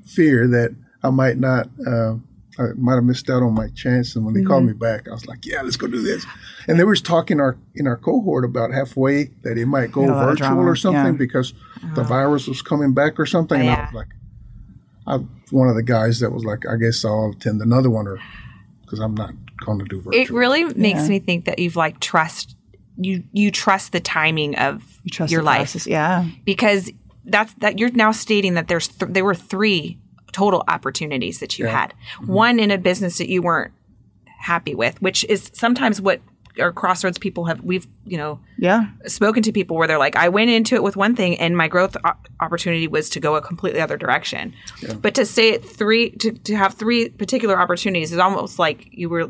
fear 0.06 0.48
that 0.48 0.76
I 1.04 1.10
might 1.10 1.38
not 1.38 1.70
uh, 1.88 2.16
I 2.58 2.68
might 2.78 2.96
have 2.96 3.04
missed 3.04 3.30
out 3.30 3.44
on 3.44 3.54
my 3.54 3.68
chance. 3.70 4.16
And 4.16 4.24
when 4.26 4.34
they 4.34 4.42
called 4.44 4.64
Mm-hmm. 4.64 4.72
me 4.72 4.78
back, 4.78 5.08
I 5.10 5.12
was 5.12 5.26
like, 5.26 5.46
yeah, 5.46 5.62
let's 5.62 5.76
go 5.78 5.88
do 5.88 6.02
this. 6.02 6.26
And 6.68 6.80
they 6.80 6.84
were 6.86 6.96
talking 6.96 7.40
our 7.40 7.58
in 7.76 7.86
our 7.88 7.98
cohort 7.98 8.46
about 8.46 8.72
halfway 8.72 9.26
that 9.44 9.58
it 9.58 9.66
might 9.66 9.92
go 9.92 10.02
Yeah, 10.04 10.12
a 10.12 10.14
lot 10.14 10.24
of 10.30 10.40
virtual 10.40 10.60
or 10.60 10.76
something 10.76 11.04
yeah. 11.06 11.12
because 11.12 11.54
the 11.96 12.04
virus 12.04 12.48
was 12.48 12.62
coming 12.62 12.94
back 12.94 13.20
or 13.20 13.26
something. 13.26 13.60
And 13.60 13.70
I 13.70 13.82
was 13.86 13.94
like, 13.94 14.08
I'm 15.08 15.30
one 15.52 15.68
of 15.70 15.76
the 15.76 15.84
guys 15.84 16.20
that 16.22 16.32
was 16.32 16.44
like, 16.46 16.66
I 16.68 16.78
guess 16.78 17.04
I'll 17.06 17.32
attend 17.36 17.62
another 17.62 17.90
one 17.90 18.08
or 18.08 18.20
because 18.82 19.00
I'm 19.00 19.16
not 19.16 19.32
going 19.66 19.80
to 19.80 19.86
do 19.86 20.02
virtual. 20.02 20.14
It 20.22 20.30
really 20.30 20.64
makes 20.74 21.08
me 21.10 21.20
think 21.20 21.46
that 21.46 21.60
you've 21.60 21.76
like 21.76 22.00
trust 22.00 22.56
you 22.98 23.24
you 23.34 23.52
trust 23.52 23.92
the 23.92 24.00
timing 24.00 24.56
of 24.58 24.82
You 25.04 25.10
trust 25.12 25.32
your 25.32 25.44
life 25.44 25.72
process. 25.74 25.86
Yeah. 25.88 26.26
because 26.46 26.90
that's 27.26 27.54
that 27.56 27.78
you're 27.80 27.92
now 27.92 28.12
stating 28.12 28.54
that 28.54 28.68
there's 28.70 28.88
th- 28.88 29.12
there 29.12 29.26
were 29.26 29.36
three 29.36 30.00
total 30.36 30.64
opportunities 30.68 31.40
that 31.40 31.58
you 31.58 31.66
had. 31.68 31.94
One 32.26 32.60
in 32.60 32.72
a 32.72 32.78
business 32.78 33.18
that 33.20 33.30
you 33.30 33.42
weren't 33.42 33.72
happy 34.40 34.76
with, 34.76 35.02
which 35.02 35.24
is 35.30 35.50
sometimes 35.54 36.02
what 36.02 36.20
our 36.60 36.72
crossroads 36.72 37.18
people 37.18 37.46
have 37.46 37.60
we've 37.62 37.86
you 38.06 38.18
know 38.18 38.40
Yeah. 38.58 38.88
spoken 39.08 39.44
to 39.44 39.52
people 39.52 39.76
where 39.78 39.88
they're 39.88 39.98
like, 40.08 40.16
I 40.16 40.30
went 40.30 40.50
into 40.50 40.76
it 40.76 40.84
with 40.84 40.96
one 40.98 41.16
thing, 41.16 41.38
and 41.40 41.56
my 41.56 41.68
growth 41.68 41.96
opportunity 42.40 42.88
was 42.88 43.10
to 43.12 43.20
go 43.20 43.36
a 43.36 43.42
completely 43.42 43.80
other 43.82 43.98
direction. 43.98 44.54
But 45.02 45.16
to 45.16 45.26
say 45.26 45.50
it 45.50 45.64
three, 45.66 46.12
to, 46.22 46.32
to 46.32 46.56
have 46.56 46.74
three 46.74 47.10
particular 47.10 47.60
opportunities 47.60 48.12
is 48.12 48.20
almost 48.20 48.60
like 48.60 48.88
you 48.92 49.08
were. 49.10 49.30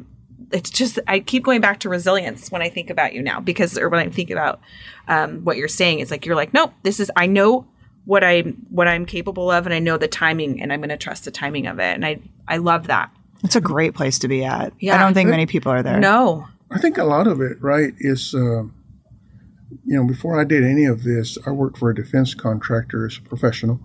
It's 0.51 0.69
just 0.69 0.99
I 1.07 1.19
keep 1.21 1.43
going 1.43 1.61
back 1.61 1.79
to 1.81 1.89
resilience 1.89 2.51
when 2.51 2.61
I 2.61 2.69
think 2.69 2.89
about 2.91 3.13
you 3.13 3.21
now 3.23 3.39
because, 3.39 3.77
or 3.77 3.89
when 3.89 3.99
I 3.99 4.09
think 4.09 4.29
about 4.29 4.59
um, 5.07 5.43
what 5.45 5.57
you're 5.57 5.67
saying, 5.81 5.99
it's 5.99 6.11
like 6.11 6.25
you're 6.27 6.35
like, 6.43 6.53
nope, 6.53 6.71
this 6.83 6.99
is 6.99 7.09
I 7.15 7.25
know 7.25 7.65
what 8.05 8.23
I 8.23 8.41
what 8.69 8.87
I'm 8.87 9.05
capable 9.05 9.51
of, 9.51 9.65
and 9.65 9.73
I 9.73 9.79
know 9.79 9.97
the 9.97 10.07
timing, 10.07 10.61
and 10.61 10.71
I'm 10.71 10.79
going 10.79 10.89
to 10.89 10.97
trust 10.97 11.25
the 11.25 11.31
timing 11.31 11.67
of 11.67 11.79
it, 11.79 11.93
and 11.95 12.05
I 12.05 12.19
I 12.47 12.57
love 12.57 12.87
that. 12.87 13.11
It's 13.43 13.55
a 13.55 13.61
great 13.61 13.93
place 13.93 14.19
to 14.19 14.27
be 14.27 14.43
at. 14.43 14.73
Yeah, 14.79 14.95
I 14.95 14.99
don't 14.99 15.13
think 15.13 15.29
many 15.29 15.45
people 15.45 15.71
are 15.71 15.83
there. 15.83 15.99
No, 15.99 16.47
I 16.71 16.79
think 16.79 16.97
a 16.97 17.03
lot 17.03 17.27
of 17.27 17.41
it, 17.41 17.61
right, 17.61 17.93
is, 17.99 18.33
uh, 18.33 18.63
you 18.63 19.95
know, 19.95 20.05
before 20.05 20.39
I 20.39 20.43
did 20.43 20.63
any 20.63 20.85
of 20.85 21.03
this, 21.03 21.37
I 21.45 21.51
worked 21.51 21.77
for 21.77 21.89
a 21.89 21.95
defense 21.95 22.33
contractor 22.33 23.05
as 23.05 23.17
a 23.17 23.21
professional. 23.21 23.79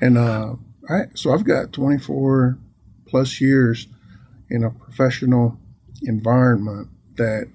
And 0.00 0.18
uh, 0.18 0.54
I, 0.88 1.06
so 1.14 1.32
I've 1.32 1.44
got 1.44 1.72
24 1.72 2.58
plus 3.06 3.40
years 3.40 3.86
in 4.50 4.64
a 4.64 4.70
professional 4.70 5.58
environment 6.02 6.88
that 7.16 7.48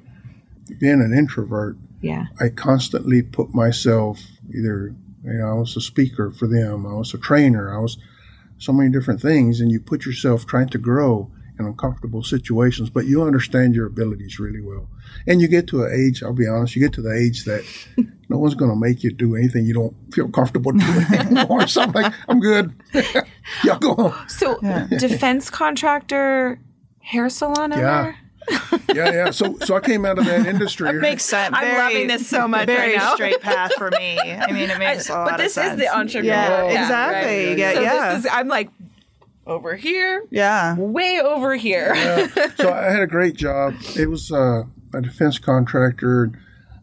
being 0.80 1.02
an 1.02 1.14
introvert, 1.14 1.78
yeah, 2.02 2.26
I 2.40 2.50
constantly 2.50 3.22
put 3.22 3.54
myself 3.54 4.22
either, 4.54 4.96
you 5.24 5.34
know, 5.34 5.50
I 5.50 5.54
was 5.54 5.76
a 5.76 5.82
speaker 5.82 6.32
for 6.32 6.48
them, 6.48 6.86
I 6.86 6.94
was 6.94 7.14
a 7.14 7.18
trainer, 7.18 7.76
I 7.76 7.80
was 7.80 7.98
so 8.58 8.74
many 8.74 8.90
different 8.90 9.22
things, 9.22 9.60
and 9.60 9.72
you 9.72 9.80
put 9.80 10.06
yourself 10.06 10.46
trying 10.46 10.70
to 10.70 10.78
grow 10.78 11.32
in 11.60 11.66
uncomfortable 11.66 12.24
situations, 12.24 12.90
but 12.90 13.06
you 13.06 13.24
understand 13.24 13.76
your 13.76 13.86
abilities 13.86 14.40
really 14.40 14.62
well. 14.62 14.90
And 15.28 15.42
you 15.42 15.48
get 15.48 15.68
to 15.68 15.84
an 15.84 15.92
age, 15.94 16.24
I'll 16.24 16.34
be 16.34 16.48
honest, 16.48 16.76
you 16.76 16.82
get 16.82 16.94
to 16.94 17.02
the 17.02 17.14
age 17.14 17.46
that 17.46 17.64
no 18.30 18.38
one's 18.38 18.56
going 18.56 18.72
to 18.72 18.78
make 18.78 19.04
you 19.04 19.12
do 19.12 19.36
anything 19.36 19.66
you 19.66 19.74
don't 19.74 19.96
feel 20.14 20.30
comfortable 20.30 20.72
doing 20.72 21.06
anymore. 21.14 21.68
So 21.68 21.82
I'm 21.82 21.92
like, 21.92 22.14
I'm 22.28 22.40
good. 22.40 22.74
Y'all 23.64 23.80
go 23.80 23.94
home. 23.96 24.14
So 24.28 24.60
defense 24.98 25.50
contractor, 25.50 26.60
hair 27.00 27.30
salon 27.30 27.74
owner. 27.74 27.82
Yeah. 27.82 28.14
Yeah, 28.94 29.12
yeah. 29.12 29.32
So, 29.32 29.58
so 29.66 29.76
I 29.76 29.80
came 29.80 30.06
out 30.06 30.20
of 30.20 30.26
that 30.26 30.46
industry. 30.46 30.94
Makes 31.00 31.24
sense. 31.26 31.56
I'm 31.56 31.64
Very- 31.66 31.78
loving 31.78 32.08
this 32.08 32.28
so 32.28 32.48
much 32.48 32.68
Very 32.68 32.92
right 32.94 32.98
now. 32.98 33.16
straight 33.16 33.42
path 33.42 33.72
for 33.78 33.90
me. 33.92 34.20
I 34.20 34.52
mean, 34.52 34.70
it 34.70 34.78
makes 34.78 35.10
a 35.10 35.14
lot 35.14 35.32
but 35.32 35.38
this 35.38 35.58
of 35.58 35.64
sense. 35.64 35.74
is 35.74 35.80
the 35.88 35.96
entrepreneur. 35.96 36.28
Yeah, 36.72 36.82
exactly. 36.82 37.48
right. 37.50 37.58
Yeah, 37.58 37.74
So 37.74 37.82
yeah. 37.82 38.14
this 38.16 38.26
is 38.26 38.32
I'm 38.32 38.48
like 38.48 38.70
over 39.46 39.76
here, 39.76 40.26
yeah. 40.30 40.76
way 40.78 41.20
over 41.24 41.56
here. 41.56 41.94
so 42.56 42.72
I 42.72 42.92
had 42.92 43.02
a 43.02 43.08
great 43.08 43.36
job. 43.36 43.74
It 43.98 44.10
was 44.10 44.32
uh, 44.32 44.64
a 44.94 45.02
defense 45.02 45.40
contractor. 45.40 46.32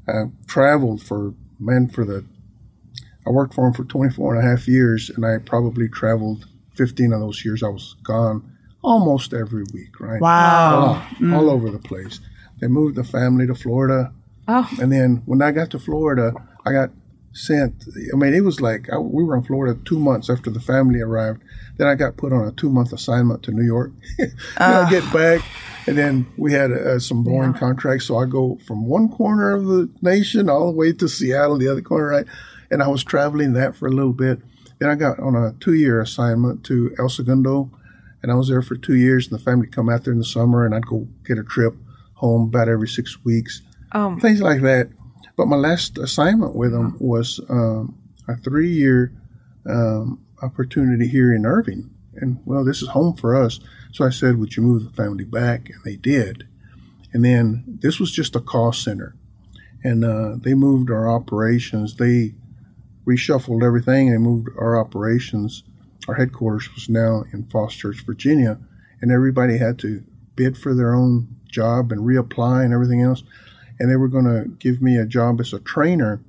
I 0.08 0.24
traveled 0.46 1.02
for 1.02 1.34
man 1.58 1.88
for 1.88 2.04
the. 2.04 2.24
I 3.26 3.30
worked 3.30 3.54
for 3.54 3.66
him 3.66 3.72
for 3.74 3.84
24 3.84 4.34
and 4.36 4.44
a 4.44 4.50
half 4.50 4.66
years, 4.66 5.10
and 5.10 5.24
I 5.24 5.38
probably 5.38 5.88
traveled 5.88 6.46
15 6.74 7.12
of 7.12 7.20
those 7.20 7.44
years. 7.44 7.62
I 7.62 7.68
was 7.68 7.94
gone 8.02 8.56
almost 8.82 9.32
every 9.32 9.64
week, 9.72 10.00
right? 10.00 10.20
Wow. 10.20 11.06
Oh, 11.22 11.34
all 11.34 11.50
over 11.50 11.70
the 11.70 11.78
place. 11.78 12.20
They 12.60 12.66
moved 12.66 12.96
the 12.96 13.04
family 13.04 13.46
to 13.46 13.54
Florida. 13.54 14.12
Oh. 14.48 14.68
And 14.80 14.92
then 14.92 15.22
when 15.26 15.42
I 15.42 15.52
got 15.52 15.70
to 15.70 15.78
Florida, 15.78 16.32
I 16.64 16.72
got 16.72 16.90
sent. 17.32 17.84
I 18.12 18.16
mean, 18.16 18.34
it 18.34 18.42
was 18.42 18.60
like 18.60 18.88
I, 18.92 18.98
we 18.98 19.24
were 19.24 19.36
in 19.36 19.42
Florida 19.42 19.78
two 19.84 19.98
months 19.98 20.28
after 20.28 20.50
the 20.50 20.60
family 20.60 21.00
arrived. 21.00 21.42
Then 21.76 21.86
I 21.86 21.94
got 21.94 22.16
put 22.16 22.32
on 22.32 22.46
a 22.46 22.52
two 22.52 22.70
month 22.70 22.92
assignment 22.92 23.42
to 23.44 23.52
New 23.52 23.64
York. 23.64 23.92
then 24.18 24.32
I 24.58 24.90
get 24.90 25.10
back, 25.12 25.42
and 25.86 25.96
then 25.96 26.26
we 26.36 26.52
had 26.52 26.72
uh, 26.72 26.98
some 26.98 27.24
Boeing 27.24 27.58
contracts. 27.58 28.06
So 28.06 28.18
I 28.18 28.26
go 28.26 28.58
from 28.66 28.86
one 28.86 29.08
corner 29.08 29.52
of 29.52 29.66
the 29.66 29.88
nation 30.02 30.50
all 30.50 30.66
the 30.66 30.76
way 30.76 30.92
to 30.92 31.08
Seattle, 31.08 31.58
the 31.58 31.68
other 31.68 31.82
corner, 31.82 32.08
right? 32.08 32.26
And 32.70 32.82
I 32.82 32.88
was 32.88 33.02
traveling 33.02 33.54
that 33.54 33.76
for 33.76 33.86
a 33.86 33.92
little 33.92 34.12
bit. 34.12 34.40
Then 34.78 34.90
I 34.90 34.94
got 34.94 35.18
on 35.18 35.36
a 35.36 35.52
two 35.60 35.74
year 35.74 36.00
assignment 36.00 36.64
to 36.64 36.94
El 36.98 37.08
Segundo, 37.08 37.70
and 38.22 38.30
I 38.30 38.34
was 38.34 38.48
there 38.48 38.62
for 38.62 38.76
two 38.76 38.96
years. 38.96 39.28
And 39.30 39.38
the 39.38 39.42
family 39.42 39.66
come 39.66 39.88
out 39.88 40.04
there 40.04 40.12
in 40.12 40.18
the 40.18 40.24
summer, 40.24 40.64
and 40.64 40.74
I'd 40.74 40.86
go 40.86 41.06
get 41.24 41.38
a 41.38 41.42
trip 41.44 41.74
home 42.14 42.48
about 42.48 42.68
every 42.68 42.88
six 42.88 43.24
weeks, 43.24 43.62
Oh. 43.92 44.18
things 44.20 44.40
like 44.42 44.60
that. 44.62 44.90
But 45.36 45.46
my 45.46 45.56
last 45.56 45.98
assignment 45.98 46.54
with 46.54 46.72
them 46.72 46.96
was 47.00 47.40
um, 47.48 47.96
a 48.28 48.36
three 48.36 48.70
year 48.70 49.12
um, 49.66 50.20
opportunity 50.42 51.08
here 51.08 51.32
in 51.32 51.46
Irving. 51.46 51.90
And 52.14 52.40
well, 52.44 52.64
this 52.64 52.82
is 52.82 52.88
home 52.88 53.16
for 53.16 53.34
us. 53.34 53.58
So 53.92 54.04
I 54.04 54.10
said, 54.10 54.36
Would 54.38 54.56
you 54.56 54.62
move 54.62 54.84
the 54.84 54.90
family 54.90 55.24
back? 55.24 55.70
And 55.70 55.82
they 55.84 55.96
did. 55.96 56.46
And 57.12 57.24
then 57.24 57.64
this 57.66 57.98
was 57.98 58.12
just 58.12 58.36
a 58.36 58.40
call 58.40 58.72
center. 58.72 59.16
And 59.82 60.04
uh, 60.04 60.36
they 60.36 60.52
moved 60.54 60.90
our 60.90 61.08
operations. 61.08 61.96
They 61.96 62.34
reshuffled 63.06 63.64
everything 63.64 64.08
and 64.08 64.14
they 64.14 64.18
moved 64.18 64.48
our 64.58 64.78
operations. 64.78 65.64
Our 66.10 66.16
headquarters 66.16 66.68
was 66.74 66.88
now 66.88 67.22
in 67.32 67.44
Falls 67.44 67.72
Church, 67.72 68.04
Virginia. 68.04 68.58
And 69.00 69.12
everybody 69.12 69.58
had 69.58 69.78
to 69.78 70.02
bid 70.34 70.58
for 70.58 70.74
their 70.74 70.92
own 70.92 71.28
job 71.48 71.92
and 71.92 72.00
reapply 72.00 72.64
and 72.64 72.74
everything 72.74 73.00
else. 73.00 73.22
And 73.78 73.88
they 73.88 73.94
were 73.94 74.08
going 74.08 74.24
to 74.24 74.48
give 74.58 74.82
me 74.82 74.96
a 74.96 75.06
job 75.06 75.40
as 75.40 75.52
a 75.52 75.60
trainer. 75.60 76.20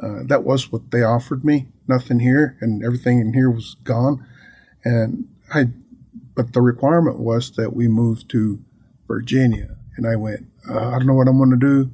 Uh, 0.00 0.24
that 0.24 0.44
was 0.44 0.70
what 0.70 0.90
they 0.90 1.02
offered 1.02 1.42
me. 1.42 1.68
Nothing 1.86 2.20
here, 2.20 2.58
and 2.60 2.84
everything 2.84 3.18
in 3.18 3.32
here 3.32 3.50
was 3.50 3.76
gone. 3.82 4.26
And 4.84 5.26
I, 5.54 5.68
but 6.34 6.52
the 6.52 6.60
requirement 6.60 7.18
was 7.18 7.52
that 7.52 7.74
we 7.74 7.88
move 7.88 8.28
to 8.28 8.62
Virginia. 9.06 9.78
And 9.96 10.06
I 10.06 10.16
went, 10.16 10.48
uh, 10.68 10.88
I 10.88 10.98
don't 10.98 11.06
know 11.06 11.14
what 11.14 11.28
I'm 11.28 11.38
going 11.38 11.50
to 11.50 11.56
do, 11.56 11.90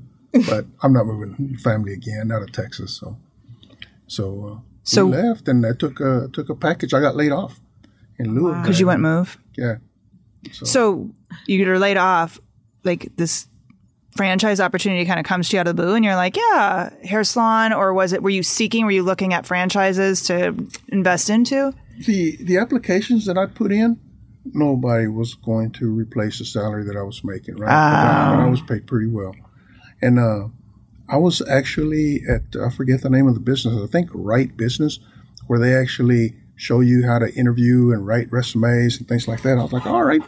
but 0.49 0.67
I'm 0.83 0.93
not 0.93 1.07
moving 1.07 1.57
family 1.59 1.93
again 1.93 2.33
out 2.33 2.43
of 2.43 2.51
Texas. 2.51 2.99
So, 2.99 3.19
so, 4.09 4.45
uh, 4.67 4.74
So- 4.85 5.07
we 5.07 5.13
left, 5.17 5.49
and 5.49 5.65
I 5.67 5.73
took 5.73 5.99
a 6.01 6.29
took 6.33 6.49
a 6.49 6.55
package. 6.55 6.95
I 6.95 7.01
got 7.01 7.17
laid 7.17 7.33
off 7.33 7.61
in 8.19 8.35
lieu 8.35 8.49
of 8.49 8.63
Because 8.63 8.77
that. 8.77 8.81
you 8.81 8.87
went 8.87 9.01
move. 9.01 9.39
Yeah. 9.57 9.77
So 10.53 11.11
you 11.47 11.67
were 11.67 11.79
laid 11.79 11.97
off, 11.97 12.39
like 12.85 13.11
this 13.17 13.47
franchise 14.17 14.61
opportunity 14.61 15.05
kind 15.05 15.19
of 15.19 15.25
comes 15.27 15.49
to 15.49 15.57
you 15.57 15.61
out 15.61 15.67
of 15.67 15.75
the 15.77 15.83
blue, 15.83 15.95
and 15.95 16.05
you're 16.05 16.15
like, 16.17 16.37
yeah, 16.37 16.91
hair 17.03 17.25
salon, 17.25 17.73
or 17.73 17.93
was 17.95 18.13
it? 18.13 18.23
Were 18.23 18.31
you 18.31 18.43
seeking? 18.43 18.85
Were 18.85 18.91
you 18.93 19.03
looking 19.03 19.33
at 19.33 19.47
franchises 19.47 20.23
to 20.25 20.55
invest 20.89 21.31
into? 21.31 21.73
the 22.07 22.37
the 22.43 22.59
applications 22.59 23.25
that 23.25 23.39
I 23.39 23.47
put 23.47 23.71
in, 23.73 23.99
nobody 24.53 25.07
was 25.07 25.35
going 25.35 25.71
to 25.73 25.91
replace 25.91 26.39
the 26.41 26.45
salary 26.45 26.85
that 26.85 26.97
I 26.97 27.03
was 27.03 27.23
making, 27.25 27.55
right? 27.57 27.69
But, 27.69 27.73
I, 27.73 28.37
but 28.37 28.43
I 28.43 28.47
was 28.51 28.61
paid 28.63 28.87
pretty 28.87 29.07
well, 29.09 29.35
and 30.03 30.19
uh, 30.19 30.49
I 31.09 31.17
was 31.17 31.43
actually 31.49 32.23
at 32.29 32.43
I 32.61 32.71
forget 32.71 33.03
the 33.03 33.11
name 33.11 33.27
of 33.27 33.35
the 33.35 33.41
business. 33.41 33.75
I 33.83 33.87
think 33.87 34.11
Right 34.13 34.57
Business, 34.57 34.99
where 35.47 35.59
they 35.59 35.75
actually 35.75 36.37
show 36.57 36.81
you 36.81 37.07
how 37.07 37.19
to 37.19 37.35
interview 37.35 37.93
and 37.93 38.07
write 38.07 38.31
resumes 38.31 38.99
and 38.99 39.09
things 39.09 39.29
like 39.29 39.43
that. 39.43 39.59
I 39.59 39.63
was 39.63 39.73
like, 39.73 39.87
all 39.87 40.05
right, 40.05 40.23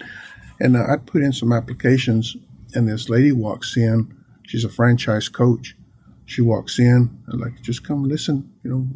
and 0.61 0.77
uh, 0.77 0.85
I 0.89 0.97
put 0.97 1.23
in 1.23 1.33
some 1.33 1.53
applications, 1.53 2.37
and 2.75 2.89
this 2.89 3.09
lady 3.09 3.33
walks 3.33 3.77
in. 3.77 4.15
She's 4.47 4.65
a 4.65 4.69
franchise 4.69 5.29
coach. 5.29 5.77
She 6.25 6.41
walks 6.41 6.79
in. 6.79 7.23
I'm 7.29 7.41
like, 7.41 7.63
just 7.63 7.85
come 7.85 8.05
listen, 8.05 8.53
you 8.63 8.71
know, 8.71 8.87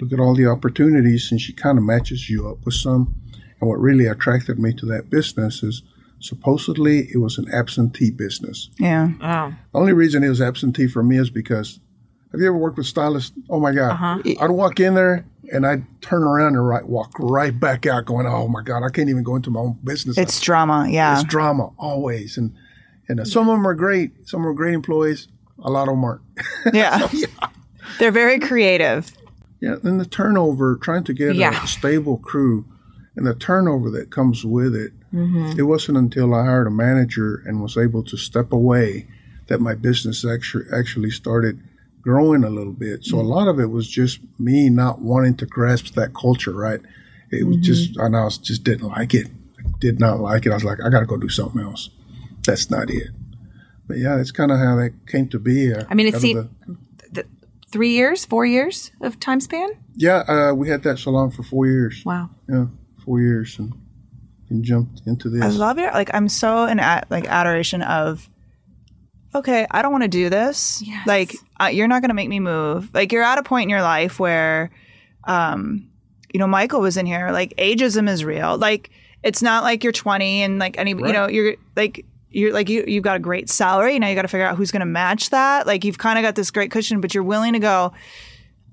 look 0.00 0.12
at 0.12 0.20
all 0.20 0.34
the 0.34 0.46
opportunities 0.46 1.30
and 1.30 1.40
she 1.40 1.52
kind 1.52 1.78
of 1.78 1.84
matches 1.84 2.28
you 2.28 2.48
up 2.48 2.64
with 2.64 2.74
some. 2.74 3.14
And 3.60 3.68
what 3.68 3.80
really 3.80 4.06
attracted 4.06 4.58
me 4.58 4.72
to 4.74 4.86
that 4.86 5.10
business 5.10 5.62
is 5.62 5.82
supposedly 6.20 7.08
it 7.12 7.18
was 7.18 7.38
an 7.38 7.46
absentee 7.52 8.10
business. 8.10 8.70
Yeah. 8.78 9.10
Oh. 9.20 9.54
The 9.72 9.78
only 9.78 9.92
reason 9.92 10.22
it 10.24 10.28
was 10.28 10.40
absentee 10.40 10.86
for 10.88 11.02
me 11.02 11.18
is 11.18 11.30
because 11.30 11.80
have 12.32 12.40
you 12.40 12.48
ever 12.48 12.56
worked 12.58 12.76
with 12.76 12.86
stylists? 12.86 13.32
Oh 13.48 13.58
my 13.60 13.72
God. 13.72 14.22
I'd 14.40 14.50
walk 14.50 14.80
in 14.80 14.94
there 14.94 15.24
and 15.52 15.66
I'd 15.66 15.84
turn 16.02 16.22
around 16.24 16.56
and 16.56 16.66
right, 16.68 16.86
walk 16.86 17.12
right 17.18 17.58
back 17.58 17.86
out 17.86 18.04
going, 18.04 18.26
oh 18.26 18.48
my 18.48 18.62
God, 18.62 18.82
I 18.84 18.90
can't 18.90 19.08
even 19.08 19.22
go 19.22 19.36
into 19.36 19.50
my 19.50 19.60
own 19.60 19.78
business. 19.82 20.18
It's 20.18 20.40
drama. 20.40 20.86
Yeah. 20.90 21.14
It's 21.20 21.24
drama 21.28 21.70
always. 21.78 22.36
And, 22.36 22.54
and 23.08 23.20
uh, 23.20 23.24
some 23.24 23.48
of 23.48 23.56
them 23.56 23.66
are 23.66 23.74
great. 23.74 24.28
Some 24.28 24.46
are 24.46 24.52
great 24.52 24.74
employees. 24.74 25.28
A 25.60 25.70
lot 25.70 25.88
of 25.88 25.94
them 25.94 26.04
aren't. 26.04 26.20
yeah. 26.74 27.08
They're 27.98 28.12
very 28.12 28.38
creative. 28.38 29.10
Yeah, 29.60 29.76
and 29.82 29.98
the 29.98 30.06
turnover, 30.06 30.76
trying 30.76 31.02
to 31.04 31.12
get 31.14 31.34
Yeah. 31.34 31.64
a 31.64 31.66
stable 31.66 32.18
crew, 32.18 32.64
and 33.18 33.26
the 33.26 33.34
turnover 33.34 33.90
that 33.90 34.10
comes 34.10 34.44
with 34.44 34.74
it. 34.74 34.92
It 35.58 35.62
wasn't 35.62 35.98
until 35.98 36.34
I 36.34 36.44
hired 36.44 36.66
a 36.66 36.70
manager 36.70 37.42
and 37.46 37.60
was 37.60 37.76
able 37.76 38.02
to 38.04 38.16
step 38.16 38.52
away 38.52 39.06
that 39.48 39.60
my 39.60 39.74
business 39.74 40.24
actually 40.24 40.66
actually 40.72 41.10
started 41.10 41.60
growing 42.02 42.44
a 42.44 42.50
little 42.50 42.72
bit. 42.72 43.04
So 43.04 43.18
a 43.18 43.22
lot 43.36 43.48
of 43.48 43.58
it 43.58 43.70
was 43.70 43.88
just 43.88 44.20
me 44.38 44.68
not 44.70 45.00
wanting 45.02 45.36
to 45.38 45.46
grasp 45.46 45.94
that 45.94 46.14
culture, 46.14 46.52
right? 46.52 46.80
It 47.30 47.44
was 47.46 47.56
just, 47.58 47.96
and 47.96 48.16
I 48.16 48.24
was, 48.24 48.38
just 48.38 48.62
didn't 48.64 48.88
like 48.88 49.12
it. 49.14 49.26
I 49.58 49.62
Did 49.80 49.98
not 49.98 50.20
like 50.20 50.46
it. 50.46 50.50
I 50.52 50.54
was 50.54 50.64
like, 50.64 50.78
I 50.84 50.88
got 50.90 51.00
to 51.00 51.06
go 51.06 51.16
do 51.16 51.28
something 51.28 51.60
else. 51.60 51.90
That's 52.46 52.70
not 52.70 52.88
it. 52.90 53.08
But 53.86 53.98
yeah, 53.98 54.16
that's 54.16 54.30
kind 54.30 54.50
of 54.52 54.58
how 54.58 54.76
that 54.76 54.92
came 55.06 55.28
to 55.28 55.38
be. 55.38 55.72
Uh, 55.74 55.84
I 55.90 55.94
mean, 55.94 56.06
it 56.06 56.14
out 56.14 56.22
of 56.24 56.48
the- 57.12 57.24
three 57.72 57.90
years, 57.90 58.24
four 58.24 58.46
years 58.46 58.92
of 59.00 59.18
time 59.20 59.40
span. 59.40 59.70
yeah, 59.96 60.18
uh, 60.28 60.54
we 60.54 60.68
had 60.70 60.82
that 60.84 60.98
salon 60.98 61.30
for 61.30 61.42
four 61.42 61.66
years. 61.66 62.02
Wow. 62.04 62.30
Yeah, 62.48 62.66
four 63.08 63.20
years, 63.20 63.58
and, 63.58 63.72
and 64.50 64.62
jumped 64.62 65.00
into 65.06 65.30
this. 65.30 65.42
I 65.42 65.48
love 65.48 65.78
it. 65.78 65.94
Like 65.94 66.10
I'm 66.12 66.28
so 66.28 66.66
in 66.66 66.78
at, 66.78 67.10
like 67.10 67.26
adoration 67.26 67.82
of. 67.82 68.28
Okay, 69.34 69.66
I 69.70 69.82
don't 69.82 69.92
want 69.92 70.04
to 70.04 70.08
do 70.08 70.30
this. 70.30 70.82
Yes. 70.84 71.06
Like 71.06 71.34
uh, 71.60 71.66
you're 71.66 71.88
not 71.88 72.02
going 72.02 72.08
to 72.10 72.14
make 72.14 72.28
me 72.28 72.40
move. 72.40 72.90
Like 72.94 73.12
you're 73.12 73.22
at 73.22 73.38
a 73.38 73.42
point 73.42 73.64
in 73.64 73.70
your 73.70 73.82
life 73.82 74.18
where, 74.18 74.70
um, 75.24 75.90
you 76.32 76.38
know, 76.38 76.46
Michael 76.46 76.80
was 76.80 76.96
in 76.96 77.04
here. 77.04 77.30
Like 77.30 77.54
ageism 77.56 78.08
is 78.08 78.24
real. 78.24 78.56
Like 78.56 78.90
it's 79.22 79.42
not 79.42 79.64
like 79.64 79.84
you're 79.84 79.92
20 79.92 80.42
and 80.42 80.58
like 80.58 80.78
any. 80.78 80.90
You 80.90 81.12
know, 81.12 81.28
you're 81.28 81.56
like 81.76 82.06
you're 82.30 82.52
like 82.52 82.68
you 82.68 82.84
you've 82.86 83.04
got 83.04 83.16
a 83.16 83.20
great 83.20 83.50
salary. 83.50 83.98
Now 83.98 84.08
you 84.08 84.14
got 84.14 84.22
to 84.22 84.28
figure 84.28 84.46
out 84.46 84.56
who's 84.56 84.70
going 84.70 84.80
to 84.80 84.86
match 84.86 85.30
that. 85.30 85.66
Like 85.66 85.84
you've 85.84 85.98
kind 85.98 86.18
of 86.18 86.22
got 86.22 86.34
this 86.34 86.50
great 86.50 86.70
cushion, 86.70 87.00
but 87.00 87.14
you're 87.14 87.22
willing 87.22 87.52
to 87.52 87.58
go. 87.58 87.92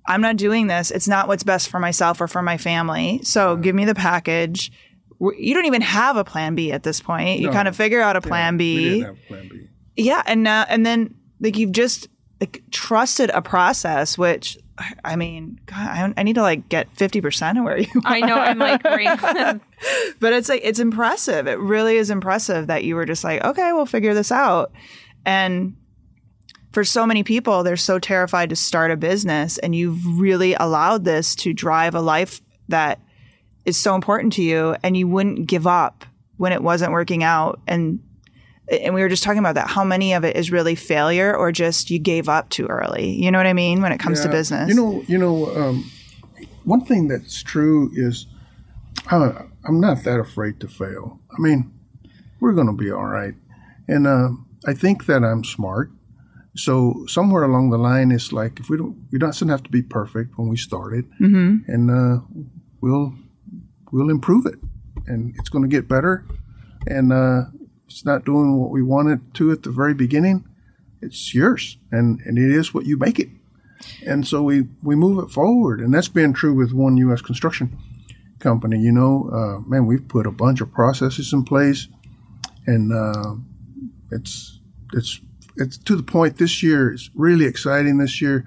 I'm 0.07 0.21
not 0.21 0.37
doing 0.37 0.67
this. 0.67 0.91
It's 0.91 1.07
not 1.07 1.27
what's 1.27 1.43
best 1.43 1.69
for 1.69 1.79
myself 1.79 2.21
or 2.21 2.27
for 2.27 2.41
my 2.41 2.57
family. 2.57 3.21
So 3.23 3.55
give 3.57 3.75
me 3.75 3.85
the 3.85 3.95
package. 3.95 4.71
You 5.19 5.53
don't 5.53 5.65
even 5.65 5.81
have 5.81 6.17
a 6.17 6.23
plan 6.23 6.55
B 6.55 6.71
at 6.71 6.83
this 6.83 6.99
point. 7.01 7.39
You 7.39 7.47
No. 7.47 7.53
kind 7.53 7.67
of 7.67 7.75
figure 7.75 8.01
out 8.01 8.15
a 8.15 8.19
Yeah, 8.23 8.27
plan 8.29 8.53
We 8.55 8.57
B. 8.57 8.89
didn't 8.99 9.05
have 9.05 9.27
plan 9.27 9.49
B. 9.49 9.67
Yeah, 9.97 10.21
and 10.25 10.43
now 10.43 10.65
and 10.67 10.85
then 10.85 11.15
like 11.39 11.57
you've 11.57 11.71
just 11.71 12.07
like 12.41 12.61
trusted 12.71 13.29
a 13.33 13.41
process, 13.41 14.17
which 14.17 14.57
I 15.05 15.15
mean, 15.15 15.57
God, 15.67 15.77
I, 15.77 16.13
I 16.17 16.23
need 16.23 16.35
to 16.35 16.41
like 16.41 16.67
get 16.67 16.89
fifty 16.97 17.21
percent 17.21 17.57
of 17.57 17.63
where 17.63 17.77
you. 17.79 17.87
Are. 18.03 18.11
I 18.13 18.19
know. 18.19 18.35
I'm 18.37 18.57
like, 18.59 18.83
right. 18.83 19.61
But 20.19 20.33
it's 20.33 20.49
like 20.49 20.61
it's 20.63 20.79
impressive. 20.79 21.47
It 21.47 21.59
really 21.59 21.95
is 21.95 22.09
impressive 22.09 22.67
that 22.67 22.83
you 22.83 22.95
were 22.95 23.05
just 23.05 23.23
like, 23.23 23.41
okay, 23.43 23.71
we'll 23.71 23.85
figure 23.85 24.13
this 24.13 24.31
out. 24.33 24.71
And 25.25 25.77
for 26.75 26.83
so 26.83 27.07
many 27.07 27.23
people, 27.23 27.63
they're 27.63 27.77
so 27.77 27.99
terrified 27.99 28.49
to 28.49 28.55
start 28.57 28.91
a 28.91 28.97
business, 28.97 29.57
and 29.59 29.73
you've 29.73 30.19
really 30.19 30.55
allowed 30.55 31.05
this 31.05 31.33
to 31.35 31.53
drive 31.53 31.95
a 31.95 32.01
life 32.01 32.41
that 32.67 32.99
is 33.63 33.77
so 33.77 33.95
important 33.95 34.33
to 34.33 34.43
you, 34.43 34.75
and 34.83 34.97
you 34.97 35.07
wouldn't 35.07 35.47
give 35.47 35.65
up 35.65 36.03
when 36.35 36.51
it 36.51 36.61
wasn't 36.61 36.91
working 36.91 37.23
out. 37.23 37.61
And 37.65 38.03
and 38.69 38.93
we 38.93 39.01
were 39.01 39.07
just 39.07 39.23
talking 39.23 39.39
about 39.39 39.55
that. 39.55 39.69
How 39.69 39.85
many 39.85 40.15
of 40.15 40.25
it 40.25 40.35
is 40.35 40.51
really 40.51 40.75
failure, 40.75 41.33
or 41.33 41.49
just 41.53 41.91
you 41.91 41.97
gave 41.97 42.27
up 42.27 42.49
too 42.49 42.65
early? 42.65 43.09
You 43.09 43.31
know 43.31 43.39
what 43.39 43.47
I 43.47 43.53
mean 43.53 43.81
when 43.81 43.93
it 43.93 43.99
comes 44.01 44.19
to 44.19 44.27
business. 44.27 44.67
You 44.67 44.75
know, 44.75 45.01
you 45.07 45.17
know, 45.17 45.55
um, 45.55 45.89
one 46.65 46.83
thing 46.83 47.07
that's 47.07 47.41
true 47.41 47.89
is 47.93 48.25
uh, 49.09 49.43
I'm 49.63 49.79
not 49.79 50.03
that 50.03 50.19
afraid 50.19 50.59
to 50.59 50.67
fail. 50.67 51.21
I 51.31 51.39
mean, 51.39 51.71
we're 52.41 52.51
going 52.51 52.67
to 52.67 52.73
be 52.73 52.91
all 52.91 53.05
right, 53.05 53.35
and 53.87 54.05
uh, 54.05 54.31
I 54.67 54.73
think 54.73 55.05
that 55.05 55.23
I'm 55.23 55.45
smart. 55.45 55.91
So 56.55 57.05
somewhere 57.07 57.43
along 57.43 57.69
the 57.69 57.77
line, 57.77 58.11
it's 58.11 58.31
like 58.31 58.59
if 58.59 58.69
we 58.69 58.77
don't, 58.77 59.07
we 59.11 59.19
doesn't 59.19 59.49
have 59.49 59.63
to 59.63 59.69
be 59.69 59.81
perfect 59.81 60.37
when 60.37 60.47
we 60.47 60.57
start 60.57 60.93
it, 60.93 61.05
mm-hmm. 61.19 61.69
and 61.71 61.91
uh, 61.91 62.21
we'll 62.81 63.13
we'll 63.91 64.09
improve 64.09 64.45
it, 64.45 64.59
and 65.07 65.35
it's 65.37 65.49
going 65.49 65.63
to 65.63 65.75
get 65.75 65.87
better. 65.87 66.25
And 66.87 67.11
uh, 67.11 67.45
it's 67.87 68.05
not 68.05 68.25
doing 68.25 68.57
what 68.57 68.71
we 68.71 68.81
wanted 68.81 69.33
to 69.35 69.51
at 69.51 69.63
the 69.63 69.71
very 69.71 69.93
beginning. 69.93 70.47
It's 71.01 71.33
yours, 71.33 71.77
and 71.91 72.21
and 72.21 72.37
it 72.37 72.51
is 72.51 72.73
what 72.73 72.85
you 72.85 72.97
make 72.97 73.19
it. 73.19 73.29
And 74.05 74.25
so 74.27 74.41
we 74.41 74.67
we 74.81 74.95
move 74.95 75.23
it 75.23 75.31
forward. 75.31 75.79
And 75.79 75.93
that's 75.93 76.07
been 76.07 76.33
true 76.33 76.53
with 76.53 76.71
one 76.71 76.97
u.s 76.97 77.21
construction 77.21 77.77
company 78.39 78.79
you 78.79 78.91
know? 78.91 79.29
Uh, 79.31 79.59
man 79.67 79.85
we've 79.85 80.07
put 80.07 80.27
a 80.27 80.31
bunch 80.31 80.61
of 80.61 80.71
processes 80.71 81.33
in 81.33 81.43
place. 81.43 81.87
And 82.65 82.93
uh, 82.93 83.35
it's 84.11 84.59
it's 84.93 85.21
it's 85.57 85.77
to 85.77 85.95
the 85.95 86.03
point 86.03 86.37
this 86.37 86.61
year 86.63 86.93
is 86.93 87.09
really 87.15 87.45
exciting 87.45 87.97
this 87.97 88.21
year 88.21 88.45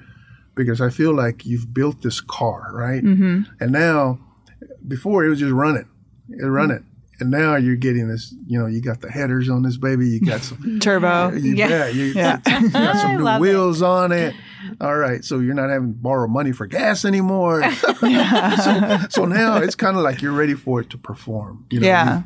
because 0.55 0.81
i 0.81 0.91
feel 0.91 1.15
like 1.15 1.47
you've 1.47 1.73
built 1.73 2.03
this 2.03 2.21
car 2.21 2.71
right 2.73 3.03
mm-hmm. 3.03 3.43
and 3.61 3.73
now 3.73 4.19
before 4.87 5.25
it 5.25 5.29
was 5.29 5.39
just 5.39 5.53
running 5.53 5.89
it 6.29 6.45
running 6.45 6.85
and 7.21 7.31
now 7.31 7.57
you're 7.57 7.77
getting 7.77 8.09
this 8.09 8.35
you 8.47 8.59
know 8.59 8.67
you 8.67 8.81
got 8.81 9.01
the 9.01 9.11
headers 9.11 9.49
on 9.49 9.63
this 9.63 9.77
baby 9.77 10.09
you 10.09 10.21
got 10.21 10.41
some 10.41 10.79
Turbo. 10.81 11.33
you, 11.33 11.55
Yeah. 11.55 11.69
yeah, 11.69 11.89
you, 11.89 12.05
Yeah. 12.05 12.41
you 12.61 12.69
got 12.71 12.97
some 12.97 13.17
new 13.17 13.23
love 13.25 13.41
it. 13.41 13.43
wheels 13.43 13.83
on 13.83 14.13
it. 14.13 14.35
All 14.81 14.97
right, 14.97 15.25
so 15.25 15.39
you're 15.39 15.55
not 15.55 15.71
having 15.71 15.95
to 15.95 15.99
borrow 15.99 16.27
money 16.29 16.53
for 16.53 16.67
gas 16.67 17.05
anymore. 17.05 17.63
so, 18.01 18.99
so 19.09 19.25
now 19.25 19.57
it's 19.59 19.75
kind 19.75 19.97
of 19.97 20.03
like 20.03 20.21
you're 20.23 20.33
ready 20.33 20.55
for 20.55 20.81
it 20.81 20.91
to 20.91 20.99
perform. 20.99 21.65
You 21.71 21.81
know, 21.81 21.87
Yeah. 21.87 22.23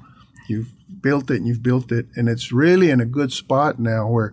you, 0.49 0.57
you've 0.59 1.03
built 1.03 1.31
it 1.31 1.37
and 1.37 1.47
you've 1.47 1.63
built 1.63 1.93
it, 1.93 2.07
and 2.17 2.29
it's 2.29 2.51
really 2.53 2.91
in 2.91 3.01
a 3.01 3.05
good 3.07 3.33
spot 3.33 3.79
now 3.79 4.09
where 4.09 4.33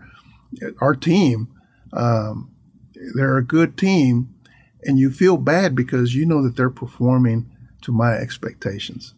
our 0.81 0.95
team, 0.95 1.47
um, 1.93 2.51
they're 3.15 3.37
a 3.37 3.43
good 3.43 3.77
team, 3.77 4.33
and 4.83 4.97
you 4.99 5.11
feel 5.11 5.37
bad 5.37 5.75
because 5.75 6.15
you 6.15 6.25
know 6.25 6.41
that 6.43 6.55
they're 6.55 6.69
performing 6.69 7.49
to 7.81 7.91
my 7.91 8.13
expectations. 8.13 9.13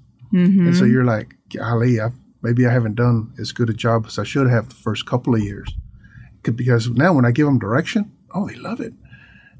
And 0.67 0.77
so 0.77 0.85
you're 0.85 1.03
like, 1.05 1.35
golly, 1.53 1.99
I've, 1.99 2.13
maybe 2.41 2.65
I 2.65 2.71
haven't 2.71 2.95
done 2.95 3.33
as 3.39 3.51
good 3.51 3.69
a 3.69 3.73
job 3.73 4.05
as 4.07 4.17
I 4.17 4.23
should 4.23 4.49
have 4.49 4.69
the 4.69 4.75
first 4.75 5.05
couple 5.05 5.35
of 5.35 5.41
years. 5.41 5.75
Because 6.43 6.89
now 6.89 7.13
when 7.13 7.25
I 7.25 7.31
give 7.31 7.45
them 7.45 7.59
direction, 7.59 8.11
oh, 8.33 8.47
they 8.47 8.55
love 8.55 8.79
it. 8.79 8.93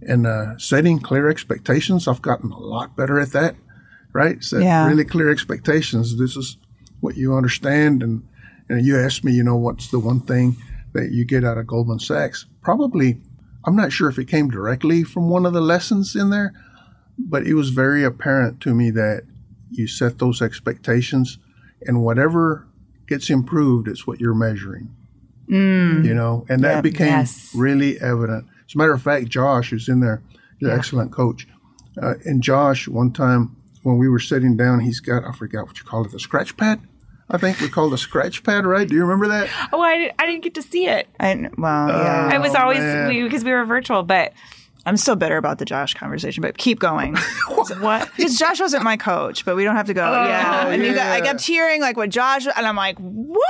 And 0.01 0.25
uh, 0.25 0.57
setting 0.57 0.99
clear 0.99 1.29
expectations, 1.29 2.07
I've 2.07 2.21
gotten 2.21 2.51
a 2.51 2.57
lot 2.57 2.95
better 2.95 3.19
at 3.19 3.33
that, 3.33 3.55
right? 4.13 4.43
Set 4.43 4.61
Yeah. 4.63 4.87
really 4.87 5.05
clear 5.05 5.29
expectations. 5.29 6.17
This 6.17 6.35
is 6.35 6.57
what 7.01 7.17
you 7.17 7.35
understand. 7.35 8.01
And, 8.01 8.23
and 8.69 8.85
you 8.85 8.97
asked 8.97 9.23
me, 9.23 9.33
you 9.33 9.43
know, 9.43 9.57
what's 9.57 9.89
the 9.89 9.99
one 9.99 10.21
thing 10.21 10.55
that 10.93 11.11
you 11.11 11.25
get 11.25 11.43
out 11.43 11.57
of 11.57 11.67
Goldman 11.67 11.99
Sachs? 11.99 12.45
Probably, 12.61 13.21
I'm 13.65 13.75
not 13.75 13.91
sure 13.91 14.09
if 14.09 14.17
it 14.19 14.27
came 14.27 14.49
directly 14.49 15.03
from 15.03 15.29
one 15.29 15.45
of 15.45 15.53
the 15.53 15.61
lessons 15.61 16.15
in 16.15 16.29
there, 16.29 16.53
but 17.17 17.45
it 17.45 17.53
was 17.53 17.69
very 17.69 18.03
apparent 18.03 18.59
to 18.61 18.73
me 18.73 18.89
that 18.91 19.23
you 19.69 19.87
set 19.87 20.19
those 20.19 20.41
expectations 20.41 21.37
and 21.85 22.03
whatever 22.03 22.67
gets 23.07 23.29
improved 23.29 23.87
is 23.87 24.05
what 24.07 24.19
you're 24.19 24.33
measuring 24.35 24.93
you 26.05 26.13
know 26.13 26.45
and 26.47 26.63
that 26.63 26.75
Yep. 26.75 26.83
became 26.83 27.07
Yes. 27.19 27.51
really 27.55 27.99
evident 27.99 28.45
as 28.67 28.75
a 28.75 28.77
matter 28.77 28.93
of 28.93 29.01
fact 29.01 29.27
josh 29.27 29.69
who's 29.71 29.89
in 29.89 29.99
there 29.99 30.21
he's 30.59 30.69
an 30.69 30.77
excellent 30.77 31.11
coach 31.11 31.45
uh, 32.01 32.13
and 32.25 32.41
josh 32.41 32.87
one 32.87 33.11
time 33.11 33.55
when 33.83 33.97
we 33.97 34.07
were 34.07 34.19
sitting 34.19 34.55
down 34.55 34.79
he's 34.79 34.99
got 35.01 35.25
i 35.25 35.31
forgot 35.33 35.67
what 35.67 35.77
you 35.77 35.83
call 35.83 36.05
it 36.05 36.11
the 36.11 36.19
scratch 36.19 36.55
pad 36.55 36.79
i 37.31 37.37
think 37.37 37.59
we 37.59 37.67
called 37.69 37.91
it 37.91 37.95
a 37.95 37.97
scratch 37.97 38.43
pad 38.43 38.65
right 38.65 38.87
do 38.87 38.95
you 38.95 39.01
remember 39.01 39.27
that 39.27 39.49
oh, 39.73 39.81
I, 39.81 39.97
didn't- 39.97 40.15
I 40.19 40.25
didn't 40.27 40.43
get 40.43 40.53
to 40.55 40.61
see 40.61 40.87
it. 40.87 41.07
I, 41.19 41.49
well, 41.57 41.87
yeah. 41.89 42.29
Oh, 42.31 42.35
I 42.35 42.37
was 42.37 42.53
Oh, 42.55 42.59
always 42.59 42.79
man. 42.79 43.07
we, 43.07 43.23
because 43.23 43.43
we 43.43 43.51
were 43.51 43.65
virtual, 43.65 44.03
but 44.03 44.33
I'm 44.85 44.97
still 44.97 45.15
bitter 45.15 45.37
about 45.37 45.59
the 45.59 45.65
Josh 45.65 45.93
conversation, 45.93 46.41
but 46.41 46.57
keep 46.57 46.79
going. 46.79 47.15
what? 47.79 48.09
Because 48.17 48.37
Josh 48.37 48.59
wasn't 48.59 48.83
my 48.83 48.97
coach, 48.97 49.45
but 49.45 49.55
we 49.55 49.63
don't 49.63 49.75
have 49.75 49.85
to 49.87 49.93
go. 49.93 50.03
Oh, 50.03 50.23
yeah. 50.25 50.67
And 50.69 50.83
you 50.83 50.93
got, 50.95 51.07
I 51.11 51.21
kept 51.21 51.41
hearing 51.45 51.81
like 51.81 51.97
what 51.97 52.09
Josh, 52.09 52.47
and 52.47 52.65
I'm 52.65 52.75
like, 52.75 52.97
what? 52.97 53.45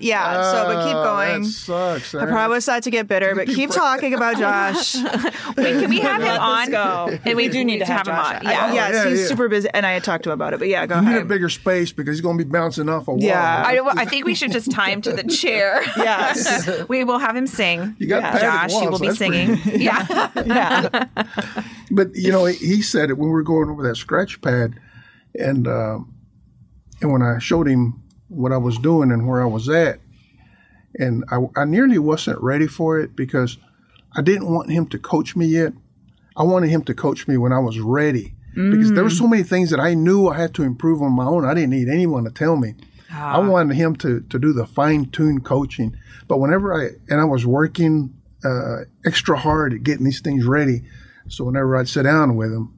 Yeah. 0.00 0.42
so, 0.52 0.64
but 0.66 0.84
keep 0.86 0.94
Oh, 0.96 1.02
going. 1.04 1.42
that 1.42 1.48
sucks 1.50 2.14
I 2.14 2.26
probably 2.26 2.54
was 2.56 2.64
sad 2.64 2.82
to 2.84 2.90
get 2.90 3.06
bitter, 3.08 3.34
but 3.34 3.46
keep 3.58 3.70
talking 3.84 4.14
about 4.14 4.36
Josh. 4.38 4.94
Wait, 5.56 5.80
can 5.80 5.90
we 5.90 6.00
have 6.00 6.22
him 6.22 6.36
on? 6.40 6.70
go. 6.70 7.18
And 7.24 7.36
we 7.36 7.48
do 7.48 7.64
need 7.64 7.78
to 7.80 7.84
have, 7.86 8.06
him 8.08 8.14
on. 8.14 8.36
I- 8.36 8.40
Yeah. 8.42 8.72
yes, 8.72 8.94
yeah, 8.94 9.10
he's 9.10 9.20
yeah. 9.22 9.26
super 9.26 9.48
busy, 9.48 9.68
and 9.74 9.84
I 9.86 9.92
had 9.92 10.04
talked 10.04 10.24
to 10.24 10.30
him 10.30 10.34
about 10.34 10.54
it. 10.54 10.58
But 10.58 10.68
yeah, 10.68 10.86
go 10.86 11.00
you 11.00 11.08
need 11.08 11.16
a 11.16 11.24
bigger 11.24 11.48
space 11.48 11.92
because 11.92 12.16
he's 12.16 12.20
going 12.22 12.38
to 12.38 12.44
be 12.44 12.50
bouncing 12.50 12.88
off 12.88 13.08
a 13.08 13.12
wall 13.12 13.20
Yeah. 13.22 13.62
I, 13.66 13.80
I 14.02 14.04
think 14.04 14.24
we 14.26 14.34
should 14.34 14.52
just 14.52 14.70
tie 14.70 14.90
him 14.90 15.02
to 15.02 15.12
the 15.12 15.24
chair. 15.24 15.82
Yes. 15.96 16.88
we 16.88 17.04
will 17.04 17.18
have 17.18 17.36
him 17.36 17.46
sing. 17.46 17.94
You 17.98 18.06
got 18.06 18.22
padded 18.22 18.40
Josh, 18.40 18.70
he 18.70 18.76
walls, 18.86 18.90
will 18.92 18.98
be 18.98 19.06
that's 19.08 19.18
pretty- 19.18 19.56
singing. 19.56 19.80
Yeah. 19.80 20.30
yeah. 20.46 21.04
But 21.90 22.14
you 22.14 22.30
know, 22.30 22.44
he 22.46 22.82
said 22.82 23.10
it 23.10 23.18
when 23.18 23.28
we 23.28 23.32
were 23.32 23.42
going 23.42 23.68
over 23.70 23.82
that 23.88 23.96
scratch 23.96 24.40
pad, 24.40 24.78
and 25.38 25.66
uh, 25.66 25.98
and 27.00 27.12
when 27.12 27.22
I 27.22 27.38
showed 27.38 27.66
him 27.68 28.02
what 28.28 28.52
I 28.52 28.56
was 28.56 28.78
doing 28.78 29.10
and 29.10 29.26
where 29.26 29.42
I 29.42 29.46
was 29.46 29.68
at, 29.68 30.00
and 30.98 31.24
I, 31.30 31.38
I 31.56 31.64
nearly 31.64 31.98
wasn't 31.98 32.40
ready 32.42 32.66
for 32.66 32.98
it 32.98 33.14
because 33.16 33.58
I 34.16 34.22
didn't 34.22 34.52
want 34.52 34.70
him 34.70 34.86
to 34.88 34.98
coach 34.98 35.36
me 35.36 35.46
yet. 35.46 35.72
I 36.36 36.42
wanted 36.42 36.70
him 36.70 36.82
to 36.84 36.94
coach 36.94 37.26
me 37.28 37.36
when 37.36 37.52
I 37.52 37.58
was 37.58 37.78
ready 37.80 38.34
because 38.70 38.92
there 38.92 39.04
were 39.04 39.10
so 39.10 39.28
many 39.28 39.42
things 39.42 39.70
that 39.70 39.78
I 39.80 39.94
knew 39.94 40.28
I 40.28 40.36
had 40.38 40.54
to 40.54 40.62
improve 40.62 41.00
on 41.02 41.12
my 41.12 41.24
own. 41.24 41.44
I 41.44 41.54
didn't 41.54 41.70
need 41.70 41.88
anyone 41.88 42.24
to 42.24 42.30
tell 42.30 42.56
me. 42.56 42.74
I 43.34 43.38
wanted 43.38 43.74
him 43.76 43.94
to 43.96 44.20
to 44.20 44.38
do 44.38 44.52
the 44.52 44.66
fine 44.66 45.06
tuned 45.10 45.44
coaching. 45.44 45.96
But 46.26 46.38
whenever 46.38 46.74
I 46.74 46.90
and 47.08 47.20
I 47.20 47.24
was 47.24 47.46
working 47.46 48.14
uh, 48.44 48.84
extra 49.04 49.36
hard 49.38 49.72
at 49.74 49.82
getting 49.82 50.04
these 50.04 50.20
things 50.20 50.44
ready, 50.44 50.82
so 51.28 51.44
whenever 51.44 51.76
I'd 51.76 51.88
sit 51.88 52.02
down 52.04 52.36
with 52.36 52.52
him, 52.52 52.74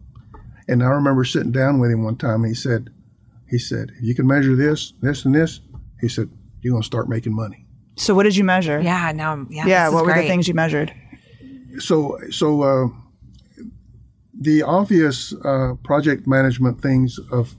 and 0.69 0.83
I 0.83 0.87
remember 0.89 1.25
sitting 1.25 1.53
down 1.53 1.81
with 1.81 1.91
him 1.91 2.05
one 2.05 2.17
time, 2.17 2.43
and 2.45 2.49
he 2.49 2.55
said, 2.55 2.91
He 3.51 3.59
said, 3.59 3.91
if 3.97 4.03
you 4.03 4.15
can 4.15 4.27
measure 4.27 4.55
this, 4.55 4.93
this, 5.03 5.25
and 5.25 5.35
this, 5.35 5.61
he 6.01 6.09
said, 6.09 6.31
you're 6.63 6.73
going 6.73 6.83
to 6.83 6.87
start 6.87 7.09
making 7.09 7.35
money. 7.35 7.67
So 7.97 8.15
what 8.15 8.23
did 8.23 8.37
you 8.37 8.45
measure? 8.45 8.81
Yeah, 8.81 9.13
now 9.13 9.31
I'm- 9.31 9.49
yeah. 9.51 9.67
Yeah, 9.67 9.85
this 9.85 9.89
is 9.89 9.95
what 9.95 10.05
were 10.07 10.15
the 10.23 10.29
things 10.29 10.47
you 10.49 10.55
measured? 10.55 10.95
So, 11.79 12.19
so 12.31 12.63
uh, 12.63 12.87
the 14.41 14.63
obvious 14.63 15.33
uh, 15.45 15.75
project 15.85 16.27
management 16.27 16.81
things 16.81 17.19
of 17.31 17.57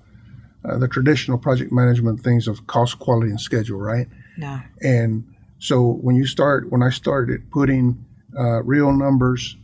uh, 0.63 0.77
the 0.77 0.87
traditional 0.87 1.37
project 1.37 1.71
management 1.71 2.21
things 2.21 2.47
of 2.47 2.65
cost, 2.67 2.99
quality, 2.99 3.29
and 3.29 3.41
schedule, 3.41 3.79
right? 3.79 4.07
Yeah. 4.37 4.61
And 4.81 5.25
so 5.59 5.93
when 6.01 6.15
you 6.15 6.25
start, 6.25 6.71
when 6.71 6.81
I 6.83 6.89
started 6.89 7.49
putting 7.51 8.05
uh, 8.37 8.63
real 8.63 8.91
numbers 8.93 9.57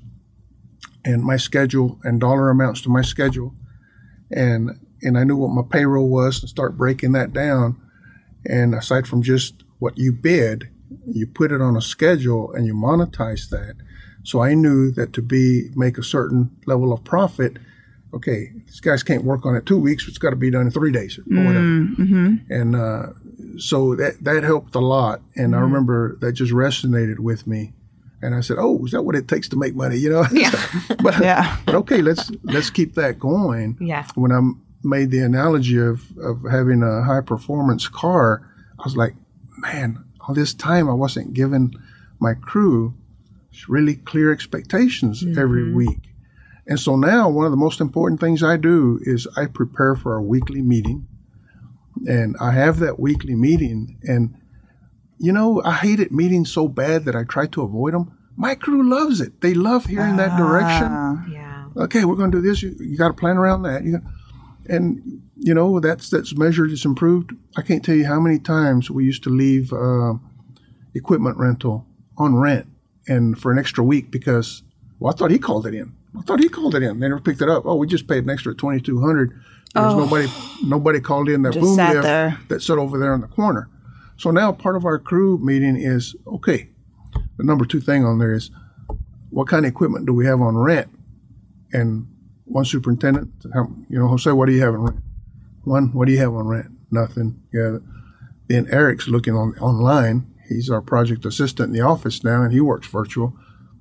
and 1.06 1.24
my 1.24 1.38
schedule 1.38 2.00
and 2.04 2.20
dollar 2.20 2.50
amounts 2.50 2.82
to 2.82 2.90
my 2.90 3.02
schedule, 3.02 3.54
and 4.32 4.72
and 5.01 5.17
I 5.17 5.23
knew 5.23 5.36
what 5.38 5.49
my 5.49 5.62
payroll 5.69 6.10
was, 6.10 6.39
and 6.41 6.49
start 6.49 6.77
breaking 6.77 7.12
that 7.13 7.33
down, 7.33 7.79
and 8.45 8.73
aside 8.75 9.07
from 9.07 9.21
just 9.21 9.63
what 9.79 9.97
you 9.97 10.12
bid, 10.12 10.69
you 11.05 11.27
put 11.27 11.51
it 11.51 11.62
on 11.62 11.75
a 11.77 11.81
schedule 11.81 12.51
and 12.53 12.65
you 12.65 12.73
monetize 12.73 13.49
that. 13.49 13.75
So 14.23 14.41
I 14.41 14.53
knew 14.55 14.91
that 14.91 15.13
to 15.13 15.21
be 15.21 15.69
make 15.75 15.97
a 15.97 16.03
certain 16.03 16.49
level 16.65 16.91
of 16.91 17.03
profit, 17.03 17.57
okay, 18.13 18.51
these 18.65 18.79
guys 18.79 19.03
can't 19.03 19.23
work 19.23 19.45
on 19.45 19.55
it 19.55 19.65
two 19.65 19.77
weeks; 19.79 20.07
it's 20.07 20.17
got 20.17 20.31
to 20.31 20.36
be 20.36 20.49
done 20.51 20.67
in 20.67 20.71
three 20.71 20.91
days 20.91 21.17
or 21.17 21.23
whatever 21.23 21.60
Mm-hmm. 21.65 22.36
and 22.51 22.75
uh, 22.75 23.03
so 23.57 23.95
that 23.95 24.23
that 24.23 24.43
helped 24.43 24.75
a 24.75 24.79
lot. 24.79 25.21
And 25.36 25.55
I 25.55 25.60
remember 25.60 26.15
that 26.21 26.33
just 26.33 26.51
resonated 26.53 27.19
with 27.19 27.47
me. 27.47 27.73
And 28.21 28.33
I 28.33 28.41
said, 28.41 28.57
"Oh, 28.60 28.83
is 28.86 28.91
that 28.91 29.03
what 29.03 29.15
it 29.15 29.27
takes 29.27 29.47
to 29.49 29.55
make 29.55 29.75
money?" 29.75 29.97
You 29.97 30.10
know. 30.10 30.25
Yeah. 30.31 30.51
but 31.03 31.19
Yeah. 31.21 31.57
but 31.65 31.75
okay, 31.75 32.01
let's 32.01 32.31
let's 32.43 32.69
keep 32.71 32.95
that 32.95 33.19
going. 33.19 33.77
Yeah. 33.79 34.07
When 34.15 34.31
I 34.31 34.39
made 34.88 35.12
the 35.12 35.19
analogy 35.19 35.78
of 35.78 36.02
of 36.17 36.43
having 36.50 36.82
a 36.84 37.04
high 37.04 37.21
performance 37.21 37.88
car, 37.88 38.50
I 38.80 38.84
was 38.84 38.95
like, 38.97 39.15
man, 39.58 40.04
all 40.21 40.34
this 40.36 40.54
time 40.54 40.89
I 40.89 40.93
wasn't 40.93 41.34
giving 41.34 41.73
my 42.19 42.34
crew 42.34 42.93
really 43.67 43.95
clear 43.95 44.32
expectations 44.32 45.23
every 45.38 45.73
week. 45.73 46.00
And 46.67 46.80
so 46.80 46.95
now 46.95 47.30
one 47.30 47.45
of 47.45 47.52
the 47.52 47.58
most 47.58 47.80
important 47.82 48.19
things 48.19 48.43
I 48.43 48.58
do 48.58 49.00
is 49.04 49.28
I 49.36 49.45
prepare 49.47 49.95
for 49.95 50.13
our 50.13 50.21
weekly 50.21 50.62
meeting. 50.62 51.08
And 52.08 52.36
I 52.39 52.52
have 52.52 52.78
that 52.80 53.00
weekly 53.00 53.36
meeting 53.36 53.97
and 54.04 54.36
you 55.19 55.32
know, 55.32 55.63
I 55.65 55.73
hated 55.73 56.12
meetings 56.12 56.52
so 56.52 56.67
bad 56.67 57.06
that 57.06 57.15
I 57.15 57.23
try 57.23 57.47
to 57.47 57.63
avoid 57.63 57.93
them. 57.95 58.15
My 58.36 58.54
crew 58.54 58.88
loves 58.88 59.19
it. 59.19 59.41
They 59.41 59.56
love 59.56 59.86
hearing 59.86 60.17
that 60.17 60.38
direction 60.38 60.88
Ah. 60.91 61.26
Yeah. 61.28 61.65
okay, 61.86 62.06
we're 62.06 62.15
going 62.21 62.30
to 62.32 62.38
do 62.39 62.47
this. 62.47 62.62
You, 62.62 62.76
you 62.80 62.95
got 62.97 63.08
to 63.08 63.13
plan 63.15 63.38
around 63.38 63.63
that. 63.63 63.84
You 63.84 63.93
got, 63.93 64.04
and 64.69 65.21
you 65.36 65.53
know 65.53 65.80
that's 65.80 66.10
that's 66.10 66.36
measured. 66.36 66.71
It's 66.71 66.86
improved. 66.86 67.32
I 67.56 67.62
can't 67.62 67.84
tell 67.84 67.95
you 67.95 68.06
how 68.06 68.19
many 68.19 68.39
times 68.39 68.89
we 68.89 69.06
used 69.06 69.23
to 69.23 69.30
leave 69.30 69.71
uh, 69.73 70.13
equipment 70.93 71.38
rental 71.38 71.86
on 72.17 72.36
rent 72.36 72.67
and 73.08 73.39
for 73.39 73.51
an 73.51 73.60
extra 73.60 73.84
week 73.84 74.12
because 74.12 74.63
well, 74.99 75.13
I 75.13 75.17
thought 75.17 75.32
he 75.32 75.39
called 75.39 75.65
it 75.67 75.73
in. 75.73 75.93
I 76.17 76.21
thought 76.21 76.39
he 76.39 76.49
called 76.49 76.75
it 76.75 76.84
in. 76.84 76.99
They 76.99 77.08
never 77.08 77.21
picked 77.21 77.41
it 77.41 77.49
up. 77.49 77.65
Oh, 77.65 77.75
we 77.75 77.88
just 77.88 78.08
paid 78.08 78.23
an 78.23 78.30
extra 78.30 78.53
twenty 78.56 78.80
two 78.80 78.99
hundred. 79.01 79.32
There's 79.73 79.95
nobody 79.95 80.27
nobody 80.63 80.99
called 80.99 81.30
in 81.30 81.43
that 81.43 81.53
boom 81.53 81.75
lift 81.75 82.01
there. 82.01 82.39
that 82.47 82.62
sat 82.62 82.77
over 82.77 82.97
there 82.97 83.13
in 83.13 83.21
the 83.21 83.27
corner. 83.27 83.69
So 84.17 84.32
now 84.32 84.51
part 84.51 84.75
of 84.75 84.86
our 84.86 84.97
crew 84.97 85.38
meeting 85.38 85.75
is 85.75 86.15
okay. 86.25 86.69
The 87.38 87.43
number 87.43 87.65
two 87.65 87.80
thing 87.80 88.03
on 88.03 88.17
there 88.17 88.34
is 88.34 88.49
what 89.30 89.47
kind 89.47 89.65
of 89.65 89.71
equipment 89.71 90.08
do 90.08 90.13
we 90.13 90.25
have 90.25 90.41
on 90.41 90.58
rent? 90.58 90.89
And 91.71 92.08
one 92.47 92.65
superintendent, 92.65 93.31
you 93.89 93.99
know, 93.99 94.07
Jose, 94.07 94.31
what 94.31 94.45
do 94.47 94.53
you 94.53 94.62
have 94.62 94.73
on 94.73 94.81
rent? 94.81 94.99
One, 95.63 95.88
what 95.93 96.05
do 96.07 96.13
you 96.13 96.19
have 96.19 96.33
on 96.33 96.47
rent? 96.47 96.71
Nothing. 96.91 97.41
Yeah. 97.53 97.77
Then 98.47 98.67
Eric's 98.71 99.07
looking 99.07 99.36
on 99.36 99.53
online. 99.60 100.33
He's 100.47 100.69
our 100.69 100.81
project 100.81 101.25
assistant 101.25 101.67
in 101.67 101.73
the 101.73 101.81
office 101.81 102.23
now, 102.23 102.41
and 102.43 102.53
he 102.53 102.62
works 102.62 102.88
virtual. 102.88 103.38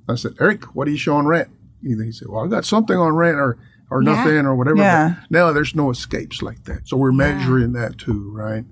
I 0.09 0.17
said, 0.17 0.33
Eric, 0.41 0.75
what 0.75 0.87
do 0.87 0.91
you 0.91 0.97
show 0.99 1.15
on 1.17 1.27
rent? 1.27 1.49
He 1.83 1.95
he 1.95 2.11
said, 2.11 2.29
Well, 2.29 2.45
I 2.45 2.49
got 2.49 2.65
something 2.65 2.97
on 2.97 3.15
rent 3.15 3.37
or 3.37 3.57
or 3.91 4.03
Yeah. 4.03 4.15
nothing 4.15 4.47
or 4.47 4.57
whatever. 4.57 4.79
Yeah. 4.79 5.15
But 5.21 5.31
now 5.31 5.53
there's 5.53 5.77
no 5.77 5.91
escapes 5.91 6.43
like 6.43 6.65
that. 6.65 6.89
So 6.89 6.97
we're 6.97 7.13
measuring 7.13 7.73
that 7.75 7.99
too, 7.99 8.33
right? 8.33 8.65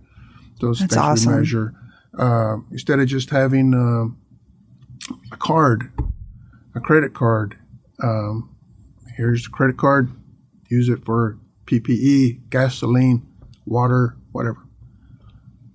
Those 0.61 0.81
That's 0.81 0.95
things 0.95 1.05
awesome. 1.05 1.33
we 1.33 1.39
measure. 1.39 1.75
Uh, 2.19 2.57
instead 2.73 2.99
of 2.99 3.07
just 3.07 3.31
having 3.31 3.75
um 3.75 4.19
a 5.31 5.37
card, 5.37 5.93
a 6.75 6.81
credit 6.81 7.15
card. 7.15 7.57
Um, 8.03 8.54
here's 9.17 9.45
the 9.45 9.51
credit 9.51 9.77
card. 9.77 10.11
Use 10.69 10.89
it 10.89 11.05
for 11.05 11.39
PPE, 11.67 12.51
gasoline, 12.51 13.27
water, 13.67 14.17
whatever. 14.33 14.59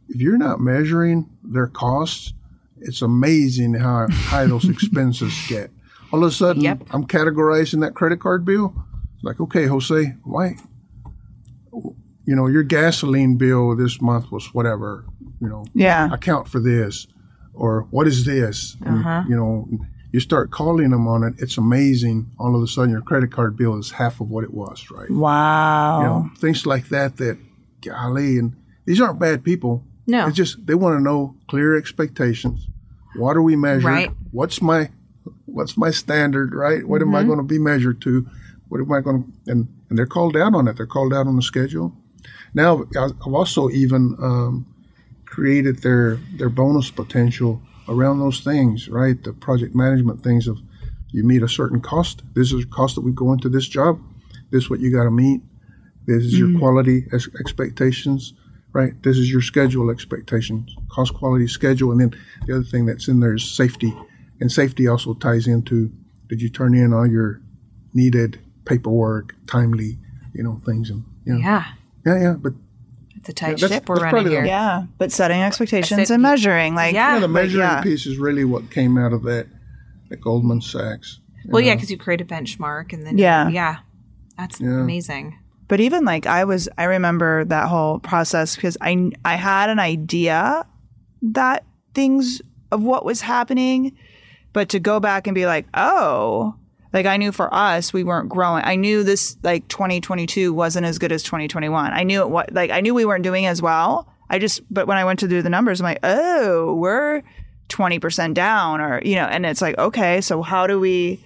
If 0.09 0.21
you're 0.21 0.37
not 0.37 0.59
measuring 0.59 1.29
their 1.43 1.67
costs, 1.67 2.33
it's 2.79 3.01
amazing 3.01 3.75
how 3.75 4.07
high 4.09 4.45
those 4.45 4.67
expenses 4.69 5.33
get. 5.47 5.71
All 6.11 6.23
of 6.23 6.29
a 6.29 6.33
sudden, 6.33 6.63
Yep. 6.63 6.83
I'm 6.91 7.05
categorizing 7.05 7.81
that 7.81 7.93
credit 7.93 8.19
card 8.19 8.43
bill. 8.45 8.73
Like, 9.21 9.39
okay, 9.39 9.65
Jose, 9.67 10.13
why? 10.23 10.55
You 11.73 12.35
know, 12.35 12.47
your 12.47 12.63
gasoline 12.63 13.37
bill 13.37 13.75
this 13.75 14.01
month 14.01 14.31
was 14.31 14.53
whatever. 14.53 15.05
You 15.41 15.49
know, 15.49 15.65
Yeah. 15.73 16.11
account 16.13 16.47
for 16.47 16.59
this 16.59 17.07
or 17.53 17.87
what 17.91 18.07
is 18.07 18.25
this 18.25 18.75
and, 18.85 18.99
uh-huh. 18.99 19.23
you 19.27 19.35
know 19.35 19.67
you 20.11 20.19
start 20.19 20.51
calling 20.51 20.89
them 20.89 21.07
on 21.07 21.23
it 21.23 21.33
it's 21.37 21.57
amazing 21.57 22.31
all 22.39 22.55
of 22.55 22.61
a 22.61 22.67
sudden 22.67 22.91
your 22.91 23.01
credit 23.01 23.31
card 23.31 23.55
bill 23.55 23.77
is 23.77 23.91
half 23.91 24.19
of 24.21 24.29
what 24.29 24.43
it 24.43 24.53
was 24.53 24.89
right? 24.91 25.09
Wow. 25.09 25.99
you 25.99 26.05
know 26.05 26.29
things 26.37 26.65
like 26.65 26.89
that 26.89 27.17
that 27.17 27.37
golly 27.81 28.37
and 28.37 28.55
these 28.85 28.99
aren't 28.99 29.19
bad 29.19 29.43
people. 29.43 29.83
No. 30.07 30.27
it's 30.27 30.35
just 30.35 30.65
they 30.65 30.73
want 30.73 30.97
to 30.97 31.03
know 31.03 31.35
clear 31.47 31.77
expectations. 31.77 32.67
What 33.15 33.37
are 33.37 33.41
we 33.41 33.55
measuring? 33.55 33.93
Right. 33.93 34.11
what's 34.31 34.61
my 34.61 34.89
what's 35.45 35.77
my 35.77 35.91
standard 35.91 36.55
right? 36.55 36.87
What 36.87 37.01
am 37.01 37.13
i 37.13 37.23
going 37.23 37.37
to 37.37 37.43
be 37.43 37.59
measured 37.59 38.01
to? 38.01 38.27
What 38.69 38.81
am 38.81 38.91
i 38.91 39.01
going 39.01 39.23
to 39.23 39.51
and 39.51 39.67
and 39.89 39.97
they're 39.97 40.07
called 40.07 40.35
out 40.35 40.55
on 40.55 40.67
it. 40.67 40.77
They're 40.77 40.87
called 40.87 41.13
out 41.13 41.27
on 41.27 41.35
the 41.35 41.43
schedule. 41.43 41.95
Now 42.53 42.85
i've 42.99 43.33
also 43.33 43.69
even 43.69 44.15
um, 44.19 44.65
created 45.25 45.83
their 45.83 46.15
their 46.33 46.49
bonus 46.49 46.89
potential 46.89 47.61
around 47.89 48.19
those 48.19 48.41
things, 48.41 48.87
right? 48.87 49.21
The 49.21 49.33
project 49.33 49.75
management 49.75 50.23
things 50.23 50.47
of 50.47 50.59
you 51.11 51.23
meet 51.23 51.41
a 51.41 51.47
certain 51.49 51.81
cost. 51.81 52.21
This 52.35 52.53
is 52.53 52.61
the 52.61 52.69
cost 52.69 52.95
that 52.95 53.01
we 53.01 53.11
go 53.11 53.33
into 53.33 53.49
this 53.49 53.67
job. 53.67 53.99
This 54.51 54.63
is 54.65 54.69
what 54.69 54.79
you 54.79 54.91
got 54.91 55.03
to 55.03 55.11
meet. 55.11 55.41
This 56.05 56.23
is 56.23 56.37
your 56.37 56.47
mm-hmm. 56.49 56.59
quality 56.59 57.05
ex- 57.13 57.29
expectations, 57.39 58.33
right? 58.73 58.93
This 59.03 59.17
is 59.17 59.31
your 59.31 59.41
schedule 59.41 59.89
expectations, 59.89 60.75
cost, 60.89 61.13
quality, 61.13 61.47
schedule, 61.47 61.91
and 61.91 61.99
then 61.99 62.19
the 62.45 62.55
other 62.55 62.63
thing 62.63 62.85
that's 62.85 63.07
in 63.07 63.19
there 63.19 63.33
is 63.33 63.43
safety. 63.43 63.93
And 64.39 64.51
safety 64.51 64.87
also 64.87 65.13
ties 65.15 65.47
into 65.47 65.91
did 66.27 66.41
you 66.41 66.49
turn 66.49 66.75
in 66.75 66.93
all 66.93 67.07
your 67.07 67.41
needed 67.93 68.39
paperwork 68.65 69.35
timely, 69.47 69.97
you 70.33 70.43
know, 70.43 70.61
things 70.65 70.89
and 70.89 71.03
you 71.25 71.33
know, 71.33 71.39
Yeah. 71.39 71.65
yeah, 72.05 72.21
yeah. 72.21 72.33
But 72.39 72.53
It's 73.19 73.29
a 73.29 73.33
tight 73.33 73.59
that's- 73.59 73.69
ship 73.71 73.89
we're 73.89 73.95
running 73.95 74.09
probably 74.11 74.29
the- 74.31 74.35
here. 74.37 74.45
Yeah, 74.45 74.83
but 74.97 75.11
setting 75.11 75.41
expectations 75.41 76.07
said- 76.07 76.13
and 76.13 76.23
measuring, 76.23 76.75
like 76.75 76.93
Yeah. 76.93 77.15
Yeah, 77.15 77.19
the 77.19 77.27
measuring 77.27 77.59
yeah. 77.67 77.81
piece 77.81 78.05
is 78.05 78.17
really 78.17 78.45
what 78.45 78.69
came 78.71 78.97
out 78.97 79.13
of 79.13 79.23
that, 79.23 79.47
that 80.09 80.21
Goldman 80.21 80.61
Sachs. 80.61 81.19
Well, 81.45 81.61
yeah, 81.61 81.75
because 81.75 81.89
you 81.91 81.97
create 81.97 82.21
a 82.21 82.25
benchmark 82.25 82.93
and 82.93 83.05
then 83.05 83.17
Yeah. 83.17 83.49
yeah, 83.49 83.77
that's 84.37 84.59
Yeah. 84.61 84.79
amazing. 84.81 85.35
But 85.67 85.79
even 85.79 86.03
like 86.05 86.25
I 86.25 86.45
was, 86.45 86.67
I 86.77 86.85
remember 86.85 87.45
that 87.45 87.67
whole 87.67 87.99
process 87.99 88.55
because 88.55 88.77
I 88.81 89.11
I 89.25 89.35
had 89.35 89.69
an 89.69 89.79
idea 89.79 90.65
that 91.21 91.63
things 91.93 92.41
of 92.71 92.81
what 92.83 93.03
was 93.05 93.21
happening, 93.21 93.91
but 94.53 94.69
to 94.69 94.79
go 94.79 94.99
back 94.99 95.27
and 95.27 95.35
be 95.35 95.45
like, 95.45 95.67
oh, 95.73 96.55
like 96.93 97.05
I 97.05 97.17
knew 97.17 97.31
for 97.31 97.53
us 97.53 97.93
we 97.93 98.03
weren't 98.03 98.29
growing. 98.29 98.63
I 98.65 98.75
knew 98.75 99.03
this 99.03 99.37
like 99.43 99.67
2022 99.67 100.53
wasn't 100.53 100.85
as 100.85 100.97
good 100.97 101.11
as 101.11 101.23
2021. 101.23 101.91
I 101.93 102.03
knew 102.03 102.21
it 102.21 102.29
was 102.29 102.45
like 102.51 102.71
I 102.71 102.81
knew 102.81 102.93
we 102.93 103.05
weren't 103.05 103.23
doing 103.23 103.45
as 103.45 103.61
well. 103.61 104.11
I 104.29 104.39
just 104.39 104.61
but 104.73 104.87
when 104.87 104.97
I 104.97 105.05
went 105.05 105.19
to 105.19 105.27
do 105.27 105.41
the 105.41 105.49
numbers, 105.49 105.79
I'm 105.79 105.85
like, 105.85 105.99
oh, 106.03 106.73
we're 106.75 107.23
20% 107.69 108.33
down 108.33 108.81
or 108.81 109.01
you 109.03 109.15
know, 109.15 109.25
and 109.25 109.45
it's 109.45 109.61
like, 109.61 109.77
okay, 109.77 110.21
so 110.21 110.41
how 110.41 110.67
do 110.67 110.79
we 110.79 111.23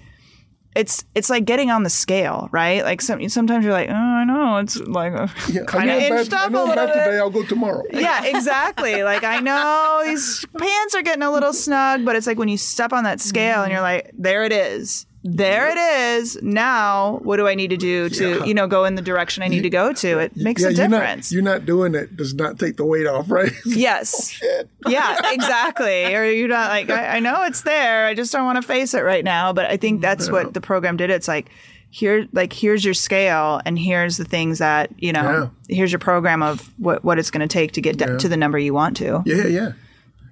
it's 0.76 1.06
it's 1.14 1.30
like 1.30 1.46
getting 1.46 1.70
on 1.70 1.84
the 1.84 1.90
scale, 1.90 2.50
right? 2.52 2.84
Like 2.84 3.00
some, 3.02 3.30
sometimes 3.30 3.64
you're 3.64 3.74
like, 3.74 3.90
oh, 3.90 3.94
I 3.94 4.24
know, 4.26 4.58
it's 4.58 4.78
like 4.80 5.14
Yeah, 5.50 5.64
kind 5.66 5.90
of 5.90 6.02
inched 6.02 6.32
bad, 6.32 6.46
up 6.46 6.50
a 6.50 6.54
know 6.54 6.66
little 6.66 6.88
bit. 6.88 6.94
today. 6.94 7.18
I'll 7.20 7.30
go 7.30 7.44
tomorrow. 7.46 7.84
Yeah, 7.94 8.26
exactly. 8.26 9.04
like 9.04 9.24
I 9.24 9.40
know 9.40 10.02
these 10.06 10.44
pants 10.58 10.96
are 10.96 11.04
getting 11.04 11.22
a 11.24 11.32
little 11.32 11.54
snug, 11.54 12.04
but 12.04 12.16
it's 12.16 12.26
like 12.28 12.38
when 12.40 12.48
you 12.50 12.58
step 12.58 12.92
on 12.92 13.04
that 13.04 13.22
scale 13.22 13.62
and 13.64 13.72
you're 13.72 13.82
like, 13.82 14.12
there 14.18 14.44
it 14.46 14.52
is. 14.52 15.06
There 15.26 15.70
it 15.70 15.78
is. 15.78 16.38
Now, 16.42 17.20
what 17.24 17.38
do 17.38 17.48
I 17.48 17.56
need 17.56 17.70
to 17.70 17.78
do 17.78 18.10
to, 18.10 18.46
you 18.46 18.54
know, 18.54 18.68
go 18.68 18.84
in 18.84 18.96
the 18.96 19.02
direction 19.02 19.42
I 19.42 19.48
need 19.48 19.64
to 19.64 19.70
go 19.70 19.94
to? 19.94 20.20
It 20.20 20.36
makes 20.36 20.62
yeah, 20.62 20.68
a 20.68 20.72
you're 20.72 20.88
difference. 20.90 21.32
Not, 21.32 21.36
you're 21.36 21.44
not 21.44 21.66
doing 21.66 21.96
it 21.96 22.18
does 22.18 22.34
not 22.34 22.60
take 22.60 22.76
the 22.76 22.86
weight 22.86 23.08
off, 23.08 23.32
right? 23.32 23.52
yes. 23.66 24.38
Oh, 24.44 24.90
yeah, 24.90 25.18
exactly. 25.32 26.14
Or 26.14 26.26
you're 26.26 26.50
not 26.50 26.70
like, 26.70 26.90
I, 26.90 27.18
I 27.18 27.20
know 27.22 27.44
it's 27.44 27.62
there. 27.62 28.06
I 28.06 28.16
just 28.16 28.34
don't 28.34 28.44
want 28.44 28.62
to 28.62 28.68
face 28.68 28.94
it 28.94 29.02
right 29.02 29.24
now. 29.24 29.54
But 29.54 29.72
I 29.72 29.78
think 29.78 30.02
that's 30.02 30.30
what 30.30 30.54
the 30.54 30.62
program 30.62 30.98
did. 30.98 31.10
It's 31.10 31.28
like, 31.28 31.50
here 31.90 32.28
like 32.34 32.52
here's 32.52 32.84
your 32.84 32.96
scale 32.96 33.62
and 33.68 33.78
here's 33.78 34.18
the 34.18 34.26
things 34.26 34.58
that 34.58 34.90
you 34.98 35.14
know 35.14 35.52
here's 35.70 35.92
your 35.92 36.00
program 36.00 36.42
of 36.42 36.74
what 36.80 37.04
what 37.04 37.20
it's 37.20 37.30
going 37.30 37.48
to 37.48 37.48
take 37.48 37.74
to 37.74 37.82
get 37.82 37.98
de- 37.98 38.18
to 38.18 38.28
the 38.28 38.36
number 38.36 38.58
you 38.58 38.74
want 38.74 38.98
to 38.98 39.22
Yeah, 39.28 39.46
yeah. 39.46 39.74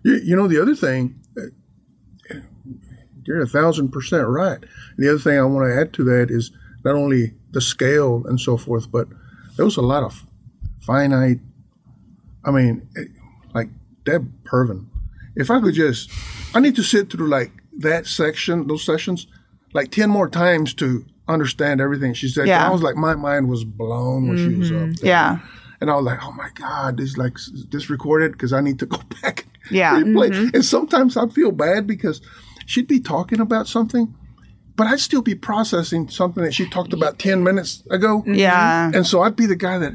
You, 0.03 0.15
you 0.23 0.35
know, 0.35 0.47
the 0.47 0.59
other 0.59 0.75
thing, 0.75 1.20
you're 3.25 3.41
a 3.41 3.47
thousand 3.47 3.89
percent 3.89 4.27
right. 4.27 4.59
The 4.97 5.09
other 5.09 5.19
thing 5.19 5.37
I 5.37 5.43
want 5.43 5.67
to 5.67 5.79
add 5.79 5.93
to 5.93 6.03
that 6.05 6.31
is 6.31 6.51
not 6.83 6.95
only 6.95 7.33
the 7.51 7.61
scale 7.61 8.23
and 8.25 8.39
so 8.39 8.57
forth, 8.57 8.91
but 8.91 9.07
there 9.55 9.65
was 9.65 9.77
a 9.77 9.81
lot 9.81 10.03
of 10.03 10.25
finite. 10.81 11.39
I 12.43 12.51
mean, 12.51 12.87
eh, 12.97 13.03
like 13.53 13.69
Deb 14.05 14.31
Pervin. 14.45 14.85
If 15.35 15.51
I 15.51 15.59
could 15.61 15.73
just, 15.75 16.09
I 16.55 16.59
need 16.59 16.75
to 16.75 16.83
sit 16.83 17.11
through 17.11 17.27
like 17.29 17.51
that 17.79 18.07
section, 18.07 18.67
those 18.67 18.83
sessions, 18.83 19.27
like 19.73 19.91
10 19.91 20.09
more 20.09 20.27
times 20.27 20.73
to 20.75 21.05
understand 21.27 21.79
everything 21.79 22.13
she 22.13 22.27
said. 22.27 22.47
Yeah. 22.47 22.67
I 22.67 22.71
was 22.71 22.81
like, 22.81 22.95
my 22.95 23.15
mind 23.15 23.49
was 23.49 23.63
blown 23.63 24.27
when 24.27 24.37
she 24.37 24.57
was 24.57 24.71
up 24.71 24.89
there. 24.97 25.09
yeah 25.09 25.39
And 25.79 25.89
I 25.89 25.95
was 25.95 26.03
like, 26.05 26.19
oh 26.23 26.31
my 26.33 26.49
God, 26.55 26.97
this 26.97 27.15
like 27.17 27.37
this 27.69 27.89
recorded 27.89 28.33
because 28.33 28.51
I 28.53 28.61
need 28.61 28.79
to 28.79 28.85
go 28.85 28.97
back 29.21 29.45
and 29.67 29.71
Yeah. 29.77 29.99
replay. 30.01 30.53
And 30.53 30.65
sometimes 30.65 31.15
I 31.15 31.27
feel 31.27 31.51
bad 31.51 31.85
because 31.87 32.21
she'd 32.71 32.87
be 32.87 33.01
talking 33.01 33.41
about 33.41 33.67
something, 33.67 34.15
but 34.77 34.87
I'd 34.87 35.01
still 35.01 35.21
be 35.21 35.35
processing 35.35 36.07
something 36.07 36.41
that 36.43 36.53
she 36.53 36.67
talked 36.69 36.93
about 36.93 37.19
10 37.19 37.43
minutes 37.43 37.83
ago. 37.91 38.21
Mm-hmm. 38.21 38.35
yeah 38.35 38.89
And 38.93 39.05
so 39.05 39.21
I'd 39.21 39.35
be 39.35 39.45
the 39.45 39.57
guy 39.57 39.77
that, 39.77 39.93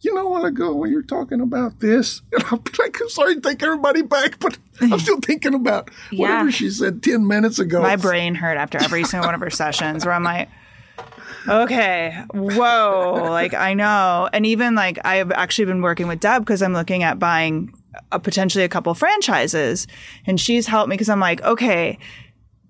you 0.00 0.14
know, 0.14 0.26
what 0.28 0.44
I 0.44 0.50
go 0.50 0.74
when 0.74 0.90
you're 0.90 1.02
talking 1.02 1.42
about 1.42 1.80
this, 1.80 2.22
and 2.32 2.42
I'm 2.50 2.62
like, 2.78 2.98
I'm 3.00 3.08
sorry 3.10 3.34
to 3.34 3.40
take 3.42 3.62
everybody 3.62 4.00
back, 4.02 4.38
but 4.40 4.58
I'm 4.80 4.98
still 4.98 5.20
thinking 5.20 5.54
about 5.54 5.90
whatever 6.12 6.50
she 6.50 6.70
said 6.70 7.02
10 7.02 7.26
minutes 7.26 7.58
ago. 7.58 7.82
my 7.82 7.96
brain 7.96 8.34
hurt 8.34 8.56
after 8.56 8.78
every 8.82 9.04
single 9.04 9.28
one 9.28 9.34
of 9.34 9.40
her 9.40 9.50
sessions 9.50 10.06
where 10.06 10.14
I'm 10.14 10.24
like, 10.24 10.48
okay, 11.46 12.24
whoa, 12.32 13.26
like 13.28 13.52
I 13.52 13.74
know. 13.74 14.30
And 14.32 14.46
even 14.46 14.74
like 14.74 14.98
I've 15.04 15.30
actually 15.32 15.66
been 15.66 15.82
working 15.82 16.08
with 16.08 16.20
Deb 16.20 16.42
because 16.42 16.62
I'm 16.62 16.72
looking 16.72 17.02
at 17.02 17.18
buying 17.18 17.74
a, 18.12 18.20
potentially 18.20 18.64
a 18.64 18.68
couple 18.68 18.92
franchises, 18.94 19.86
and 20.26 20.40
she's 20.40 20.66
helped 20.66 20.88
me 20.88 20.94
because 20.94 21.08
I'm 21.08 21.20
like, 21.20 21.42
okay, 21.42 21.98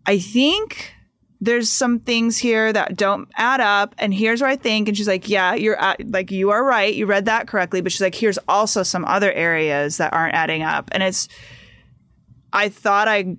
I 0.06 0.18
think 0.18 0.92
there's 1.40 1.70
some 1.70 2.00
things 2.00 2.36
here 2.36 2.72
that 2.72 2.96
don't 2.96 3.28
add 3.36 3.60
up 3.60 3.94
and 3.98 4.12
here's 4.12 4.40
what 4.40 4.50
i 4.50 4.56
think 4.56 4.88
and 4.88 4.96
she's 4.96 5.06
like 5.06 5.28
yeah 5.28 5.54
you're 5.54 5.80
at, 5.80 6.04
like 6.10 6.32
you 6.32 6.50
are 6.50 6.64
right 6.64 6.94
you 6.94 7.06
read 7.06 7.26
that 7.26 7.46
correctly 7.46 7.80
but 7.80 7.92
she's 7.92 8.00
like 8.00 8.16
here's 8.16 8.38
also 8.48 8.82
some 8.82 9.04
other 9.04 9.30
areas 9.32 9.98
that 9.98 10.12
aren't 10.12 10.34
adding 10.34 10.64
up 10.64 10.88
and 10.90 11.00
it's 11.00 11.28
i 12.52 12.68
thought 12.68 13.06
i 13.06 13.36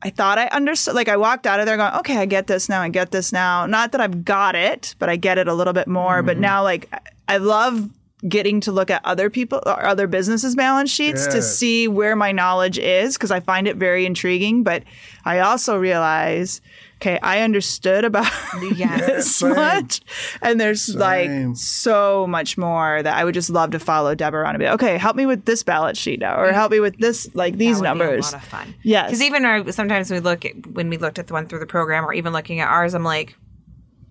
I 0.00 0.10
thought 0.10 0.38
I 0.38 0.46
understood. 0.48 0.94
Like 0.94 1.08
I 1.08 1.16
walked 1.16 1.46
out 1.46 1.60
of 1.60 1.66
there 1.66 1.76
going, 1.76 1.92
okay, 1.94 2.18
I 2.18 2.26
get 2.26 2.46
this 2.46 2.68
now. 2.68 2.82
I 2.82 2.88
get 2.88 3.10
this 3.10 3.32
now. 3.32 3.66
Not 3.66 3.92
that 3.92 4.00
I've 4.00 4.24
got 4.24 4.54
it, 4.54 4.94
but 4.98 5.08
I 5.08 5.16
get 5.16 5.38
it 5.38 5.48
a 5.48 5.54
little 5.54 5.72
bit 5.72 5.88
more. 5.88 6.22
But 6.22 6.34
mm-hmm. 6.34 6.42
now, 6.42 6.62
like, 6.62 6.88
I 7.26 7.38
love 7.38 7.90
getting 8.26 8.60
to 8.62 8.72
look 8.72 8.90
at 8.90 9.04
other 9.04 9.30
people 9.30 9.62
or 9.66 9.84
other 9.86 10.06
businesses' 10.08 10.56
balance 10.56 10.90
sheets 10.90 11.26
to 11.28 11.40
see 11.42 11.86
where 11.86 12.16
my 12.16 12.32
knowledge 12.32 12.76
is 12.78 13.16
because 13.16 13.30
I 13.30 13.40
find 13.40 13.68
it 13.68 13.76
very 13.76 14.06
intriguing. 14.06 14.64
But 14.64 14.82
I 15.24 15.38
also 15.38 15.76
realize, 15.76 16.60
okay, 16.96 17.20
I 17.22 17.42
understood 17.42 18.04
about 18.04 18.26
Yes. 18.74 19.06
this 19.06 19.36
Same. 19.36 19.54
much, 19.54 20.00
and 20.42 20.60
there's 20.60 20.82
Same. 20.82 20.98
like 20.98 21.56
so 21.56 22.26
much 22.26 22.58
more 22.58 23.00
that 23.02 23.16
I 23.16 23.24
would 23.24 23.34
just 23.34 23.50
love 23.50 23.70
to 23.70 23.78
follow 23.78 24.16
Deborah 24.16 24.44
on 24.48 24.54
and 24.56 24.58
be 24.58 24.64
like, 24.64 24.74
okay, 24.74 24.98
help 24.98 25.14
me 25.14 25.24
with 25.26 25.44
this 25.44 25.62
balance 25.62 25.96
sheet 25.96 26.18
now, 26.18 26.40
or 26.40 26.52
help 26.52 26.72
me 26.72 26.80
with 26.80 26.98
this, 26.98 27.32
like 27.34 27.56
these 27.56 27.80
That 27.80 27.94
would 27.94 27.98
be 28.00 28.04
numbers. 28.06 28.32
a 28.32 28.36
lot 28.36 28.42
of 28.42 28.48
fun. 28.48 28.74
Yes. 28.82 29.10
because 29.10 29.22
even 29.22 29.44
I, 29.44 29.70
sometimes 29.70 30.10
we 30.10 30.18
look 30.18 30.44
at 30.44 30.66
when 30.66 30.88
we 30.88 30.96
looked 30.96 31.20
at 31.20 31.28
the 31.28 31.34
one 31.34 31.46
through 31.46 31.60
the 31.60 31.66
program, 31.66 32.04
or 32.04 32.12
even 32.12 32.32
looking 32.32 32.58
at 32.58 32.68
ours, 32.68 32.94
I'm 32.94 33.04
like, 33.04 33.36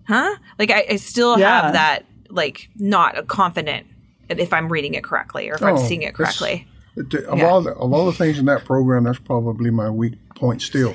huh? 0.06 0.34
Like 0.58 0.70
I, 0.70 0.86
I 0.92 0.96
still 0.96 1.38
Yeah. 1.38 1.60
have 1.64 1.72
that 1.74 2.06
like 2.30 2.70
not 2.76 3.16
a 3.18 3.22
confident 3.22 3.86
if 4.28 4.52
I'm 4.52 4.68
reading 4.70 4.94
it 4.94 5.04
correctly 5.04 5.48
or 5.50 5.54
if 5.54 5.62
I'm 5.62 5.74
Oh, 5.74 5.86
seeing 5.86 6.02
it 6.02 6.14
correctly. 6.14 6.66
Of 6.96 7.38
Yeah. 7.38 7.46
all 7.46 7.62
the, 7.62 7.70
of 7.74 7.92
all 7.92 8.06
the 8.06 8.12
things 8.12 8.38
in 8.38 8.46
that 8.46 8.64
program, 8.64 9.04
that's 9.04 9.18
probably 9.20 9.70
my 9.70 9.88
weak 9.88 10.14
point 10.34 10.62
still, 10.62 10.92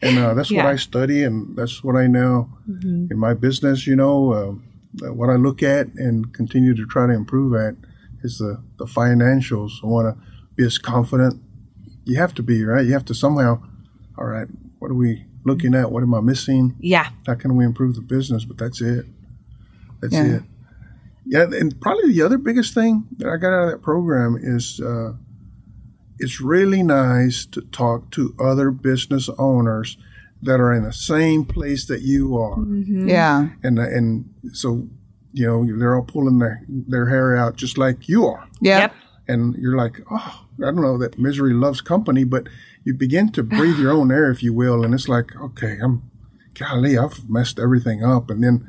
and 0.00 0.16
uh, 0.18 0.32
that's 0.34 0.50
what 0.52 0.64
I 0.66 0.76
study, 0.76 1.22
and 1.24 1.56
that's 1.56 1.82
what 1.82 1.96
I 1.96 2.06
know 2.06 2.48
in 2.68 3.18
my 3.18 3.34
business. 3.34 3.86
You 3.86 3.96
know, 3.96 4.32
uh, 5.02 5.12
what 5.12 5.30
I 5.30 5.34
look 5.36 5.60
at 5.62 5.88
and 5.96 6.32
continue 6.32 6.74
to 6.76 6.86
try 6.86 7.06
to 7.08 7.12
improve 7.12 7.54
at 7.54 7.74
is 8.22 8.38
the 8.38 8.62
the 8.78 8.84
financials. 8.86 9.72
I 9.82 9.88
want 9.88 10.16
to 10.16 10.22
be 10.54 10.64
as 10.64 10.78
confident. 10.78 11.42
You 12.04 12.16
have 12.18 12.32
to 12.34 12.42
be 12.42 12.64
right. 12.64 12.86
You 12.86 12.92
have 12.92 13.04
to 13.06 13.14
somehow. 13.14 13.60
All 14.16 14.26
right, 14.26 14.46
what 14.78 14.90
are 14.92 14.94
we 14.94 15.24
looking 15.44 15.74
at? 15.74 15.90
What 15.90 16.04
am 16.04 16.14
I 16.14 16.20
missing? 16.20 16.76
Yeah, 16.78 17.08
How 17.26 17.34
can 17.34 17.56
we 17.56 17.64
improve 17.64 17.96
the 17.96 18.02
business? 18.02 18.44
But 18.44 18.56
that's 18.58 18.80
it. 18.80 19.04
That's 20.00 20.14
Yeah. 20.14 20.36
it. 20.36 20.42
Yeah, 21.26 21.44
and 21.44 21.78
probably 21.80 22.12
the 22.12 22.22
other 22.22 22.38
biggest 22.38 22.74
thing 22.74 23.06
that 23.18 23.28
I 23.28 23.36
got 23.38 23.52
out 23.52 23.64
of 23.64 23.70
that 23.70 23.82
program 23.82 24.36
is 24.40 24.80
uh, 24.80 25.12
it's 26.18 26.40
really 26.40 26.82
nice 26.82 27.46
to 27.46 27.60
talk 27.72 28.10
to 28.12 28.34
other 28.38 28.70
business 28.70 29.28
owners 29.38 29.96
that 30.42 30.60
are 30.60 30.72
in 30.74 30.84
the 30.84 30.92
same 30.92 31.44
place 31.44 31.86
that 31.86 32.02
you 32.02 32.36
are, 32.36 32.58
Yeah. 32.66 33.48
and 33.62 33.78
and 33.78 34.24
so 34.52 34.86
you 35.32 35.46
know 35.46 35.78
they're 35.78 35.96
all 35.96 36.02
pulling 36.04 36.38
their 36.38 36.62
their 36.68 37.08
hair 37.08 37.34
out 37.36 37.56
just 37.56 37.78
like 37.78 38.08
you 38.08 38.26
are, 38.26 38.46
Yeah. 38.60 38.78
Yep. 38.80 38.92
and 39.28 39.54
you're 39.56 39.76
like, 39.76 40.00
oh, 40.10 40.44
I 40.58 40.66
don't 40.70 40.82
know 40.82 40.98
that 40.98 41.18
misery 41.18 41.54
loves 41.54 41.80
company, 41.80 42.24
but 42.24 42.48
you 42.84 42.92
begin 42.94 43.32
to 43.32 43.42
breathe 43.42 43.78
your 43.78 43.92
own 43.92 44.12
air, 44.12 44.30
if 44.30 44.42
you 44.42 44.52
will, 44.52 44.84
and 44.84 44.92
it's 44.92 45.08
like, 45.08 45.34
okay, 45.40 45.78
I'm, 45.82 46.02
golly, 46.52 46.98
I've 46.98 47.28
messed 47.30 47.58
everything 47.58 48.04
up, 48.04 48.30
and 48.30 48.44
then 48.44 48.68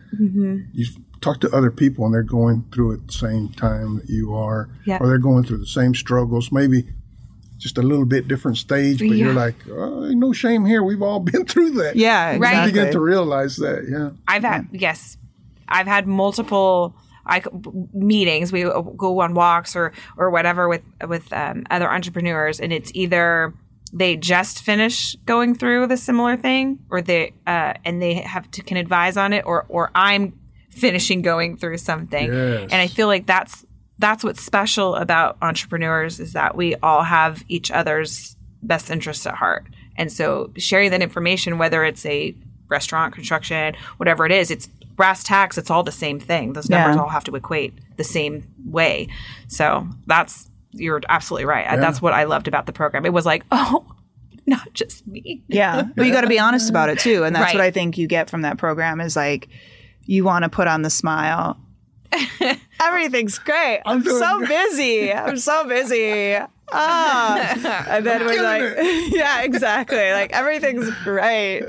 you 0.73 0.85
talk 1.25 1.39
to 1.41 1.49
other 1.57 1.71
people, 1.71 2.05
and 2.05 2.13
they're 2.13 2.23
going 2.39 2.57
through 2.71 2.91
it 2.95 3.07
the 3.07 3.13
same 3.13 3.49
time 3.49 3.89
that 3.97 4.09
you 4.09 4.33
are, 4.33 4.69
Yeah. 4.85 4.97
or 5.01 5.07
they're 5.07 5.17
going 5.31 5.43
through 5.45 5.57
the 5.67 5.73
same 5.79 5.93
struggles, 5.95 6.51
maybe 6.51 6.79
just 7.57 7.77
a 7.77 7.81
little 7.81 8.05
bit 8.05 8.27
different 8.27 8.57
stage, 8.57 8.99
but 8.99 9.17
you're 9.17 9.33
like, 9.33 9.55
oh, 9.69 10.09
no 10.25 10.33
shame 10.33 10.65
here. 10.65 10.83
We've 10.83 11.01
all 11.01 11.19
been 11.31 11.45
through 11.45 11.71
that. 11.81 11.95
Yeah. 11.95 12.25
Right. 12.25 12.33
You 12.35 12.43
Exactly. 12.43 12.71
begin 12.73 12.91
to 12.93 12.99
realize 12.99 13.55
that, 13.57 13.79
yeah. 13.89 14.09
I've 14.27 14.43
had 14.43 14.67
yes, 14.71 15.17
I've 15.67 15.87
had 15.87 16.05
multiple 16.07 16.95
I, 17.25 17.41
meetings. 17.93 18.51
We 18.51 18.63
go 18.63 19.19
on 19.21 19.33
walks 19.33 19.75
or 19.75 19.93
or 20.17 20.29
whatever 20.29 20.67
with 20.69 20.83
with 21.07 21.31
um, 21.33 21.63
other 21.71 21.89
entrepreneurs, 21.89 22.59
and 22.59 22.71
it's 22.71 22.91
either 22.93 23.53
they 23.93 24.15
just 24.17 24.61
finish 24.61 25.15
going 25.25 25.55
through 25.55 25.87
the 25.87 25.97
similar 25.97 26.37
thing, 26.37 26.79
or 26.91 27.01
they 27.01 27.33
uh, 27.47 27.73
and 27.83 27.99
they 28.01 28.13
have 28.15 28.45
to 28.51 28.61
can 28.61 28.77
advise 28.77 29.17
on 29.17 29.33
it, 29.33 29.43
or 29.45 29.65
or 29.69 29.89
I'm 29.95 30.33
finishing 30.75 31.21
going 31.21 31.57
through 31.57 31.77
something, 31.77 32.31
Yes. 32.31 32.61
and 32.71 32.73
I 32.81 32.87
feel 32.87 33.07
like 33.07 33.25
that's 33.25 33.65
that's 33.97 34.23
what's 34.25 34.41
special 34.43 34.95
about 34.95 35.37
entrepreneurs 35.41 36.19
is 36.19 36.33
that 36.33 36.55
we 36.57 36.75
all 36.83 37.01
have 37.03 37.43
each 37.47 37.71
other's 37.71 38.35
best 38.61 38.91
interests 38.91 39.25
at 39.25 39.33
heart. 39.35 39.65
And 39.95 40.11
so 40.11 40.51
sharing 40.57 40.91
that 40.91 41.01
information, 41.01 41.57
whether 41.57 41.85
it's 41.85 42.05
a 42.05 42.35
restaurant, 42.67 43.13
construction, 43.15 43.73
whatever 43.95 44.25
it 44.25 44.33
is, 44.33 44.51
it's 44.51 44.67
brass 44.67 45.23
tacks, 45.23 45.57
it's 45.57 45.71
all 45.71 45.81
the 45.83 45.93
same 45.93 46.19
thing. 46.19 46.51
Those 46.53 46.69
numbers 46.69 46.97
Yeah. 46.97 47.01
all 47.03 47.07
have 47.09 47.23
to 47.25 47.35
equate 47.37 47.73
the 47.95 48.03
same 48.03 48.43
way. 48.65 49.07
So 49.47 49.87
that's, 50.07 50.49
you're 50.71 50.99
absolutely 51.07 51.45
right. 51.45 51.79
That's 51.79 52.01
what 52.01 52.11
I 52.11 52.25
loved 52.25 52.49
about 52.49 52.65
the 52.65 52.73
program. 52.73 53.05
It 53.05 53.13
was 53.13 53.25
like, 53.25 53.43
oh, 53.51 53.85
not 54.45 54.73
just 54.73 55.07
me. 55.07 55.41
Yeah. 55.47 55.83
But 55.95 56.05
you 56.05 56.11
got 56.11 56.21
to 56.21 56.27
be 56.27 56.39
honest 56.39 56.69
about 56.69 56.89
it 56.89 56.99
too. 56.99 57.23
And 57.23 57.33
that's 57.33 57.45
Right. 57.45 57.55
what 57.55 57.63
I 57.63 57.71
think 57.71 57.97
you 57.97 58.07
get 58.07 58.29
from 58.29 58.41
that 58.41 58.57
program 58.57 58.99
is 58.99 59.15
like, 59.15 59.47
you 60.05 60.23
want 60.23 60.43
to 60.43 60.49
put 60.49 60.67
on 60.67 60.81
the 60.81 60.89
smile. 60.89 61.57
Everything's 62.81 63.39
great. 63.39 63.81
I'm, 63.85 64.01
doing 64.01 64.19
so 64.19 64.37
great. 64.39 64.49
busy. 64.49 65.13
I'm 65.13 65.37
so 65.37 65.67
busy. 65.67 66.37
Ah. 66.71 67.85
And 67.87 68.05
then 68.05 68.25
we're 68.25 68.43
like, 68.43 68.75
yeah, 69.11 69.43
exactly. 69.43 70.11
Like 70.11 70.31
everything's 70.33 70.89
great. 71.03 71.63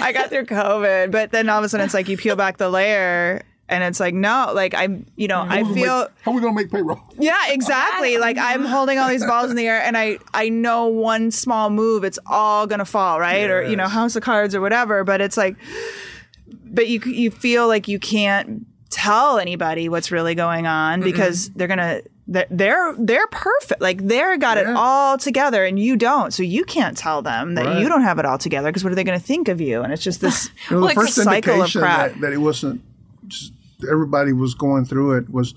I 0.00 0.12
got 0.12 0.30
through 0.30 0.46
COVID. 0.46 1.10
But 1.10 1.30
then 1.30 1.48
all 1.48 1.58
of 1.58 1.64
a 1.64 1.68
sudden 1.68 1.84
it's 1.84 1.94
like 1.94 2.08
you 2.08 2.16
peel 2.16 2.36
back 2.36 2.58
the 2.58 2.68
layer 2.68 3.42
and 3.72 3.82
it's 3.84 4.00
like, 4.00 4.12
no, 4.12 4.52
like 4.54 4.74
I'm, 4.74 5.06
you 5.16 5.28
know, 5.28 5.46
I 5.48 5.64
feel. 5.72 6.08
How 6.22 6.30
are 6.30 6.34
we 6.34 6.40
going 6.42 6.54
to 6.54 6.62
make 6.62 6.70
payroll? 6.70 7.00
Yeah, 7.18 7.38
exactly. 7.48 8.18
Like 8.18 8.36
I'm 8.36 8.66
holding 8.66 8.98
all 8.98 9.08
these 9.08 9.24
balls 9.24 9.50
in 9.50 9.56
the 9.56 9.66
air, 9.66 9.80
and 9.82 9.96
I 9.96 10.18
I 10.34 10.50
know 10.50 10.88
one 10.88 11.30
small 11.30 11.70
move, 11.70 12.04
it's 12.04 12.18
all 12.26 12.66
gonna 12.66 12.84
fall, 12.84 13.18
right? 13.18 13.48
Or 13.48 13.62
you 13.62 13.76
know, 13.76 13.88
house 13.88 14.14
of 14.14 14.22
cards 14.22 14.54
or 14.54 14.60
whatever. 14.60 15.04
But 15.04 15.22
it's 15.22 15.38
like, 15.38 15.56
but 16.72 16.88
you 16.88 17.00
you 17.06 17.30
feel 17.30 17.68
like 17.68 17.86
you 17.88 17.98
can't 17.98 18.66
tell 18.90 19.38
anybody 19.38 19.88
what's 19.88 20.10
really 20.10 20.34
going 20.34 20.66
on 20.66 21.00
because 21.00 21.48
they're 21.50 21.68
gonna 21.68 22.00
they're 22.28 22.46
they're, 22.50 22.94
they're 22.98 23.26
perfect. 23.28 23.80
Like 23.80 24.06
they're 24.06 24.36
got 24.38 24.56
it 24.56 24.66
all 24.68 25.18
together 25.18 25.64
and 25.64 25.78
you 25.78 25.96
don't. 25.96 26.32
So 26.32 26.42
you 26.42 26.64
can't 26.64 26.96
tell 26.96 27.20
them 27.20 27.54
that 27.56 27.66
Right. 27.66 27.78
you 27.80 27.88
don't 27.88 28.02
have 28.02 28.18
it 28.18 28.24
all 28.24 28.38
together 28.38 28.68
because 28.68 28.84
what 28.84 28.92
are 28.92 28.96
they 28.96 29.02
going 29.04 29.18
to 29.18 29.24
think 29.24 29.48
of 29.48 29.60
you? 29.60 29.82
And 29.82 29.92
it's 29.92 30.02
just 30.04 30.20
this 30.20 30.48
know, 30.70 30.78
the 30.80 30.86
Like 30.86 30.94
first 30.94 31.14
cycle 31.16 31.54
of 31.54 31.58
indication 31.58 31.80
crap. 31.80 32.12
that, 32.12 32.20
that 32.20 32.32
it 32.32 32.38
wasn't 32.38 32.80
just 33.26 33.52
everybody 33.90 34.32
was 34.32 34.54
going 34.54 34.84
through 34.84 35.16
it 35.16 35.30
was 35.30 35.54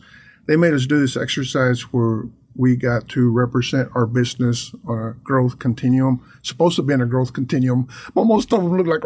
they 0.47 0.55
made 0.55 0.73
us 0.73 0.85
do 0.87 0.99
this 0.99 1.15
exercise 1.15 1.81
where 1.93 2.23
we 2.55 2.75
got 2.75 3.09
to 3.09 3.29
represent 3.31 3.89
our 3.95 4.05
business 4.05 4.73
on 4.87 4.97
a 4.97 5.13
growth 5.23 5.59
continuum. 5.59 6.21
Supposed 6.43 6.75
to 6.77 6.83
be 6.83 6.93
in 6.93 7.01
a 7.01 7.05
growth 7.05 7.33
continuum, 7.33 7.87
but 8.13 8.25
most 8.25 8.53
of 8.53 8.61
them 8.63 8.77
look 8.77 8.87
like 8.87 9.03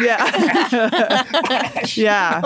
Yeah. 0.00 1.22
yeah. 1.94 2.42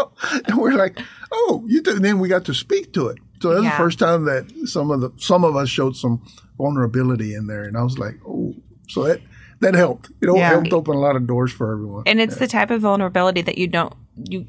and 0.47 0.59
we're 0.59 0.73
like, 0.73 0.99
oh, 1.33 1.65
you 1.67 1.81
do. 1.81 1.93
And 1.97 2.05
then 2.05 2.19
we 2.19 2.29
got 2.29 2.45
to 2.47 2.55
speak 2.55 2.93
to 2.95 3.09
it. 3.09 3.19
So 3.41 3.51
that's 3.55 3.65
Yeah. 3.65 3.71
the 3.71 3.77
first 3.77 3.99
time 3.99 4.25
that 4.25 4.51
some 4.67 4.91
of 4.91 5.01
the 5.01 5.11
some 5.17 5.45
of 5.45 5.55
us 5.57 5.69
showed 5.69 5.97
some 5.97 6.23
vulnerability 6.59 7.35
in 7.35 7.47
there, 7.47 7.65
and 7.65 7.77
I 7.77 7.83
was 7.83 7.99
like, 7.99 8.17
oh, 8.27 8.55
so 8.89 9.05
that 9.05 9.21
that 9.61 9.75
helped. 9.75 10.11
It 10.21 10.35
Yeah. 10.35 10.51
helped 10.51 10.73
open 10.73 10.97
a 10.97 11.01
lot 11.01 11.17
of 11.17 11.27
doors 11.27 11.53
for 11.53 11.73
everyone. 11.73 12.05
And 12.07 12.21
it's 12.21 12.37
the 12.37 12.47
type 12.47 12.71
of 12.71 12.81
vulnerability 12.83 13.43
that 13.43 13.57
you 13.59 13.67
don't 13.69 13.93
you 14.29 14.47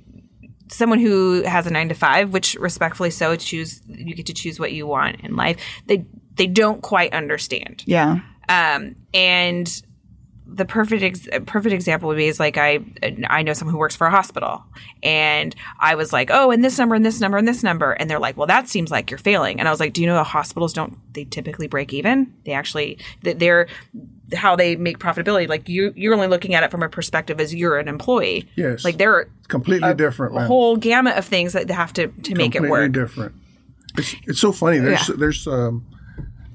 someone 0.69 0.99
who 0.99 1.43
has 1.43 1.67
a 1.67 1.71
9 1.71 1.89
to 1.89 1.95
5 1.95 2.33
which 2.33 2.55
respectfully 2.55 3.11
so 3.11 3.35
choose 3.35 3.81
you 3.87 4.15
get 4.15 4.25
to 4.25 4.33
choose 4.33 4.59
what 4.59 4.71
you 4.71 4.87
want 4.87 5.19
in 5.21 5.35
life. 5.35 5.57
They 5.87 6.05
they 6.35 6.47
don't 6.47 6.81
quite 6.81 7.13
understand. 7.13 7.83
Yeah. 7.85 8.19
Um 8.49 8.95
and 9.13 9.81
the 10.47 10.65
perfect 10.65 11.01
ex- 11.01 11.27
perfect 11.47 11.73
example 11.73 12.07
would 12.07 12.17
be 12.17 12.27
is 12.27 12.39
like 12.39 12.57
I 12.57 12.79
I 13.27 13.41
know 13.41 13.53
someone 13.53 13.73
who 13.73 13.79
works 13.79 13.95
for 13.95 14.05
a 14.07 14.11
hospital 14.11 14.63
and 15.01 15.55
I 15.79 15.95
was 15.95 16.13
like 16.13 16.29
oh 16.31 16.51
and 16.51 16.63
this 16.63 16.77
number 16.77 16.93
and 16.95 17.03
this 17.05 17.19
number 17.19 17.37
and 17.37 17.47
this 17.47 17.63
number 17.63 17.93
and 17.93 18.09
they're 18.09 18.19
like 18.19 18.37
well 18.37 18.47
that 18.47 18.69
seems 18.69 18.91
like 18.91 19.09
you're 19.09 19.17
failing 19.17 19.59
and 19.59 19.67
I 19.67 19.71
was 19.71 19.79
like 19.79 19.93
do 19.93 20.01
you 20.01 20.07
know 20.07 20.15
the 20.15 20.23
hospitals 20.23 20.71
don't 20.71 20.97
they 21.13 21.23
typically 21.25 21.67
break 21.67 21.93
even 21.93 22.31
they 22.45 22.51
actually 22.53 22.99
they're 23.23 23.67
how 24.35 24.55
they 24.55 24.75
make 24.75 24.99
profitability 24.99 25.47
like 25.47 25.67
you 25.67 25.91
you're 25.95 26.13
only 26.13 26.27
looking 26.27 26.53
at 26.53 26.63
it 26.63 26.69
from 26.71 26.83
a 26.83 26.89
perspective 26.89 27.39
as 27.41 27.53
you're 27.53 27.77
an 27.79 27.87
employee 27.87 28.47
Yes. 28.55 28.83
like 28.85 28.97
they're 28.97 29.27
completely 29.47 29.93
different, 29.95 30.37
a 30.37 30.41
whole 30.41 30.77
gamut 30.77 31.17
of 31.17 31.25
things 31.25 31.53
that 31.53 31.67
they 31.67 31.73
have 31.73 31.91
to 31.93 32.07
to 32.07 32.35
make 32.35 32.55
it 32.55 32.61
work 32.61 32.91
different. 32.91 33.33
It's 33.97 34.15
it's 34.27 34.39
so 34.39 34.51
funny. 34.51 34.77
There's 34.79 35.09
Yeah. 35.09 35.15
there's 35.17 35.47
um, 35.47 35.85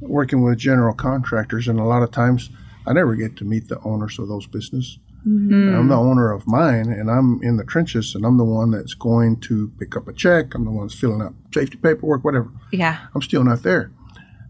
working 0.01 0.43
with 0.43 0.59
general 0.59 0.95
contractors, 0.95 1.69
and 1.69 1.79
a 1.81 1.85
lot 1.85 2.03
of 2.03 2.11
times 2.11 2.51
I 2.87 2.93
never 2.93 3.15
get 3.15 3.37
to 3.37 3.45
meet 3.45 3.69
the 3.69 3.81
owners 3.81 4.19
of 4.19 4.29
those 4.29 4.47
business. 4.47 4.99
Mm-hmm. 5.27 5.77
I'm 5.77 5.89
the 5.89 5.97
owner 5.97 6.33
of 6.33 6.47
mine, 6.47 6.91
and 6.91 7.11
I'm 7.11 7.43
in 7.43 7.59
the 7.59 7.65
trenches, 7.65 8.15
and 8.15 8.25
I'm 8.25 8.39
the 8.39 8.45
one 8.45 8.71
that's 8.71 8.95
going 8.95 9.41
to 9.41 9.71
pick 9.79 9.97
up 9.97 10.09
a 10.09 10.15
check. 10.15 10.55
I'm 10.55 10.65
the 10.65 10.71
one 10.71 10.87
that's 10.87 10.99
filling 10.99 11.21
out 11.21 11.35
safety 11.53 11.77
paperwork, 11.77 12.25
whatever. 12.25 12.51
yeah 12.73 13.07
I'm 13.15 13.21
still 13.23 13.45
not 13.45 13.63
there. 13.63 13.93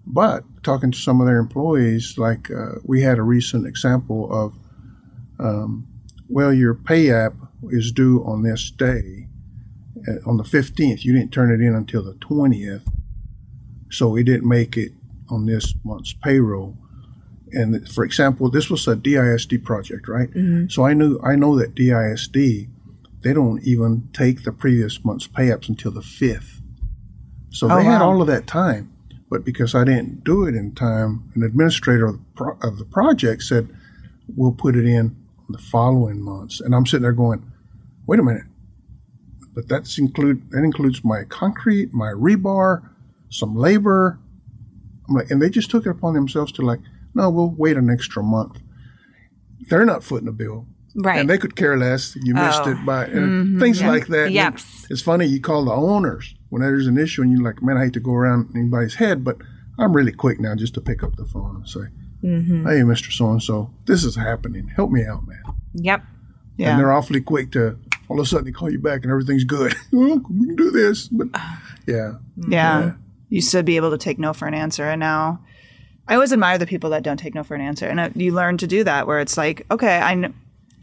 But 0.07 0.45
talking 0.63 0.93
to 0.93 0.99
some 0.99 1.21
of 1.21 1.27
their 1.27 1.39
employees, 1.39 2.19
like 2.19 2.51
uh, 2.51 2.79
we 2.85 3.03
had 3.03 3.19
a 3.19 3.23
recent 3.23 3.67
example 3.67 4.33
of, 4.33 4.55
um, 5.39 5.89
well, 6.29 6.53
your 6.53 6.75
pay 6.75 7.11
app 7.11 7.35
is 7.71 7.93
due 7.93 8.25
on 8.25 8.43
this 8.43 8.71
day, 8.71 9.29
uh, 10.09 10.29
on 10.29 10.37
the 10.37 10.45
15th. 10.45 11.05
You 11.05 11.13
didn't 11.13 11.33
turn 11.33 11.53
it 11.53 11.65
in 11.65 11.75
until 11.75 12.03
the 12.03 12.15
20th, 12.15 12.87
so 13.91 14.09
we 14.09 14.23
didn't 14.23 14.49
make 14.49 14.77
it 14.77 14.93
on 15.29 15.47
this 15.47 15.75
month's 15.85 16.13
payroll. 16.13 16.77
And 17.53 17.89
for 17.89 18.05
example, 18.05 18.51
this 18.51 18.71
was 18.71 18.87
a 18.87 18.97
DISD 18.97 19.65
project, 19.65 20.09
right? 20.09 20.31
Mm-hmm. 20.31 20.69
So 20.69 20.85
I 20.85 20.95
knew 20.95 21.21
I 21.23 21.37
know 21.37 21.59
that 21.59 21.75
DISD 21.75 22.69
they 23.23 23.33
don't 23.33 23.63
even 23.65 24.09
take 24.13 24.45
the 24.45 24.53
previous 24.53 25.05
month's 25.05 25.27
pay 25.27 25.49
apps 25.49 25.69
until 25.69 25.91
the 25.91 26.01
5th. 26.01 26.61
So 27.51 27.71
Oh, 27.71 27.77
they 27.77 27.85
had 27.85 28.01
all 28.01 28.21
of 28.21 28.27
that 28.29 28.47
time. 28.47 28.93
But 29.29 29.45
because 29.45 29.75
I 29.75 29.85
didn't 29.85 30.25
do 30.25 30.45
it 30.47 30.55
in 30.55 30.75
time, 30.75 31.31
an 31.35 31.43
administrator 31.43 32.07
of 32.07 32.15
the, 32.15 32.25
pro- 32.35 32.59
of 32.63 32.79
the 32.79 32.85
project 32.85 33.43
said, 33.43 33.69
we'll 34.35 34.53
put 34.53 34.75
it 34.75 34.87
in 34.87 35.17
the 35.49 35.59
following 35.59 36.21
months. 36.21 36.61
And 36.61 36.75
I'm 36.75 36.87
sitting 36.87 37.03
there 37.03 37.13
going, 37.13 37.45
wait 38.07 38.19
a 38.19 38.23
minute. 38.23 38.45
But 39.55 39.69
that's 39.69 39.99
include 39.99 40.51
that 40.51 40.63
includes 40.63 41.05
my 41.05 41.25
concrete, 41.25 41.93
my 41.93 42.07
rebar, 42.07 42.89
some 43.29 43.57
labor. 43.57 44.19
I'm 45.09 45.17
like, 45.17 45.31
and 45.31 45.43
they 45.43 45.51
just 45.51 45.71
took 45.71 45.87
it 45.87 45.91
upon 45.91 46.15
themselves 46.15 46.53
to 46.53 46.63
like, 46.63 46.81
no, 47.15 47.31
we'll 47.31 47.55
wait 47.57 47.77
an 47.77 47.91
extra 47.91 48.23
month. 48.23 48.61
They're 49.69 49.85
not 49.85 50.03
footing 50.05 50.27
the 50.27 50.33
bill. 50.33 50.67
right 50.97 51.21
And 51.21 51.31
they 51.31 51.39
could 51.39 51.55
care 51.55 51.77
less. 51.77 52.17
You 52.23 52.35
missed 52.35 52.63
Oh. 52.65 52.71
it 52.73 52.85
by 52.85 53.05
and 53.07 53.61
things 53.61 53.81
like 53.83 54.09
that. 54.09 54.27
And 54.27 54.35
Yep. 54.35 54.59
It's 54.91 55.03
funny 55.03 55.27
you 55.27 55.41
call 55.41 55.65
the 55.65 55.73
owners 55.73 56.35
when 56.49 56.63
there's 56.63 56.87
an 56.89 56.99
issue 56.99 57.23
and 57.23 57.31
you're 57.31 57.43
like, 57.43 57.63
man, 57.63 57.77
I 57.77 57.85
hate 57.85 57.93
to 57.93 58.01
go 58.01 58.13
around 58.15 58.51
anybody's 58.57 58.95
head, 58.97 59.23
but 59.23 59.37
I'm 59.79 59.93
really 59.93 60.11
quick 60.13 60.41
now 60.41 60.55
just 60.57 60.75
to 60.75 60.81
pick 60.81 61.03
up 61.05 61.15
the 61.17 61.25
phone 61.25 61.57
and 61.57 61.69
say, 61.69 61.81
Mm-hmm. 62.25 62.67
hey, 62.67 62.81
Mr. 62.81 63.11
So 63.13 63.31
and 63.31 63.43
so, 63.43 63.71
this 63.87 64.05
is 64.05 64.15
happening. 64.17 64.69
Help 64.69 64.91
me 64.91 65.05
out, 65.07 65.27
man. 65.27 65.43
yep 65.75 66.03
Yeah. 66.57 66.71
And 66.73 66.81
they're 66.81 66.93
awfully 66.93 67.21
quick 67.21 67.53
to 67.53 67.79
all 68.09 68.19
of 68.21 68.27
a 68.27 68.29
sudden 68.29 68.45
they 68.47 68.51
call 68.53 68.71
you 68.71 68.79
back 68.81 69.03
and 69.05 69.11
everything's 69.13 69.45
good. 69.45 69.75
well, 69.93 70.21
we 70.29 70.47
can 70.47 70.57
do 70.57 70.71
this, 70.71 71.07
but 71.09 71.29
yeah, 71.87 72.15
Yeah. 72.49 72.93
Used 73.29 73.53
to 73.53 73.63
be 73.63 73.77
able 73.77 73.91
to 73.93 73.99
take 73.99 74.19
no 74.19 74.33
for 74.33 74.49
an 74.49 74.55
answer. 74.55 74.85
And 74.91 74.99
now 75.01 75.41
I 76.11 76.15
always 76.15 76.33
admire 76.33 76.59
the 76.59 76.67
people 76.67 76.91
that 76.91 77.03
don't 77.03 77.17
take 77.17 77.35
no 77.35 77.43
for 77.45 77.55
an 77.55 77.61
answer. 77.63 77.87
And 77.87 77.99
uh, 78.01 78.11
you 78.15 78.33
learn 78.35 78.59
to 78.59 78.67
do 78.67 78.85
that 78.85 79.07
where 79.07 79.21
it's 79.21 79.37
like, 79.39 79.65
okay, 79.71 79.99
I 79.99 80.15
know. 80.17 80.33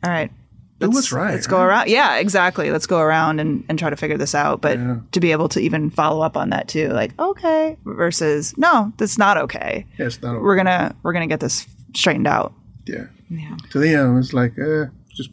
All 0.03 0.09
right. 0.09 0.32
do 0.80 0.86
let's- 0.88 0.95
what's 0.95 1.11
right. 1.11 1.34
Let's 1.34 1.45
go 1.47 1.57
right? 1.57 1.65
around. 1.65 1.89
Yeah, 1.89 2.15
exactly. 2.17 2.71
Let's 2.71 2.88
go 2.88 2.99
around 2.99 3.39
and, 3.39 3.63
and 3.67 3.78
try 3.78 3.89
to 3.89 3.95
figure 3.97 4.17
this 4.17 4.34
out. 4.34 4.61
But 4.61 5.11
to 5.11 5.19
be 5.19 5.32
able 5.34 5.49
to 5.49 5.59
even 5.59 5.89
follow 5.91 6.21
up 6.21 6.38
on 6.38 6.49
that 6.51 6.67
too, 6.69 6.88
like, 6.89 7.11
okay, 7.19 7.78
versus 7.86 8.57
no, 8.57 8.93
that's 8.97 9.17
not 9.17 9.38
okay. 9.38 9.86
Yeah, 9.99 10.05
it's 10.07 10.21
not 10.21 10.36
Okay. 10.36 10.41
We're 10.43 10.55
gonna 10.55 10.95
we're 11.03 11.13
gonna 11.13 11.28
get 11.28 11.41
this 11.41 11.67
straightened 11.93 12.28
out. 12.28 12.53
yeah. 12.86 13.05
yeah 13.30 13.57
To 13.71 13.80
them, 13.80 14.17
it's 14.19 14.32
like, 14.34 14.53
eh, 14.57 14.86
just 15.13 15.30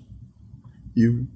you 0.94 1.28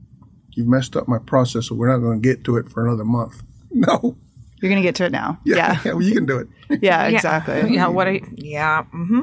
you've 0.50 0.66
messed 0.66 0.96
up 0.96 1.06
my 1.06 1.18
process, 1.18 1.66
so 1.68 1.74
we're 1.76 1.88
not 1.92 1.98
going 1.98 2.20
to 2.20 2.28
get 2.28 2.42
to 2.44 2.56
it 2.56 2.68
for 2.68 2.84
another 2.86 3.04
month. 3.04 3.42
No, 3.70 4.16
You're 4.60 4.70
gonna 4.70 4.82
get 4.82 4.94
to 4.96 5.04
it 5.04 5.12
now. 5.12 5.38
Yeah. 5.44 5.78
yeah, 5.84 5.92
well, 5.92 6.02
you 6.02 6.14
can 6.14 6.26
do 6.26 6.38
it. 6.38 6.48
Yeah, 6.82 7.06
Yeah. 7.08 7.16
exactly. 7.16 7.74
yeah 7.74 7.86
what 7.88 8.06
I 8.08 8.20
yeah 8.34 8.82
mm-hmm. 8.94 9.20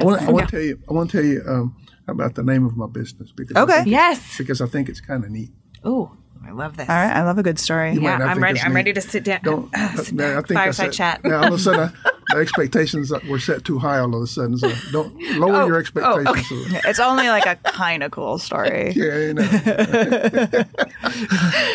I 0.00 0.04
want, 0.04 0.22
I 0.22 0.30
want 0.30 0.46
to 0.48 0.50
tell 0.52 0.60
you. 0.64 0.78
I 0.88 0.92
want 0.92 1.10
to 1.10 1.16
tell 1.18 1.26
you 1.26 1.42
um, 1.46 1.76
about 2.08 2.34
the 2.34 2.42
name 2.42 2.64
of 2.64 2.76
my 2.76 2.86
business 2.86 3.30
because 3.32 3.56
Okay. 3.56 3.82
yes 3.86 4.38
because 4.38 4.60
I 4.60 4.66
think 4.66 4.88
it's 4.88 5.00
kind 5.00 5.24
of 5.24 5.30
neat. 5.30 5.50
oh 5.84 6.12
I 6.46 6.52
love 6.52 6.76
this 6.78 6.88
All 6.88 6.94
right. 6.96 7.14
I 7.14 7.22
love 7.22 7.36
a 7.36 7.42
good 7.42 7.58
story. 7.58 7.92
You 7.92 8.00
yeah 8.02 8.16
I'm 8.16 8.42
ready 8.42 8.60
I'm 8.60 8.68
neat. 8.72 8.74
ready 8.76 8.92
to 8.94 9.00
sit 9.02 9.24
down 9.24 9.40
Don't. 9.42 9.70
sit 9.96 10.14
now, 10.14 10.30
I 10.30 10.32
down. 10.34 10.44
think 10.44 10.60
I 10.60 10.70
said- 10.70 10.92
chat 10.92 11.22
Now 11.24 11.38
all 11.42 11.48
of 11.48 11.52
a 11.54 11.58
sudden, 11.58 11.92
I, 12.04 12.10
the 12.34 12.40
expectations 12.40 13.12
were 13.28 13.38
set 13.38 13.64
too 13.64 13.78
high. 13.78 13.98
All 13.98 14.14
of 14.14 14.22
a 14.22 14.26
sudden, 14.26 14.56
so 14.56 14.70
don't 14.92 15.12
lower 15.38 15.66
your 15.66 15.78
expectations. 15.78 16.26
Oh, 16.28 16.66
okay. 16.78 16.88
It's 16.88 17.00
only 17.00 17.28
like 17.28 17.44
a 17.44 17.56
kind 17.56 18.02
of 18.02 18.12
cool 18.12 18.38
story. 18.38 18.92
Yeah, 18.96 19.18
you 19.18 19.34
know. 19.34 20.64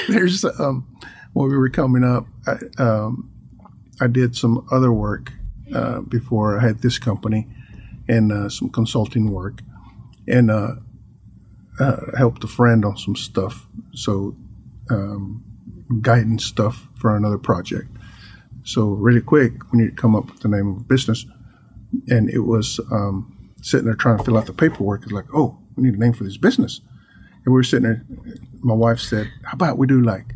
There's 0.09 0.45
um, 0.45 0.85
when 1.35 1.49
we 1.49 1.57
were 1.57 1.69
coming 1.69 2.05
up, 2.05 2.25
I, 2.47 2.81
um, 2.81 3.29
I 3.99 4.07
did 4.07 4.37
some 4.37 4.65
other 4.71 4.91
work 4.91 5.33
uh, 5.73 5.99
before 5.99 6.57
I 6.57 6.61
had 6.61 6.79
this 6.79 6.97
company, 6.97 7.45
and 8.07 8.31
uh, 8.31 8.47
some 8.47 8.69
consulting 8.69 9.31
work, 9.31 9.61
and 10.29 10.49
uh, 10.49 10.75
uh, 11.77 11.97
helped 12.17 12.45
a 12.45 12.47
friend 12.47 12.85
on 12.85 12.97
some 12.97 13.17
stuff. 13.17 13.67
So 13.93 14.37
um, 14.89 15.43
guidance 16.01 16.45
stuff 16.45 16.87
for 16.95 17.17
another 17.17 17.37
project. 17.37 17.89
So 18.63 18.85
really 18.85 19.21
quick, 19.21 19.73
we 19.73 19.79
need 19.79 19.89
to 19.89 20.01
come 20.01 20.15
up 20.15 20.27
with 20.27 20.39
the 20.39 20.47
name 20.47 20.69
of 20.69 20.77
a 20.77 20.85
business, 20.85 21.25
and 22.07 22.29
it 22.29 22.45
was 22.45 22.79
um, 22.93 23.51
sitting 23.61 23.87
there 23.87 23.95
trying 23.95 24.19
to 24.19 24.23
fill 24.23 24.37
out 24.37 24.45
the 24.45 24.53
paperwork. 24.53 25.03
It's 25.03 25.11
like, 25.11 25.33
oh, 25.33 25.59
we 25.75 25.83
need 25.83 25.95
a 25.95 25.99
name 25.99 26.13
for 26.13 26.23
this 26.23 26.37
business. 26.37 26.79
And 27.43 27.47
we 27.47 27.57
were 27.57 27.63
sitting 27.63 27.83
there. 27.83 28.05
My 28.61 28.73
wife 28.73 28.99
said, 28.99 29.29
"How 29.43 29.55
about 29.55 29.77
we 29.77 29.85
do 29.85 30.01
like?" 30.01 30.33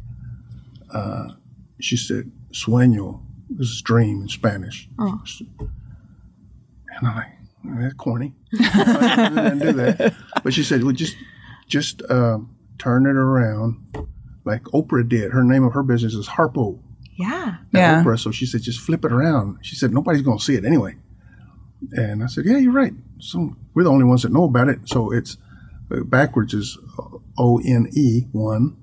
Uh, 0.94 1.30
she 1.80 1.98
said, 1.98 2.32
"Sueño." 2.52 3.22
This 3.50 3.70
is 3.70 3.82
dream 3.82 4.22
in 4.22 4.28
Spanish. 4.28 4.88
Oh. 5.00 5.22
And 5.60 7.08
I'm 7.08 7.16
like, 7.16 7.32
"That's 7.64 7.94
corny." 7.96 8.36
I 8.60 9.30
didn't 9.34 9.60
do 9.60 9.74
that. 9.74 10.16
But 10.44 10.54
she 10.54 10.64
said, 10.64 10.84
"Well, 10.84 10.94
just 10.94 11.16
just 11.68 12.02
um, 12.10 12.56
turn 12.78 13.06
it 13.06 13.16
around, 13.16 13.84
like 14.46 14.64
Oprah 14.66 15.08
did. 15.08 15.32
Her 15.32 15.44
name 15.44 15.64
of 15.64 15.74
her 15.74 15.84
business 15.84 16.14
is 16.14 16.28
Harpo." 16.28 16.80
yeah 17.20 17.58
Yeah. 17.74 18.02
Oprah. 18.04 18.18
So 18.18 18.32
she 18.32 18.46
said, 18.46 18.62
just 18.62 18.80
flip 18.80 19.04
it 19.04 19.12
around. 19.12 19.58
She 19.62 19.76
said, 19.76 19.94
nobody's 19.94 20.22
going 20.22 20.38
to 20.38 20.44
see 20.44 20.56
it 20.56 20.64
anyway. 20.64 20.96
And 21.92 22.24
I 22.24 22.28
said, 22.28 22.46
yeah, 22.46 22.58
you're 22.58 22.72
right. 22.72 22.94
So 23.20 23.56
we're 23.74 23.84
the 23.84 23.92
only 23.92 24.06
ones 24.06 24.24
that 24.24 24.32
know 24.32 24.46
about 24.46 24.70
it. 24.70 24.80
So 24.88 25.12
it's 25.12 25.38
uh, 25.92 26.04
backwards 26.04 26.54
is 26.54 26.78
O 27.38 27.60
N 27.60 27.90
E 27.94 28.28
one, 28.32 28.78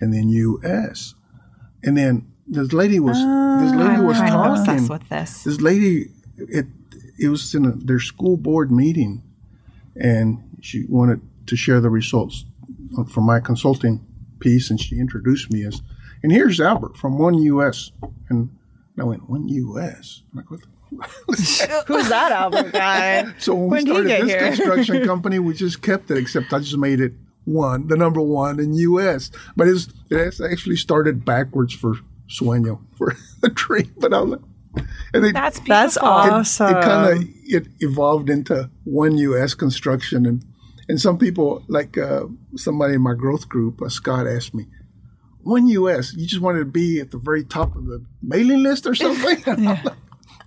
and 0.00 0.12
then 0.12 0.28
U 0.28 0.60
S, 0.62 1.14
and 1.84 1.96
then 1.96 2.26
this 2.46 2.72
lady 2.72 2.98
was 3.00 3.16
this 3.16 3.24
ah, 3.24 3.76
lady 3.76 3.94
I'm 3.96 4.04
was 4.04 4.64
talking. 4.64 4.88
with 4.88 5.08
this 5.08 5.44
This 5.44 5.60
lady, 5.60 6.10
it 6.36 6.66
it 7.18 7.28
was 7.28 7.54
in 7.54 7.64
a, 7.66 7.72
their 7.72 8.00
school 8.00 8.36
board 8.36 8.70
meeting, 8.70 9.22
and 9.96 10.38
she 10.60 10.84
wanted 10.88 11.20
to 11.46 11.56
share 11.56 11.80
the 11.80 11.90
results 11.90 12.44
from 13.12 13.24
my 13.24 13.40
consulting 13.40 14.04
piece, 14.40 14.70
and 14.70 14.80
she 14.80 14.98
introduced 14.98 15.52
me 15.52 15.64
as, 15.64 15.82
and 16.22 16.32
here's 16.32 16.60
Albert 16.60 16.96
from 16.96 17.18
One 17.18 17.34
US, 17.34 17.90
and 18.28 18.48
I 18.98 19.04
went 19.04 19.28
One 19.28 19.48
US. 19.48 20.22
I'm 20.32 20.38
like 20.38 20.50
what? 20.50 20.60
The, 20.60 20.66
Who's 21.86 22.08
that 22.08 22.32
Albert 22.32 22.72
guy? 22.72 23.32
so 23.38 23.54
when, 23.54 23.68
When 23.70 23.84
we 23.84 23.90
started 23.90 24.10
this 24.22 24.30
here? 24.30 24.38
construction 24.48 25.04
company, 25.12 25.38
we 25.38 25.54
just 25.54 25.82
kept 25.82 26.10
it, 26.10 26.16
except 26.18 26.52
I 26.52 26.60
just 26.60 26.78
made 26.78 27.00
it 27.00 27.12
one, 27.48 27.88
the 27.88 27.96
number 27.96 28.20
one 28.20 28.60
in 28.60 28.74
US. 28.74 29.30
But 29.56 29.68
it's 29.68 29.88
it 30.10 30.40
actually 30.40 30.76
started 30.76 31.24
backwards 31.24 31.72
for 31.74 31.94
Sueño 32.28 32.80
for 32.96 33.16
the 33.40 33.48
dream. 33.50 33.92
But 33.98 34.12
I'm 34.14 34.30
like, 34.30 34.40
And 35.14 35.24
it, 35.24 35.32
That's 35.34 35.60
That's 35.60 35.96
awesome. 35.96 36.76
it 36.76 36.82
kind 36.82 37.16
of 37.22 37.28
it 37.44 37.66
evolved 37.80 38.28
into 38.30 38.70
one 38.84 39.16
U.S. 39.18 39.54
construction, 39.54 40.26
and 40.26 40.44
and 40.88 41.00
some 41.00 41.18
people 41.18 41.62
like 41.68 41.96
uh, 41.98 42.24
somebody 42.56 42.94
in 42.94 43.02
my 43.02 43.14
growth 43.14 43.48
group, 43.48 43.80
uh, 43.82 43.88
Scott, 43.88 44.26
asked 44.26 44.54
me, 44.54 44.66
"One 45.42 45.66
U.S. 45.68 46.14
You 46.14 46.26
just 46.26 46.42
wanted 46.42 46.60
to 46.60 46.64
be 46.82 47.00
at 47.00 47.10
the 47.10 47.18
very 47.18 47.44
top 47.44 47.74
of 47.76 47.86
the 47.86 48.04
mailing 48.22 48.62
list 48.62 48.86
or 48.86 48.94
something?" 48.94 49.42
And 49.46 49.68
I'm 49.68 49.84
like, 49.84 49.96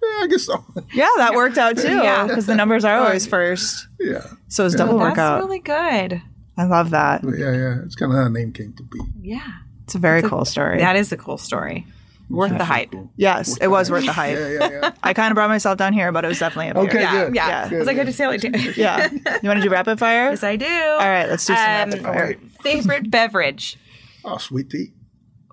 yeah, 0.03 0.23
I 0.23 0.27
guess 0.29 0.45
so. 0.45 0.63
Yeah, 0.93 1.09
that 1.17 1.33
worked 1.35 1.57
out 1.57 1.77
too. 1.77 1.95
Yeah. 1.95 2.25
Because 2.27 2.45
the 2.47 2.55
numbers 2.55 2.83
are 2.85 2.97
always 2.99 3.27
first. 3.27 3.87
yeah, 3.99 4.25
So 4.47 4.65
it's 4.65 4.75
double 4.75 4.97
That's 4.97 5.09
workout. 5.11 5.39
really 5.43 5.59
good. 5.59 6.21
I 6.57 6.65
love 6.65 6.89
that. 6.91 7.23
Yeah, 7.23 7.53
yeah. 7.55 7.81
It's 7.85 7.95
kind 7.95 8.11
of 8.11 8.17
how 8.17 8.23
the 8.25 8.29
name 8.29 8.51
came 8.51 8.73
to 8.73 8.83
be. 8.83 8.99
Yeah. 9.21 9.41
It's 9.83 9.95
a 9.95 9.99
very 9.99 10.21
cool 10.21 10.45
story. 10.45 10.77
That 10.79 10.95
is 10.95 11.11
a 11.11 11.17
cool 11.17 11.37
story. 11.37 11.85
Worth 12.29 12.57
the 12.57 12.63
hype. 12.63 12.93
yes, 13.17 13.57
it 13.57 13.67
was 13.67 13.91
worth 13.91 14.05
the 14.05 14.13
hype. 14.13 14.37
Yeah, 14.37 14.47
yeah, 14.47 14.69
yeah. 14.69 14.91
I 15.03 15.13
kind 15.13 15.31
of 15.31 15.35
brought 15.35 15.49
myself 15.49 15.77
down 15.77 15.91
here, 15.91 16.13
but 16.13 16.23
it 16.23 16.29
was 16.29 16.39
definitely 16.39 16.69
up 16.69 16.77
Okay, 16.87 16.99
here. 16.99 17.01
Yeah, 17.01 17.25
good. 17.25 17.35
yeah. 17.35 17.47
Yeah. 17.69 17.75
I 17.75 17.77
was 17.79 17.87
like, 17.87 17.97
I 17.97 18.03
just 18.05 18.17
say 18.17 18.27
like 18.27 18.41
Yeah. 18.77 19.09
You 19.43 19.49
want 19.49 19.59
to 19.59 19.61
do 19.61 19.69
rapid 19.69 19.99
fire? 19.99 20.29
Yes, 20.29 20.41
I 20.41 20.55
do. 20.55 20.65
All 20.65 20.97
right, 20.99 21.27
let's 21.27 21.45
do 21.45 21.53
some 21.53 21.61
Um, 21.63 21.89
rapid 21.89 22.01
fire. 22.03 22.25
right. 22.27 22.39
Favorite 22.61 23.11
beverage? 23.17 23.77
Oh, 24.23 24.37
sweet 24.37 24.69
tea. 24.69 24.93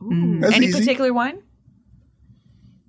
Mm. 0.00 0.40
That's 0.42 0.54
Any 0.54 0.66
easy. 0.66 0.78
particular 0.78 1.12
one? 1.12 1.42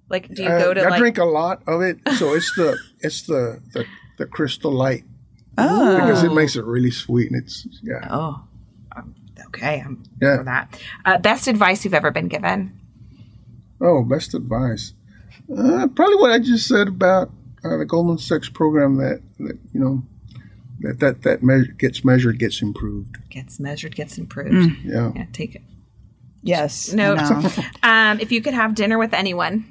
Like, 0.10 0.28
do 0.34 0.44
you 0.44 0.50
Uh, 0.50 0.60
go 0.60 0.74
to 0.76 0.82
I 0.82 0.90
like? 0.90 1.00
drink 1.00 1.18
a 1.18 1.26
lot 1.26 1.64
of 1.68 1.82
it, 1.82 1.98
so 2.18 2.34
it's 2.36 2.54
the 2.56 2.78
it's 3.00 3.24
the 3.24 3.60
the, 3.74 3.86
the 4.20 4.26
crystal 4.28 4.72
light 4.72 5.04
Oh. 5.60 5.96
because 5.96 6.24
it 6.24 6.34
makes 6.34 6.56
it 6.56 6.64
really 6.66 6.92
sweet 6.92 7.32
and 7.32 7.42
it's 7.42 7.68
yeah 7.84 8.08
oh, 8.10 8.44
um, 8.96 9.16
okay. 9.48 9.82
I'm 9.86 10.04
Yeah. 10.22 10.38
for 10.38 10.44
that. 10.46 10.82
Uh, 11.06 11.18
best 11.18 11.48
advice 11.48 11.84
you've 11.84 11.94
ever 11.94 12.12
been 12.12 12.28
given? 12.28 12.80
Oh, 13.82 14.04
best 14.04 14.34
advice. 14.34 14.94
Uh, 15.50 15.88
probably 15.96 16.16
what 16.18 16.32
I 16.32 16.40
just 16.40 16.68
said 16.68 16.88
about 16.88 17.32
uh, 17.64 17.78
the 17.78 17.86
Goldman 17.86 18.18
Sachs 18.18 18.50
program 18.50 18.98
that, 18.98 19.22
that 19.40 19.58
you 19.74 19.80
know 19.80 20.04
that 20.82 21.00
that 21.00 21.22
that 21.24 21.44
measure, 21.44 21.72
gets 21.74 22.04
measured 22.06 22.40
gets 22.40 22.62
improved. 22.62 23.18
Gets 23.30 23.60
measured, 23.60 23.96
gets 23.96 24.18
improved. 24.18 24.78
Yeah. 24.84 25.12
Yeah, 25.16 25.26
take 25.34 25.56
it. 25.56 25.62
Yes. 26.42 26.94
No. 26.94 27.16
I. 27.18 27.72
Um, 27.84 28.20
if 28.20 28.32
you 28.32 28.42
could 28.42 28.54
have 28.54 28.76
dinner 28.76 28.98
with 28.98 29.14
anyone, 29.14 29.66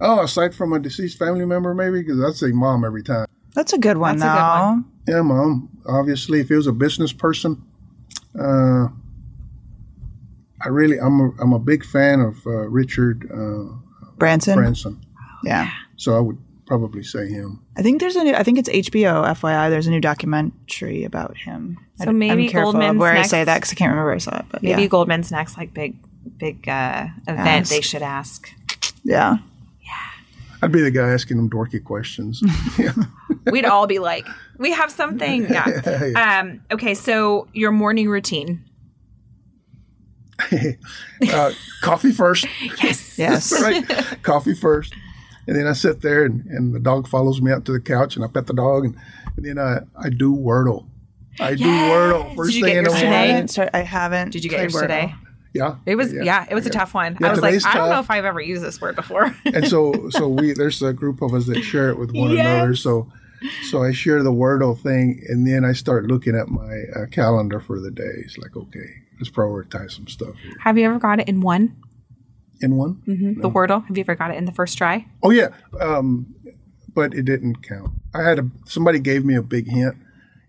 Oh, 0.00 0.22
aside 0.22 0.54
from 0.54 0.72
a 0.74 0.78
deceased 0.78 1.18
family 1.18 1.46
member, 1.46 1.74
maybe 1.74 2.02
because 2.02 2.22
I'd 2.22 2.34
say 2.34 2.52
mom 2.52 2.84
every 2.84 3.02
time. 3.02 3.26
That's 3.56 3.72
a 3.72 3.78
good 3.78 3.96
one, 3.96 4.18
That's 4.18 4.30
a 4.30 4.34
good 4.36 4.66
one. 4.70 4.84
Yeah, 5.08 5.22
mom. 5.22 5.68
Obviously, 5.86 6.40
if 6.40 6.48
he 6.48 6.54
was 6.54 6.66
a 6.66 6.72
business 6.72 7.12
person, 7.12 7.62
uh, 8.38 8.88
I 10.62 10.68
really 10.68 10.98
I'm 10.98 11.20
a, 11.20 11.30
I'm 11.40 11.52
a 11.52 11.58
big 11.58 11.84
fan 11.84 12.20
of 12.20 12.46
uh, 12.46 12.68
Richard 12.68 13.28
uh, 13.32 13.74
Branson. 14.18 14.56
Branson, 14.56 15.00
Yeah. 15.42 15.70
so 15.96 16.16
I 16.16 16.20
would 16.20 16.38
probably 16.66 17.02
say 17.02 17.28
him. 17.28 17.60
I 17.76 17.82
think 17.82 18.00
there's 18.00 18.16
a 18.16 18.24
new. 18.24 18.34
I 18.34 18.42
think 18.42 18.58
it's 18.58 18.68
HBO. 18.68 19.24
FYI, 19.26 19.70
there's 19.70 19.86
a 19.86 19.90
new 19.90 20.00
documentary 20.00 21.04
about 21.04 21.36
him. 21.36 21.78
So 21.96 22.08
I, 22.08 22.12
maybe 22.12 22.44
I'm 22.46 22.50
careful 22.50 22.70
of 22.70 22.74
Goldman's 22.74 22.98
where 22.98 23.14
next- 23.14 23.28
I 23.28 23.30
say 23.30 23.44
that 23.44 23.56
because 23.56 23.72
I 23.72 23.74
can't 23.74 23.90
remember 23.90 24.06
where 24.08 24.14
I 24.14 24.18
saw 24.18 24.38
it. 24.38 24.44
But 24.50 24.62
maybe 24.62 24.82
yeah, 24.82 24.88
Goldman's 24.88 25.30
next 25.30 25.56
like 25.56 25.72
big, 25.72 25.96
big 26.38 26.68
uh, 26.68 27.06
event. 27.28 27.48
Ask. 27.48 27.70
They 27.70 27.80
should 27.80 28.02
ask. 28.02 28.50
Yeah. 29.04 29.38
Yeah. 29.82 29.92
I'd 30.62 30.72
be 30.72 30.80
the 30.82 30.90
guy 30.90 31.08
asking 31.10 31.36
them 31.36 31.48
dorky 31.48 31.82
questions. 31.82 32.42
yeah. 32.78 32.92
We'd 33.50 33.64
all 33.64 33.86
be 33.86 33.98
like, 33.98 34.26
we 34.58 34.72
have 34.72 34.90
something. 34.90 35.46
Yeah. 35.50 36.40
Um, 36.40 36.62
okay, 36.72 36.94
so 36.94 37.48
your 37.52 37.72
morning 37.72 38.08
routine. 38.08 38.64
uh, 41.32 41.50
coffee 41.82 42.12
first. 42.12 42.46
Yes. 42.82 43.14
Yes. 43.18 43.52
right? 43.62 43.84
Coffee 44.22 44.54
first. 44.54 44.94
And 45.46 45.56
then 45.56 45.66
I 45.66 45.72
sit 45.72 46.02
there 46.02 46.24
and, 46.24 46.44
and 46.46 46.74
the 46.74 46.80
dog 46.80 47.06
follows 47.08 47.40
me 47.40 47.52
out 47.52 47.64
to 47.66 47.72
the 47.72 47.80
couch 47.80 48.16
and 48.16 48.24
I 48.24 48.28
pet 48.28 48.46
the 48.46 48.52
dog 48.52 48.84
and, 48.84 48.96
and 49.36 49.46
then 49.46 49.58
I, 49.58 49.78
I 49.98 50.10
do 50.10 50.34
Wordle. 50.34 50.86
I 51.40 51.54
do 51.54 51.64
Wordle 51.64 52.34
first 52.34 52.50
Did 52.52 52.58
you 52.58 52.64
thing 52.64 52.74
get 52.74 52.78
in 52.78 52.84
the 52.84 52.90
yours 52.90 52.96
I 52.96 53.00
today? 53.00 53.10
morning. 53.10 53.30
haven't. 53.30 53.48
Start, 53.48 53.70
I 53.74 53.78
haven't. 53.80 54.30
Did 54.30 54.44
you 54.44 54.50
get 54.50 54.60
yours 54.60 54.74
Wordle. 54.74 54.80
today? 54.82 55.14
Yeah. 55.54 55.76
It 55.86 55.94
was 55.96 56.12
yeah, 56.12 56.44
it 56.50 56.54
was 56.54 56.66
a 56.66 56.70
tough 56.70 56.92
one. 56.92 57.16
I 57.24 57.30
was 57.30 57.40
like, 57.40 57.50
today's 57.52 57.64
I 57.64 57.74
don't 57.74 57.88
know 57.88 58.00
if 58.00 58.10
I've 58.10 58.26
ever 58.26 58.40
used 58.42 58.62
this 58.62 58.78
word 58.78 58.94
before. 58.94 59.34
And 59.46 59.66
so 59.66 60.10
so 60.10 60.28
we 60.28 60.52
there's 60.52 60.82
a 60.82 60.92
group 60.92 61.22
of 61.22 61.32
us 61.32 61.46
that 61.46 61.62
share 61.62 61.88
it 61.88 61.98
with 61.98 62.10
one 62.12 62.32
Yes. 62.32 62.40
another. 62.46 62.74
So 62.76 63.10
so 63.70 63.82
I 63.82 63.92
share 63.92 64.22
the 64.22 64.32
Wordle 64.32 64.78
thing 64.80 65.22
and 65.28 65.46
then 65.46 65.64
I 65.64 65.72
start 65.72 66.06
looking 66.06 66.34
at 66.36 66.48
my 66.48 66.82
uh, 66.94 67.06
calendar 67.10 67.60
for 67.60 67.80
the 67.80 67.90
day. 67.90 68.12
It's 68.24 68.38
like, 68.38 68.56
okay, 68.56 68.88
let's 69.18 69.30
prioritize 69.30 69.92
some 69.92 70.06
stuff 70.08 70.34
here. 70.42 70.52
have 70.60 70.76
you 70.78 70.86
ever 70.86 70.98
got 70.98 71.20
it 71.20 71.28
in 71.28 71.40
one? 71.40 71.76
In 72.60 72.76
one? 72.76 73.02
The 73.06 73.50
Wordle? 73.50 73.86
Have 73.86 73.96
you 73.96 74.00
ever 74.02 74.14
got 74.14 74.30
it 74.30 74.36
in 74.38 74.44
the 74.46 74.52
first 74.52 74.78
try? 74.78 75.06
Oh 75.22 75.30
yeah, 75.30 75.48
um, 75.80 76.26
but 76.94 77.12
it 77.14 77.24
didn't 77.26 77.62
count. 77.62 77.90
I 78.14 78.22
had 78.22 78.38
a 78.38 78.48
somebody 78.64 78.98
gave 78.98 79.24
me 79.26 79.34
a 79.34 79.42
big 79.42 79.66
hint, 79.68 79.94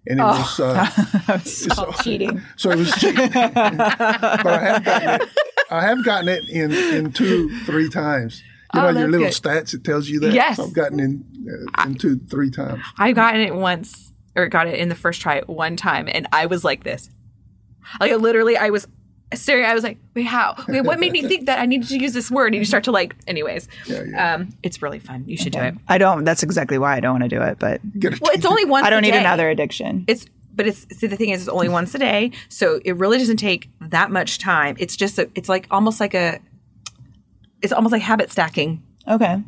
and 0.08 0.20
it 0.20 0.24
Oh. 0.24 0.28
was 0.28 0.60
uh, 0.62 1.38
so, 1.40 1.92
cheating. 2.02 2.42
So 2.56 2.72
it 2.72 2.78
was 2.78 2.92
cheating. 3.00 3.30
but 3.34 3.58
I 3.58 4.62
have 4.64 4.86
gotten 4.86 5.10
it. 5.22 5.30
I 5.70 5.82
have 5.82 6.06
gotten 6.06 6.30
it 6.30 6.48
in 6.48 6.72
in 6.72 7.12
two, 7.12 7.50
three 7.66 7.90
times. 7.90 8.42
You 8.74 8.82
know 8.82 8.88
Oh, 8.88 8.91
your 8.91 9.07
little 9.07 9.28
good. 9.28 9.34
stats. 9.34 9.74
It 9.74 9.84
tells 9.84 10.07
you 10.09 10.20
that. 10.22 10.34
Yes. 10.34 10.57
So 10.57 10.65
I've 10.65 10.74
gotten 10.74 10.99
in 10.99 11.70
uh, 11.78 11.84
in 11.84 11.95
two, 11.95 12.18
three 12.30 12.49
times. 12.51 12.84
I 12.97 13.11
got 13.13 13.36
it 13.38 13.55
once, 13.55 14.11
or 14.36 14.47
got 14.47 14.68
it 14.68 14.80
in 14.80 14.89
the 14.89 14.95
first 14.95 15.22
try 15.22 15.41
one 15.41 15.76
time, 15.78 16.07
and 16.11 16.28
I 16.34 16.45
was 16.47 16.63
like 16.63 16.84
this. 16.84 17.09
Like 17.99 18.11
literally, 18.18 18.57
I 18.57 18.70
was 18.70 18.88
staring. 19.34 19.65
I 19.65 19.74
was 19.74 19.84
like, 19.84 19.97
"Wait, 20.13 20.24
how? 20.26 20.55
Wait, 20.68 20.82
what 20.82 20.99
made 20.99 21.13
me 21.13 21.22
think 21.28 21.45
that 21.45 21.59
I 21.59 21.65
needed 21.65 21.88
to 21.89 21.97
use 21.99 22.13
this 22.13 22.30
word?" 22.30 22.47
And 22.47 22.55
you 22.55 22.65
start 22.65 22.84
to 22.86 22.91
like. 22.91 23.15
Anyways, 23.28 23.68
Yeah, 23.86 24.03
yeah. 24.03 24.34
um, 24.36 24.49
it's 24.63 24.82
really 24.82 24.99
fun. 24.99 25.24
You 25.28 25.38
should 25.38 25.53
do 25.53 25.59
it. 25.61 25.76
I 25.88 25.97
don't. 25.97 26.26
That's 26.26 26.43
exactly 26.43 26.78
why 26.78 26.97
I 26.97 26.99
don't 26.99 27.20
want 27.20 27.24
to 27.24 27.30
do 27.30 27.41
it. 27.41 27.59
But 27.59 27.80
Well, 28.22 28.32
it's 28.34 28.45
only 28.45 28.65
one. 28.65 28.84
I 28.84 28.89
don't 28.89 29.01
need 29.03 29.11
day. 29.11 29.20
another 29.20 29.49
addiction. 29.49 30.03
It's 30.07 30.26
but 30.53 30.68
it's 30.68 30.86
see 30.97 31.07
the 31.07 31.15
thing 31.15 31.30
is 31.30 31.41
it's 31.41 31.49
only 31.49 31.70
once 31.70 31.93
a 31.95 31.99
day, 31.99 32.32
so 32.49 32.82
it 32.84 32.97
really 32.97 33.18
doesn't 33.20 33.38
take 33.38 33.70
that 33.80 34.11
much 34.11 34.39
time. 34.39 34.76
It's 34.80 34.95
just 34.97 35.18
a, 35.20 35.30
it's 35.36 35.47
like 35.47 35.68
almost 35.72 35.99
like 35.99 36.13
a 36.15 36.39
it's 37.62 37.74
almost 37.74 37.91
like 37.91 38.01
habit 38.01 38.32
stacking. 38.32 38.84
Okay. 39.08 39.41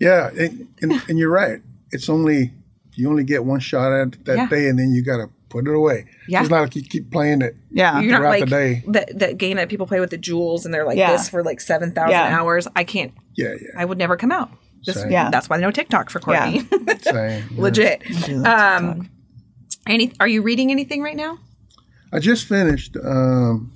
yeah, 0.00 0.30
and, 0.38 0.68
and, 0.82 0.92
and 1.08 1.18
you're 1.18 1.30
right. 1.30 1.60
It's 1.92 2.08
only 2.08 2.52
you 2.94 3.08
only 3.10 3.24
get 3.24 3.44
one 3.44 3.60
shot 3.60 3.92
at 3.92 4.24
that 4.24 4.36
Yeah. 4.36 4.48
day, 4.48 4.68
and 4.68 4.78
then 4.78 4.90
you 4.92 5.02
got 5.02 5.18
to 5.18 5.28
put 5.50 5.68
it 5.68 5.74
away. 5.74 6.06
Yeah. 6.28 6.40
It's 6.40 6.50
not 6.50 6.62
like 6.62 6.74
you 6.76 6.82
keep 6.82 7.10
playing 7.12 7.42
it. 7.42 7.54
Yeah. 7.70 8.00
You're 8.00 8.10
not 8.12 8.18
Throughout 8.18 8.30
like 8.30 8.40
the 8.40 8.46
day. 8.46 8.82
That, 8.88 9.18
the 9.18 9.34
game 9.34 9.58
that 9.58 9.68
people 9.68 9.86
play 9.86 10.00
with 10.00 10.10
the 10.10 10.16
jewels 10.16 10.64
and 10.64 10.72
they're 10.74 10.84
like 10.86 10.96
Yeah. 10.98 11.12
this 11.12 11.28
for 11.28 11.42
like 11.44 11.60
seven 11.60 11.92
thousand 11.92 12.10
Yeah. 12.12 12.36
hours. 12.40 12.66
I 12.74 12.84
can't. 12.84 13.12
Yeah, 13.34 13.52
yeah. 13.60 13.68
I 13.80 13.84
would 13.84 13.98
never 13.98 14.16
come 14.16 14.32
out. 14.32 14.50
This, 14.84 15.00
Same. 15.00 15.10
Yeah. 15.12 15.30
That's 15.30 15.48
why 15.48 15.58
no 15.58 15.70
TikTok 15.70 16.10
for 16.10 16.20
Courtney. 16.20 16.60
Same. 17.02 17.44
Yeah. 17.50 17.62
Legit. 17.62 18.02
Um, 18.46 19.10
any? 19.86 20.12
Are 20.18 20.28
you 20.28 20.42
reading 20.42 20.70
anything 20.70 21.02
right 21.02 21.16
now? 21.16 21.38
I 22.12 22.18
just 22.18 22.46
finished 22.46 22.96
um, 23.04 23.75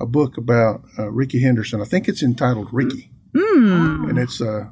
a 0.00 0.06
book 0.06 0.36
about 0.36 0.82
uh, 0.98 1.10
Rickey 1.10 1.40
Henderson. 1.42 1.80
I 1.80 1.84
think 1.84 2.08
it's 2.08 2.22
entitled 2.22 2.68
Rickey, 2.72 3.10
Hmm. 3.36 4.06
and 4.08 4.18
it's 4.18 4.40
uh, 4.40 4.66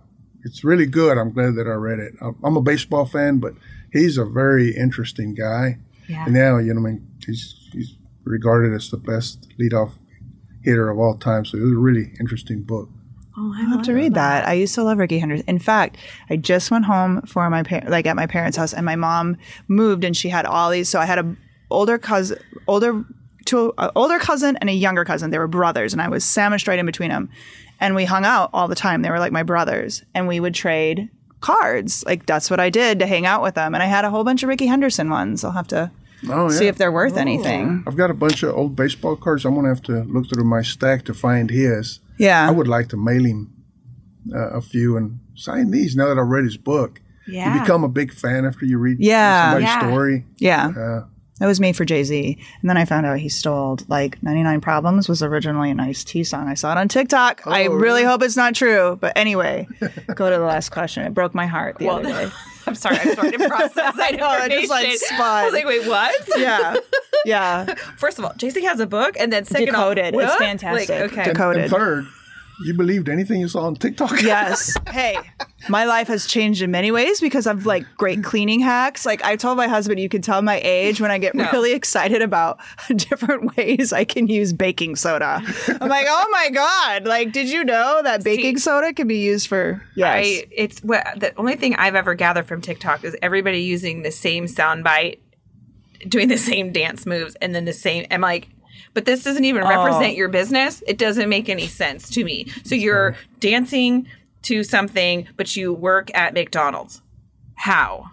it's 0.44 0.62
really 0.64 0.86
good. 0.86 1.16
I'm 1.18 1.32
glad 1.32 1.54
that 1.56 1.66
I 1.66 1.72
read 1.74 1.98
it. 1.98 2.14
I'm- 2.20 2.36
I'm 2.44 2.56
a 2.56 2.62
baseball 2.62 3.06
fan, 3.06 3.38
but 3.38 3.54
he's 3.92 4.18
a 4.18 4.24
very 4.24 4.76
interesting 4.76 5.34
guy. 5.34 5.78
Yeah. 6.08 6.24
And 6.26 6.34
now, 6.34 6.58
you 6.58 6.74
know, 6.74 6.80
I 6.80 6.84
mean, 6.84 7.06
he's 7.26 7.54
he's 7.72 7.96
regarded 8.24 8.74
as 8.74 8.90
the 8.90 8.96
best 8.98 9.48
leadoff 9.58 9.92
hitter 10.62 10.90
of 10.90 10.98
all 10.98 11.16
time. 11.16 11.44
So 11.44 11.56
it 11.58 11.62
was 11.62 11.72
a 11.72 11.76
really 11.76 12.12
interesting 12.20 12.62
book. 12.62 12.88
Oh, 13.36 13.52
I 13.56 13.62
I'll 13.62 13.68
have 13.78 13.82
to 13.86 13.94
read 13.94 14.14
that. 14.14 14.46
I 14.46 14.52
used 14.52 14.74
to 14.76 14.84
love 14.84 14.98
Rickey 14.98 15.18
Henderson. 15.18 15.44
In 15.48 15.58
fact, 15.58 15.96
I 16.30 16.36
just 16.36 16.70
went 16.70 16.84
home 16.84 17.22
for 17.22 17.48
my 17.50 17.62
par- 17.64 17.82
like 17.88 18.06
at 18.06 18.16
my 18.16 18.26
parents' 18.26 18.56
house, 18.56 18.72
and 18.72 18.84
my 18.86 18.96
mom 18.96 19.36
moved, 19.66 20.04
and 20.04 20.16
she 20.16 20.28
had 20.28 20.46
all 20.46 20.70
these. 20.70 20.88
So 20.88 21.00
I 21.00 21.04
had 21.06 21.18
a 21.18 21.36
older 21.70 21.98
cousin, 21.98 22.38
older 22.68 23.04
two, 23.44 23.72
an 23.78 23.90
older 23.94 24.18
cousin, 24.18 24.56
and 24.60 24.68
a 24.70 24.72
younger 24.72 25.04
cousin. 25.04 25.30
They 25.30 25.38
were 25.38 25.46
brothers, 25.48 25.92
and 25.92 26.00
I 26.02 26.08
was 26.08 26.24
sandwiched 26.24 26.66
right 26.68 26.78
in 26.78 26.86
between 26.86 27.10
them. 27.10 27.28
And 27.80 27.94
we 27.94 28.04
hung 28.04 28.24
out 28.24 28.50
all 28.52 28.68
the 28.68 28.74
time. 28.74 29.02
They 29.02 29.10
were 29.10 29.18
like 29.18 29.32
my 29.32 29.42
brothers, 29.42 30.02
and 30.14 30.26
we 30.28 30.40
would 30.40 30.54
trade 30.54 31.08
cards. 31.40 32.04
Like 32.06 32.24
that's 32.26 32.48
what 32.50 32.60
I 32.60 32.70
did 32.70 32.98
to 33.00 33.06
hang 33.06 33.26
out 33.26 33.42
with 33.42 33.54
them. 33.54 33.74
And 33.74 33.82
I 33.82 33.86
had 33.86 34.04
a 34.04 34.10
whole 34.10 34.24
bunch 34.24 34.42
of 34.42 34.48
Rickey 34.48 34.66
Henderson 34.66 35.10
ones. 35.10 35.44
I'll 35.44 35.50
have 35.52 35.68
to 35.68 35.90
Oh, 36.26 36.48
yeah. 36.50 36.56
see 36.56 36.66
if 36.68 36.78
they're 36.78 36.92
worth 36.92 37.18
anything. 37.18 37.84
I've 37.86 37.96
got 37.96 38.10
a 38.10 38.14
bunch 38.14 38.42
of 38.42 38.54
old 38.56 38.74
baseball 38.76 39.14
cards. 39.16 39.44
I'm 39.44 39.52
going 39.52 39.64
to 39.64 39.68
have 39.68 39.82
to 39.82 40.04
look 40.04 40.26
through 40.32 40.44
my 40.44 40.62
stack 40.62 41.04
to 41.04 41.12
find 41.12 41.50
his. 41.50 42.00
Yeah. 42.16 42.48
I 42.48 42.50
would 42.50 42.66
like 42.68 42.88
to 42.90 42.96
mail 42.96 43.24
him 43.26 43.52
uh, 44.34 44.50
a 44.50 44.62
few 44.62 44.96
and 44.96 45.18
sign 45.34 45.70
these 45.70 45.94
now 45.96 46.06
that 46.08 46.18
I've 46.18 46.26
read 46.28 46.44
his 46.44 46.56
book. 46.56 47.02
Yeah. 47.26 47.52
You 47.54 47.60
become 47.60 47.84
a 47.84 47.88
big 47.90 48.12
fan 48.14 48.46
after 48.46 48.64
you 48.64 48.78
read 48.78 48.98
Yeah. 49.00 49.50
somebody's 49.50 49.68
Yeah. 49.68 49.78
story. 49.80 50.24
Yeah. 50.38 50.66
Uh, 50.68 51.04
That 51.40 51.46
was 51.46 51.58
made 51.58 51.76
for 51.76 51.84
Jay 51.84 52.04
Z. 52.04 52.38
And 52.60 52.70
then 52.70 52.76
I 52.76 52.84
found 52.84 53.06
out 53.06 53.18
he 53.18 53.28
stole 53.28 53.78
like 53.88 54.22
99 54.22 54.60
Problems 54.60 55.08
was 55.08 55.20
originally 55.22 55.70
an 55.70 55.80
Ice 55.80 56.04
T 56.04 56.22
song. 56.22 56.46
I 56.48 56.54
saw 56.54 56.70
it 56.72 56.78
on 56.78 56.86
TikTok. 56.88 57.42
Oh, 57.44 57.50
I 57.50 57.66
Oh, 57.66 57.70
really 57.72 57.82
really? 57.82 58.04
hope 58.04 58.22
it's 58.22 58.36
not 58.36 58.54
true. 58.54 58.96
But 59.00 59.14
anyway, 59.16 59.66
go 60.14 60.30
to 60.30 60.36
the 60.38 60.44
last 60.44 60.70
question. 60.70 61.04
It 61.04 61.12
broke 61.12 61.34
my 61.34 61.46
heart 61.46 61.78
the 61.78 61.86
Well, 61.86 61.96
other 61.96 62.10
day. 62.10 62.30
I'm 62.66 62.74
sorry. 62.76 62.96
I'm 62.98 63.12
starting 63.12 63.40
to 63.40 63.48
process 63.48 63.94
I 63.98 64.12
know, 64.12 64.26
I 64.26 64.48
just, 64.48 64.70
like, 64.70 64.90
spun. 64.92 65.20
I 65.20 65.44
was 65.44 65.52
like, 65.52 65.66
wait, 65.66 65.86
what? 65.86 66.14
Yeah. 66.38 66.76
Yeah. 67.26 67.74
First 67.98 68.18
of 68.18 68.24
all, 68.24 68.32
Jay 68.36 68.50
Z 68.50 68.62
has 68.62 68.78
a 68.80 68.86
book, 68.86 69.16
and 69.18 69.32
then 69.32 69.44
second 69.44 69.66
Decoded. 69.66 70.14
Off, 70.14 70.22
It's 70.22 70.36
fantastic. 70.36 70.88
Like, 70.88 71.12
okay. 71.12 71.22
and, 71.24 71.32
Decoded. 71.32 71.62
and 71.64 71.70
third, 71.70 72.06
You 72.62 72.74
believed 72.74 73.08
anything 73.08 73.40
you 73.40 73.48
saw 73.48 73.66
on 73.66 73.76
TikTok? 73.76 74.12
Yes. 74.24 74.74
Hey, 74.88 75.18
my 75.68 75.84
life 75.84 76.08
has 76.08 76.26
changed 76.26 76.62
in 76.62 76.70
many 76.70 76.90
ways 76.90 77.20
because 77.20 77.46
of 77.46 77.66
like 77.66 77.84
great 77.96 78.24
cleaning 78.24 78.60
hacks. 78.60 79.04
Like 79.04 79.22
I 79.22 79.36
told 79.36 79.56
my 79.56 79.66
husband, 79.66 80.00
you 80.00 80.08
can 80.08 80.22
tell 80.22 80.40
my 80.40 80.60
age 80.64 81.00
when 81.00 81.10
I 81.10 81.18
get 81.18 81.34
really 81.34 81.72
excited 81.72 82.22
about 82.22 82.58
different 82.96 83.56
ways 83.56 83.92
I 83.92 84.04
can 84.04 84.28
use 84.28 84.52
baking 84.52 84.96
soda. 84.96 85.42
I'm 85.80 85.88
like, 85.88 86.06
oh 86.08 86.28
my 86.30 86.50
god! 86.50 87.06
Like, 87.06 87.32
did 87.32 87.50
you 87.50 87.64
know 87.64 88.00
that 88.02 88.24
baking 88.24 88.58
soda 88.58 88.94
can 88.94 89.08
be 89.08 89.18
used 89.18 89.48
for? 89.48 89.82
Yes. 89.94 90.24
I, 90.24 90.46
it's 90.50 90.80
what 90.80 91.06
the 91.16 91.34
only 91.36 91.56
thing 91.56 91.74
I've 91.76 91.94
ever 91.94 92.14
gathered 92.14 92.46
from 92.46 92.60
TikTok 92.60 93.04
is 93.04 93.16
everybody 93.20 93.60
using 93.60 94.02
the 94.02 94.12
same 94.12 94.46
soundbite, 94.46 95.18
doing 96.08 96.28
the 96.28 96.38
same 96.38 96.72
dance 96.72 97.04
moves, 97.04 97.34
and 97.36 97.54
then 97.54 97.64
the 97.66 97.72
same. 97.72 98.06
I'm 98.10 98.20
like, 98.20 98.48
but 98.94 99.04
this 99.04 99.22
doesn't 99.24 99.44
even 99.44 99.62
oh. 99.62 99.68
represent 99.68 100.16
your 100.16 100.28
business. 100.28 100.82
It 100.86 100.98
doesn't 100.98 101.28
make 101.28 101.48
any 101.48 101.66
sense 101.66 102.08
to 102.10 102.24
me. 102.24 102.46
So 102.64 102.74
you're 102.74 103.16
dancing 103.40 104.06
to 104.42 104.62
something, 104.62 105.28
but 105.36 105.56
you 105.56 105.72
work 105.72 106.10
at 106.14 106.34
McDonald's. 106.34 107.02
How? 107.56 108.10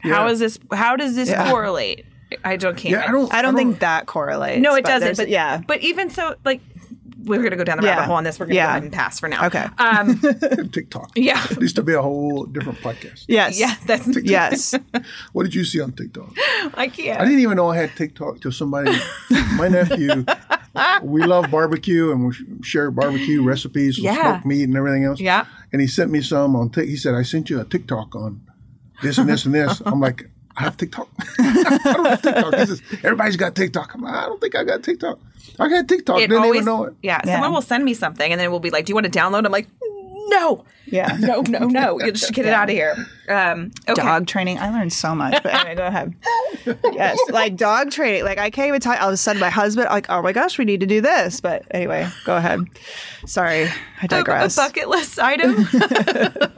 How 0.00 0.26
Yeah. 0.26 0.32
is 0.32 0.38
this? 0.38 0.58
How 0.72 0.96
does 0.96 1.14
this 1.14 1.28
Yeah. 1.28 1.50
correlate? 1.50 2.04
I 2.44 2.56
don't 2.56 2.76
can't. 2.76 2.92
Yeah, 2.92 3.04
I 3.08 3.12
don't. 3.12 3.34
I 3.34 3.42
don't 3.42 3.56
think 3.56 3.78
that 3.80 4.06
correlates. 4.06 4.60
No, 4.60 4.74
it 4.74 4.84
but 4.84 4.90
doesn't. 4.90 5.16
But 5.16 5.28
yeah. 5.28 5.62
But 5.66 5.80
even 5.80 6.10
so, 6.10 6.34
like 6.44 6.60
we're 7.24 7.42
gonna 7.42 7.56
go 7.56 7.64
down 7.64 7.78
the 7.78 7.84
Yeah. 7.84 7.90
rabbit 7.96 8.06
hole 8.06 8.16
on 8.16 8.24
this. 8.24 8.38
We're 8.38 8.46
gonna 8.46 8.54
Yeah. 8.56 8.66
go 8.66 8.70
ahead 8.70 8.82
and 8.84 8.92
pass 8.92 9.18
for 9.20 9.28
now. 9.28 9.46
Okay. 9.46 9.66
Um. 9.78 10.20
TikTok. 10.72 11.12
Yeah. 11.16 11.44
It 11.50 11.60
used 11.60 11.76
to 11.76 11.82
be 11.82 11.92
a 11.94 12.02
whole 12.02 12.44
different 12.44 12.78
podcast. 12.80 13.24
Yes. 13.28 13.58
Yeah. 13.58 13.74
That's. 13.86 14.06
Yes. 14.22 14.74
What 15.32 15.42
did 15.44 15.54
you 15.54 15.64
see 15.64 15.80
on 15.80 15.92
TikTok? 15.92 16.32
I 16.74 16.88
can't. 16.88 17.20
I 17.20 17.24
didn't 17.24 17.40
even 17.40 17.56
know 17.56 17.68
I 17.70 17.76
had 17.76 17.90
TikTok 17.96 18.40
till 18.40 18.52
somebody, 18.52 18.96
my 19.56 19.68
nephew, 19.68 20.24
we 21.02 21.22
love 21.22 21.50
barbecue 21.50 22.10
and 22.12 22.26
we 22.26 22.34
share 22.62 22.90
barbecue 22.90 23.42
recipes, 23.42 23.96
with 23.98 24.04
Yeah. 24.04 24.22
smoked 24.34 24.46
meat 24.46 24.64
and 24.64 24.76
everything 24.76 25.04
else. 25.04 25.20
Yeah. 25.20 25.44
And 25.72 25.80
he 25.80 25.86
sent 25.88 26.10
me 26.10 26.20
some 26.22 26.54
on, 26.56 26.70
Tik 26.70 26.88
he 26.88 26.96
said, 26.96 27.14
I 27.14 27.22
sent 27.22 27.50
you 27.50 27.60
a 27.60 27.64
TikTok 27.64 28.14
on 28.14 28.40
this 29.02 29.18
and 29.18 29.28
this 29.28 29.44
and 29.44 29.54
this. 29.54 29.82
I'm 29.86 30.00
like, 30.00 30.30
I 30.58 30.62
have 30.64 30.76
TikTok. 30.76 31.08
I 31.38 31.80
don't 31.84 32.04
have 32.06 32.22
TikTok. 32.22 32.54
He 32.54 32.66
says, 32.66 32.82
everybody's 33.04 33.36
got 33.36 33.54
TikTok. 33.54 33.94
I'm 33.94 34.02
like, 34.02 34.14
I 34.14 34.26
don't 34.26 34.40
think 34.40 34.54
I 34.56 34.64
got 34.64 34.82
TikTok. 34.82 35.18
I 35.60 35.68
got 35.68 35.88
TikTok. 35.88 36.18
it 36.18 36.28
Didn't 36.28 36.38
always, 36.42 36.56
even 36.62 36.64
know 36.66 36.84
it. 36.84 36.94
Yeah, 37.02 37.20
Yeah. 37.24 37.34
someone 37.34 37.52
will 37.52 37.62
send 37.62 37.84
me 37.84 37.94
something 37.94 38.30
and 38.30 38.40
then 38.40 38.50
we'll 38.50 38.60
be 38.60 38.70
like, 38.70 38.84
"Do 38.86 38.90
you 38.90 38.94
want 38.94 39.10
to 39.12 39.18
download?" 39.18 39.44
I'm 39.46 39.52
like, 39.52 39.68
"No, 40.28 40.64
Yeah. 40.86 41.16
no, 41.20 41.42
no, 41.42 41.66
no. 41.66 41.98
You 42.00 42.12
just 42.12 42.32
get 42.32 42.46
it 42.46 42.52
out 42.52 42.68
of 42.68 42.74
here." 42.74 42.94
Um, 43.28 43.70
okay. 43.88 44.00
Dog 44.02 44.26
training. 44.26 44.58
I 44.58 44.70
learned 44.70 44.92
so 44.92 45.14
much. 45.14 45.42
But 45.42 45.54
anyway, 45.54 45.74
go 45.76 45.86
ahead. 45.86 46.14
Yes, 46.92 47.18
like 47.30 47.56
dog 47.56 47.90
training. 47.90 48.24
Like 48.24 48.36
I 48.38 48.50
can't 48.50 48.68
even 48.68 48.80
tell. 48.80 48.94
All 48.98 49.08
of 49.08 49.14
a 49.14 49.16
sudden, 49.16 49.40
my 49.40 49.48
husband, 49.48 49.86
like, 49.90 50.10
oh 50.10 50.20
my 50.20 50.32
gosh, 50.32 50.58
we 50.58 50.64
need 50.66 50.80
to 50.80 50.86
do 50.86 51.00
this. 51.00 51.40
But 51.40 51.62
anyway, 51.70 52.06
go 52.26 52.36
ahead. 52.36 52.60
Sorry, 53.26 53.68
I 54.02 54.06
digress. 54.06 54.56
A 54.58 54.60
bucket 54.60 54.88
list 54.88 55.18
item. 55.18 55.66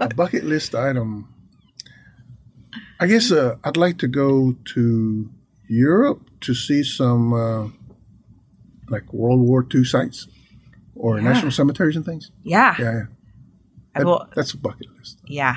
A 0.01 0.09
bucket 0.17 0.45
list 0.45 0.75
item. 0.75 1.29
I 3.01 3.07
guess 3.07 3.33
uh, 3.33 3.57
I'd 3.65 3.77
like 3.77 3.99
to 3.99 4.09
go 4.09 4.55
to 4.75 5.31
Europe 5.69 6.21
to 6.43 6.55
see 6.55 6.83
some 6.85 7.33
uh, 7.33 7.69
like 8.89 9.13
World 9.13 9.41
War 9.41 9.67
II 9.75 9.85
sites 9.85 10.29
or 10.95 11.21
national 11.21 11.51
cemeteries 11.53 11.97
and 11.97 12.05
things. 12.05 12.31
yeah. 12.43 12.75
Yeah, 12.79 12.93
yeah. 12.93 13.03
I 13.95 13.99
That- 14.01 14.07
will, 14.07 14.27
that's 14.37 14.53
a 14.53 14.59
bucket 14.59 14.87
list. 14.99 15.19
yeah. 15.27 15.57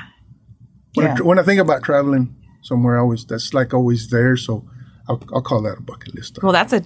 When, 0.94 1.06
Yeah. 1.06 1.16
I, 1.18 1.22
when 1.22 1.38
I 1.38 1.42
think 1.42 1.60
about 1.60 1.82
traveling 1.82 2.34
somewhere, 2.62 2.96
I 2.96 3.00
always 3.00 3.24
that's 3.26 3.52
like 3.52 3.74
always 3.74 4.08
there. 4.10 4.36
So 4.36 4.64
I'll, 5.08 5.20
I'll 5.34 5.42
call 5.42 5.60
that 5.62 5.78
a 5.78 5.82
bucket 5.82 6.14
list. 6.14 6.38
Well, 6.42 6.52
that's 6.52 6.72
a 6.72 6.82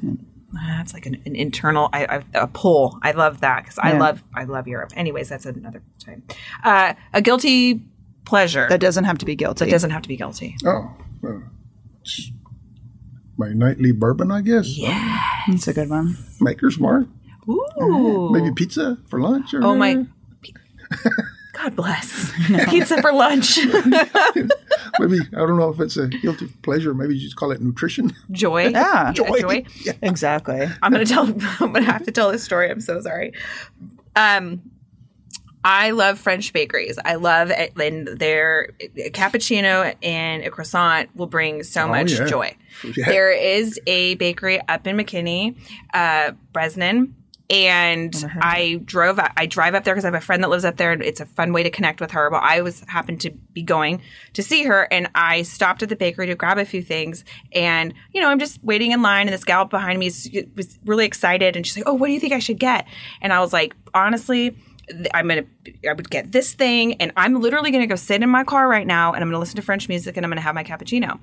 that's 0.77 0.95
like 0.95 1.05
an, 1.07 1.21
an 1.27 1.37
internal 1.37 1.91
I, 1.93 2.07
I, 2.07 2.25
a 2.35 2.47
pull. 2.47 2.99
I 3.03 3.11
love 3.13 3.41
that 3.41 3.63
because 3.65 3.79
I 3.79 3.93
love 3.99 4.23
I 4.35 4.45
love 4.45 4.67
Europe. 4.67 4.93
Anyways, 4.97 5.29
that's 5.29 5.45
another 5.47 5.83
time. 6.05 6.23
Uh, 6.65 6.95
a 7.13 7.21
guilty 7.21 7.83
pleasure 8.29 8.67
that 8.69 8.81
doesn't 8.81 9.05
have 9.05 9.19
to 9.19 9.27
be 9.27 9.35
guilty. 9.35 9.65
that 9.65 9.71
doesn't 9.71 9.91
have 9.91 10.03
to 10.03 10.09
be 10.09 10.17
guilty. 10.17 10.57
oh, 10.65 10.97
it's 12.03 12.31
my 13.37 13.49
nightly 13.53 13.93
bourbon, 13.93 14.31
I 14.31 14.41
guess. 14.43 14.77
Yeah. 14.77 15.21
That's 15.49 15.69
a 15.69 15.73
good 15.75 15.89
one. 15.91 16.17
Maker's 16.41 16.79
Mark, 16.79 17.07
Ooh. 17.49 18.31
maybe 18.33 18.53
pizza 18.55 18.99
for 19.09 19.21
lunch. 19.21 19.55
Or 19.55 19.65
Oh 19.65 19.75
my. 19.75 20.05
God 21.53 21.75
bless. 21.75 22.33
Pizza 22.71 23.03
for 23.03 23.13
lunch. 23.13 23.59
Maybe 25.01 25.19
I 25.33 25.39
don't 25.39 25.57
know 25.59 25.71
if 25.71 25.81
it's 25.81 25.97
a 25.97 26.07
guilty 26.07 26.47
pleasure. 26.63 26.95
Maybe 26.95 27.17
you 27.17 27.21
just 27.21 27.35
call 27.35 27.51
it 27.51 27.61
nutrition. 27.61 28.13
Joy. 28.31 28.69
Yeah. 28.71 29.13
Joy. 29.13 29.41
Joy. 29.41 29.65
Exactly. 30.01 30.69
I'm 30.83 30.93
gonna 30.93 31.05
tell. 31.05 31.25
I'm 31.61 31.73
gonna 31.73 31.83
have 31.83 32.05
to 32.05 32.13
tell 32.13 32.31
this 32.31 32.45
story. 32.45 32.71
I'm 32.71 32.81
so 32.81 33.01
sorry. 33.01 33.33
Um, 34.15 34.63
I 35.69 35.91
love 35.91 36.19
French 36.19 36.55
bakeries. 36.55 36.99
I 37.05 37.17
love 37.17 37.51
it, 37.51 37.77
and 37.79 38.09
their 38.09 38.71
a 38.81 39.11
cappuccino 39.11 39.95
and 40.03 40.43
a 40.43 40.51
croissant 40.51 41.15
will 41.15 41.27
bring 41.27 41.63
so 41.63 41.87
much 41.87 42.13
yeah. 42.13 42.27
joy. 42.27 42.57
Yeah. 42.97 43.07
There 43.07 43.33
is 43.33 43.81
a 43.89 44.15
bakery 44.15 44.61
up 44.69 44.87
in 44.87 44.97
McKinney, 44.97 45.57
uh, 45.93 46.31
Bresnan. 46.53 47.13
And 47.51 48.15
I 48.41 48.81
drove. 48.85 49.19
I 49.19 49.47
drive 49.47 49.75
up 49.75 49.83
there 49.83 49.95
because 49.95 50.05
I 50.05 50.09
have 50.09 50.15
a 50.15 50.21
friend 50.21 50.45
that 50.45 50.51
lives 50.51 50.65
up 50.65 50.77
there, 50.77 50.93
and 50.93 51.03
it's 51.03 51.19
a 51.19 51.27
fun 51.27 51.53
way 51.53 51.65
to 51.65 51.71
connect 51.71 52.01
with 52.01 52.13
her. 52.13 52.31
But 52.31 52.45
I 52.45 52.61
was 52.61 52.85
happened 52.87 53.23
to 53.23 53.31
be 53.31 53.63
going 53.63 54.03
to 54.35 54.43
see 54.43 54.65
her, 54.65 54.87
and 54.93 55.11
I 55.15 55.43
stopped 55.43 55.83
at 55.83 55.89
the 55.89 55.97
bakery 55.97 56.27
to 56.27 56.37
grab 56.37 56.59
a 56.59 56.65
few 56.65 56.83
things. 56.83 57.25
And 57.53 57.95
you 58.13 58.21
know, 58.21 58.29
I'm 58.29 58.39
just 58.39 58.63
waiting 58.63 58.93
in 58.93 59.03
line, 59.03 59.27
and 59.27 59.35
this 59.35 59.45
gal 59.45 59.65
behind 59.65 59.99
me 59.99 60.07
is, 60.07 60.31
was 60.55 60.79
really 60.85 61.07
excited, 61.07 61.57
and 61.57 61.67
she's 61.67 61.77
like, 61.77 61.89
"Oh, 61.89 61.95
what 61.95 62.09
do 62.09 62.13
you 62.13 62.21
think 62.21 62.35
I 62.35 62.39
should 62.39 62.59
get?" 62.59 62.87
And 63.23 63.33
I 63.33 63.41
was 63.41 63.53
like, 63.53 63.75
honestly, 63.95 64.55
I'm 65.15 65.29
gonna 65.29 65.45
I 65.89 65.93
would 65.93 66.11
get 66.11 66.33
this 66.33 66.55
thing 66.55 66.95
and 66.95 67.13
I'm 67.17 67.41
literally 67.41 67.71
gonna 67.71 67.87
go 67.87 67.97
sit 67.97 68.23
in 68.23 68.29
my 68.29 68.45
car 68.45 68.69
right 68.69 68.87
now 68.87 69.13
and 69.13 69.23
I'm 69.23 69.29
gonna 69.29 69.39
listen 69.39 69.57
to 69.57 69.63
French 69.63 69.89
music 69.89 70.17
and 70.17 70.25
I'm 70.25 70.31
gonna 70.31 70.41
have 70.41 70.55
my 70.55 70.65
cappuccino. 70.65 71.19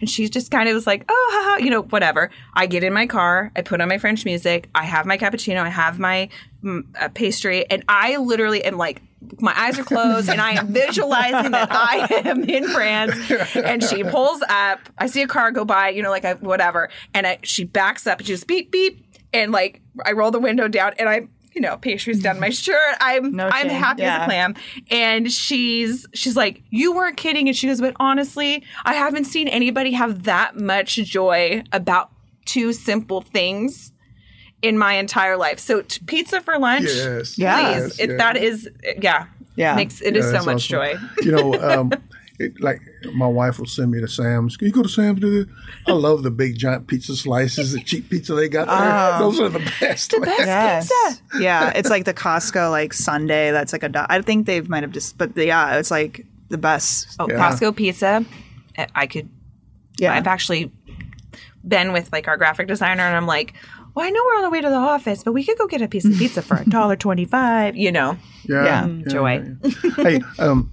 And 0.00 0.08
she 0.08 0.28
just 0.28 0.50
kind 0.50 0.68
of 0.68 0.74
was 0.74 0.86
like, 0.86 1.04
oh 1.08 1.30
haha, 1.32 1.64
you 1.64 1.70
know, 1.70 1.82
whatever. 1.82 2.30
I 2.54 2.66
get 2.66 2.84
in 2.84 2.92
my 2.92 3.06
car, 3.06 3.52
I 3.56 3.62
put 3.62 3.80
on 3.80 3.88
my 3.88 3.98
French 3.98 4.24
music, 4.24 4.68
I 4.74 4.84
have 4.84 5.06
my 5.06 5.18
cappuccino, 5.18 5.60
I 5.62 5.68
have 5.68 5.98
my 5.98 6.28
uh, 6.64 7.08
pastry, 7.14 7.68
and 7.70 7.84
I 7.88 8.16
literally 8.16 8.64
am 8.64 8.76
like 8.76 9.02
my 9.38 9.52
eyes 9.58 9.78
are 9.78 9.84
closed 9.84 10.28
and 10.28 10.40
I 10.40 10.52
am 10.52 10.68
visualizing 10.72 11.52
that 11.52 11.68
I 11.70 12.22
am 12.24 12.44
in 12.44 12.68
France. 12.68 13.14
And 13.54 13.82
she 13.82 14.02
pulls 14.02 14.42
up. 14.48 14.80
I 14.98 15.06
see 15.06 15.22
a 15.22 15.26
car 15.26 15.50
go 15.52 15.64
by, 15.64 15.90
you 15.90 16.02
know, 16.02 16.10
like 16.10 16.24
I, 16.24 16.34
whatever. 16.34 16.88
And 17.12 17.26
I, 17.26 17.38
she 17.42 17.64
backs 17.64 18.06
up 18.06 18.18
and 18.18 18.26
she 18.26 18.32
just 18.32 18.46
beep, 18.46 18.70
beep. 18.70 19.04
And 19.32 19.52
like 19.52 19.82
I 20.04 20.12
roll 20.12 20.30
the 20.30 20.40
window 20.40 20.68
down 20.68 20.94
and 20.98 21.08
I, 21.08 21.28
you 21.52 21.60
know, 21.60 21.76
pastries 21.76 22.22
down 22.22 22.38
my 22.40 22.50
shirt. 22.50 22.96
I'm 23.00 23.32
No 23.34 23.48
I'm 23.48 23.68
shame. 23.68 23.78
happy 23.78 24.02
as 24.02 24.22
a 24.22 24.24
clam. 24.26 24.54
And 24.90 25.30
she's 25.32 26.06
she's 26.14 26.36
like, 26.36 26.62
You 26.70 26.94
weren't 26.94 27.16
kidding. 27.16 27.48
And 27.48 27.56
she 27.56 27.66
goes, 27.66 27.80
But 27.80 27.94
honestly, 28.00 28.64
I 28.84 28.94
haven't 28.94 29.24
seen 29.24 29.48
anybody 29.48 29.92
have 29.92 30.24
that 30.24 30.56
much 30.56 30.94
joy 30.96 31.62
about 31.72 32.10
two 32.44 32.72
simple 32.72 33.20
things 33.20 33.92
in 34.62 34.76
my 34.76 34.94
entire 34.94 35.36
life. 35.36 35.58
So 35.58 35.82
t- 35.82 36.00
pizza 36.06 36.40
for 36.40 36.58
lunch. 36.58 36.84
Yes. 36.84 37.38
Yeah. 37.38 37.56
Please. 37.72 37.80
yes, 37.80 37.98
It, 38.00 38.08
yes. 38.10 38.18
That 38.18 38.36
is 38.36 38.68
yeah. 39.00 39.26
Yeah. 39.56 39.74
Makes 39.74 40.00
it 40.00 40.16
is 40.16 40.26
Yeah, 40.32 40.38
so 40.40 40.44
much 40.46 40.72
awesome. 40.72 40.98
joy. 40.98 41.22
You 41.22 41.32
know, 41.32 41.54
um, 41.60 41.92
it, 42.40 42.60
like 42.60 42.80
my 43.14 43.26
wife 43.26 43.58
will 43.58 43.66
send 43.66 43.90
me 43.90 44.00
to 44.00 44.08
Sam's. 44.08 44.56
Can 44.56 44.66
you 44.66 44.72
go 44.72 44.82
to 44.82 44.88
Sam's? 44.88 45.20
Do 45.20 45.44
this? 45.44 45.54
I 45.86 45.92
love 45.92 46.22
the 46.22 46.30
big 46.30 46.56
giant 46.58 46.86
pizza 46.86 47.14
slices, 47.14 47.72
the 47.72 47.80
cheap 47.80 48.08
pizza 48.10 48.34
they 48.34 48.48
got 48.48 48.66
there. 48.66 48.76
Oh. 48.80 49.18
Those 49.30 49.40
are 49.40 49.48
the 49.48 49.72
best. 49.80 50.12
man. 50.18 50.28
Yes. 50.38 50.90
Pizza. 50.90 51.42
yeah, 51.42 51.72
it's 51.74 51.90
like 51.90 52.04
the 52.04 52.14
Costco 52.14 52.70
like 52.70 52.92
Sunday. 52.92 53.50
That's 53.50 53.72
like 53.72 53.82
a. 53.82 53.88
do- 53.88 54.06
I 54.08 54.20
think 54.22 54.46
they 54.46 54.60
might 54.62 54.82
have 54.82 54.92
just, 54.92 55.16
but 55.18 55.36
yeah, 55.36 55.76
it's 55.78 55.90
like 55.90 56.24
the 56.48 56.58
best. 56.58 57.16
Oh, 57.18 57.28
Yeah. 57.28 57.36
Costco 57.38 57.76
pizza. 57.76 58.24
I- 58.78 58.86
I 58.94 59.06
could 59.06 59.28
yeah, 59.98 60.14
I've 60.14 60.26
actually 60.26 60.72
been 61.66 61.92
with 61.92 62.10
like 62.12 62.26
our 62.26 62.36
graphic 62.38 62.68
designer 62.68 63.02
and 63.02 63.14
I'm 63.16 63.26
like, 63.26 63.52
well, 63.94 64.06
I 64.06 64.10
know 64.10 64.20
we're 64.24 64.36
on 64.36 64.42
the 64.44 64.50
way 64.50 64.60
to 64.62 64.68
the 64.68 64.74
office, 64.76 65.22
but 65.24 65.32
we 65.32 65.44
could 65.44 65.58
go 65.58 65.66
get 65.66 65.82
a 65.82 65.88
piece 65.88 66.04
of 66.06 66.16
pizza 66.16 66.40
for 66.42 66.56
a 66.56 66.64
dollar 66.64 66.96
twenty-five. 66.96 67.76
You 67.76 67.92
know, 67.92 68.16
Yeah, 68.48 68.86
Yeah. 68.86 69.02
joy. 69.08 69.44
yeah. 69.62 69.70
hey, 69.96 70.20
um, 70.38 70.70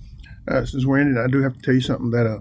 uh, 0.47 0.65
since 0.65 0.85
we're 0.85 0.99
ending, 0.99 1.21
I 1.21 1.27
do 1.27 1.41
have 1.41 1.55
to 1.55 1.61
tell 1.61 1.73
you 1.73 1.81
something 1.81 2.11
that 2.11 2.25
uh, 2.25 2.39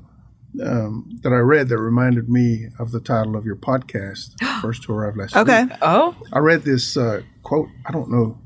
um, 0.63 1.19
that 1.23 1.33
I 1.33 1.39
read 1.39 1.69
that 1.69 1.79
reminded 1.79 2.29
me 2.29 2.67
of 2.79 2.91
the 2.91 3.01
title 3.01 3.37
of 3.37 3.45
your 3.45 3.57
podcast, 3.57 4.35
First 4.63 4.85
to 4.85 4.93
Arrive 4.93 5.17
Last 5.17 5.37
okay. 5.37 5.65
Week. 5.65 5.73
Oh, 5.83 6.17
I 6.33 6.39
read 6.39 6.63
this 6.63 6.97
uh, 6.97 7.23
quote. 7.43 7.69
I 7.87 7.93
don't 7.93 8.11
know 8.11 8.39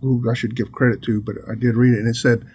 who 0.00 0.30
I 0.30 0.34
should 0.34 0.54
give 0.54 0.70
credit 0.70 1.02
to, 1.02 1.20
but 1.22 1.36
I 1.50 1.54
did 1.54 1.76
read 1.76 1.94
it, 1.94 2.00
and 2.00 2.08
it 2.08 2.16
said, 2.16 2.46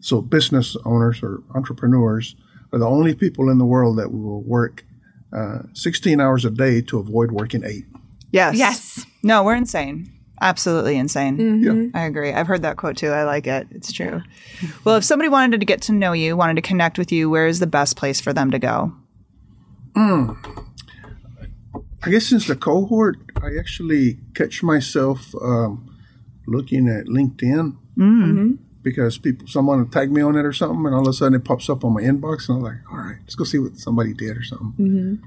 "So 0.00 0.22
business 0.22 0.76
owners 0.84 1.22
or 1.22 1.42
entrepreneurs 1.54 2.36
are 2.72 2.78
the 2.78 2.88
only 2.88 3.14
people 3.14 3.50
in 3.50 3.58
the 3.58 3.66
world 3.66 3.98
that 3.98 4.12
will 4.12 4.42
work 4.42 4.84
uh, 5.32 5.60
16 5.72 6.20
hours 6.20 6.44
a 6.44 6.50
day 6.50 6.82
to 6.82 6.98
avoid 6.98 7.32
working 7.32 7.64
eight. 7.64 7.86
Yes. 8.30 8.56
yes. 8.56 9.06
No, 9.22 9.42
we're 9.42 9.56
insane. 9.56 10.12
Absolutely 10.42 10.96
insane. 10.96 11.62
Yeah. 11.62 11.98
I 12.00 12.04
agree. 12.04 12.32
I've 12.32 12.46
heard 12.48 12.62
that 12.62 12.76
quote 12.76 12.96
too. 12.96 13.10
I 13.10 13.22
like 13.24 13.46
it. 13.46 13.68
It's 13.70 13.92
true. 13.92 14.22
Well, 14.84 14.96
if 14.96 15.04
somebody 15.04 15.28
wanted 15.28 15.60
to 15.60 15.66
get 15.66 15.80
to 15.82 15.92
know 15.92 16.12
you, 16.12 16.36
wanted 16.36 16.56
to 16.56 16.62
connect 16.62 16.98
with 16.98 17.12
you, 17.12 17.30
where 17.30 17.46
is 17.46 17.60
the 17.60 17.66
best 17.66 17.96
place 17.96 18.20
for 18.20 18.32
them 18.32 18.50
to 18.50 18.58
go? 18.58 18.92
I 22.04 22.10
guess 22.10 22.26
since 22.26 22.46
the 22.48 22.56
cohort, 22.56 23.18
I 23.40 23.56
actually 23.58 24.18
catch 24.34 24.62
myself 24.62 25.32
um, 25.40 25.96
looking 26.46 26.88
at 26.88 27.06
LinkedIn 27.06 27.76
Mm. 27.98 28.56
because 28.82 29.18
people 29.18 29.46
someone 29.46 29.86
tagged 29.90 30.10
me 30.10 30.22
on 30.22 30.34
it 30.34 30.46
or 30.46 30.52
something, 30.54 30.86
and 30.86 30.94
all 30.94 31.02
of 31.02 31.08
a 31.08 31.12
sudden 31.12 31.34
it 31.34 31.44
pops 31.44 31.68
up 31.68 31.84
on 31.84 31.92
my 31.92 32.00
inbox, 32.00 32.48
and 32.48 32.56
I'm 32.56 32.62
like, 32.64 32.78
all 32.90 32.96
right, 32.96 33.18
let's 33.20 33.34
go 33.34 33.44
see 33.44 33.58
what 33.58 33.76
somebody 33.76 34.14
did 34.14 34.34
or 34.36 34.42
something. 34.42 35.20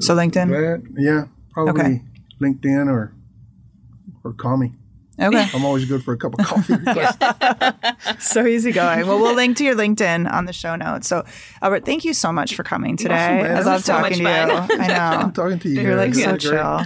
So 0.00 0.16
LinkedIn. 0.16 0.48
That 0.50 0.82
yeah, 1.00 1.26
probably 1.52 1.80
Okay. 1.80 2.02
LinkedIn 2.40 2.88
or 2.88 3.14
or 4.24 4.32
call 4.32 4.56
me. 4.56 4.72
Okay. 5.20 5.46
I'm 5.54 5.64
always 5.64 5.84
good 5.84 6.02
for 6.02 6.12
a 6.12 6.16
cup 6.16 6.36
of 6.36 6.44
coffee. 6.44 6.74
request. 6.84 7.22
so 8.18 8.44
easygoing. 8.44 9.06
Well, 9.06 9.20
we'll 9.20 9.34
link 9.34 9.56
to 9.58 9.64
your 9.64 9.76
LinkedIn 9.76 10.28
on 10.32 10.46
the 10.46 10.52
show 10.52 10.74
notes. 10.74 11.06
So, 11.06 11.24
Albert, 11.62 11.84
thank 11.84 12.04
you 12.04 12.12
so 12.12 12.32
much 12.32 12.56
for 12.56 12.64
coming 12.64 12.96
today. 12.96 13.14
man. 13.14 13.56
I 13.56 13.60
love 13.60 13.74
was 13.74 13.84
so 13.84 13.92
talking 13.92 14.16
to 14.18 14.22
much 14.24 14.70
you. 14.70 14.76
I 14.76 14.86
know. 14.88 14.94
I'm 15.18 15.32
talking 15.32 15.60
to 15.60 15.68
you. 15.68 15.82
You're 15.82 15.96
like 15.96 16.14
so 16.14 16.20
You're 16.20 16.30
great. 16.30 16.40
chill. 16.40 16.80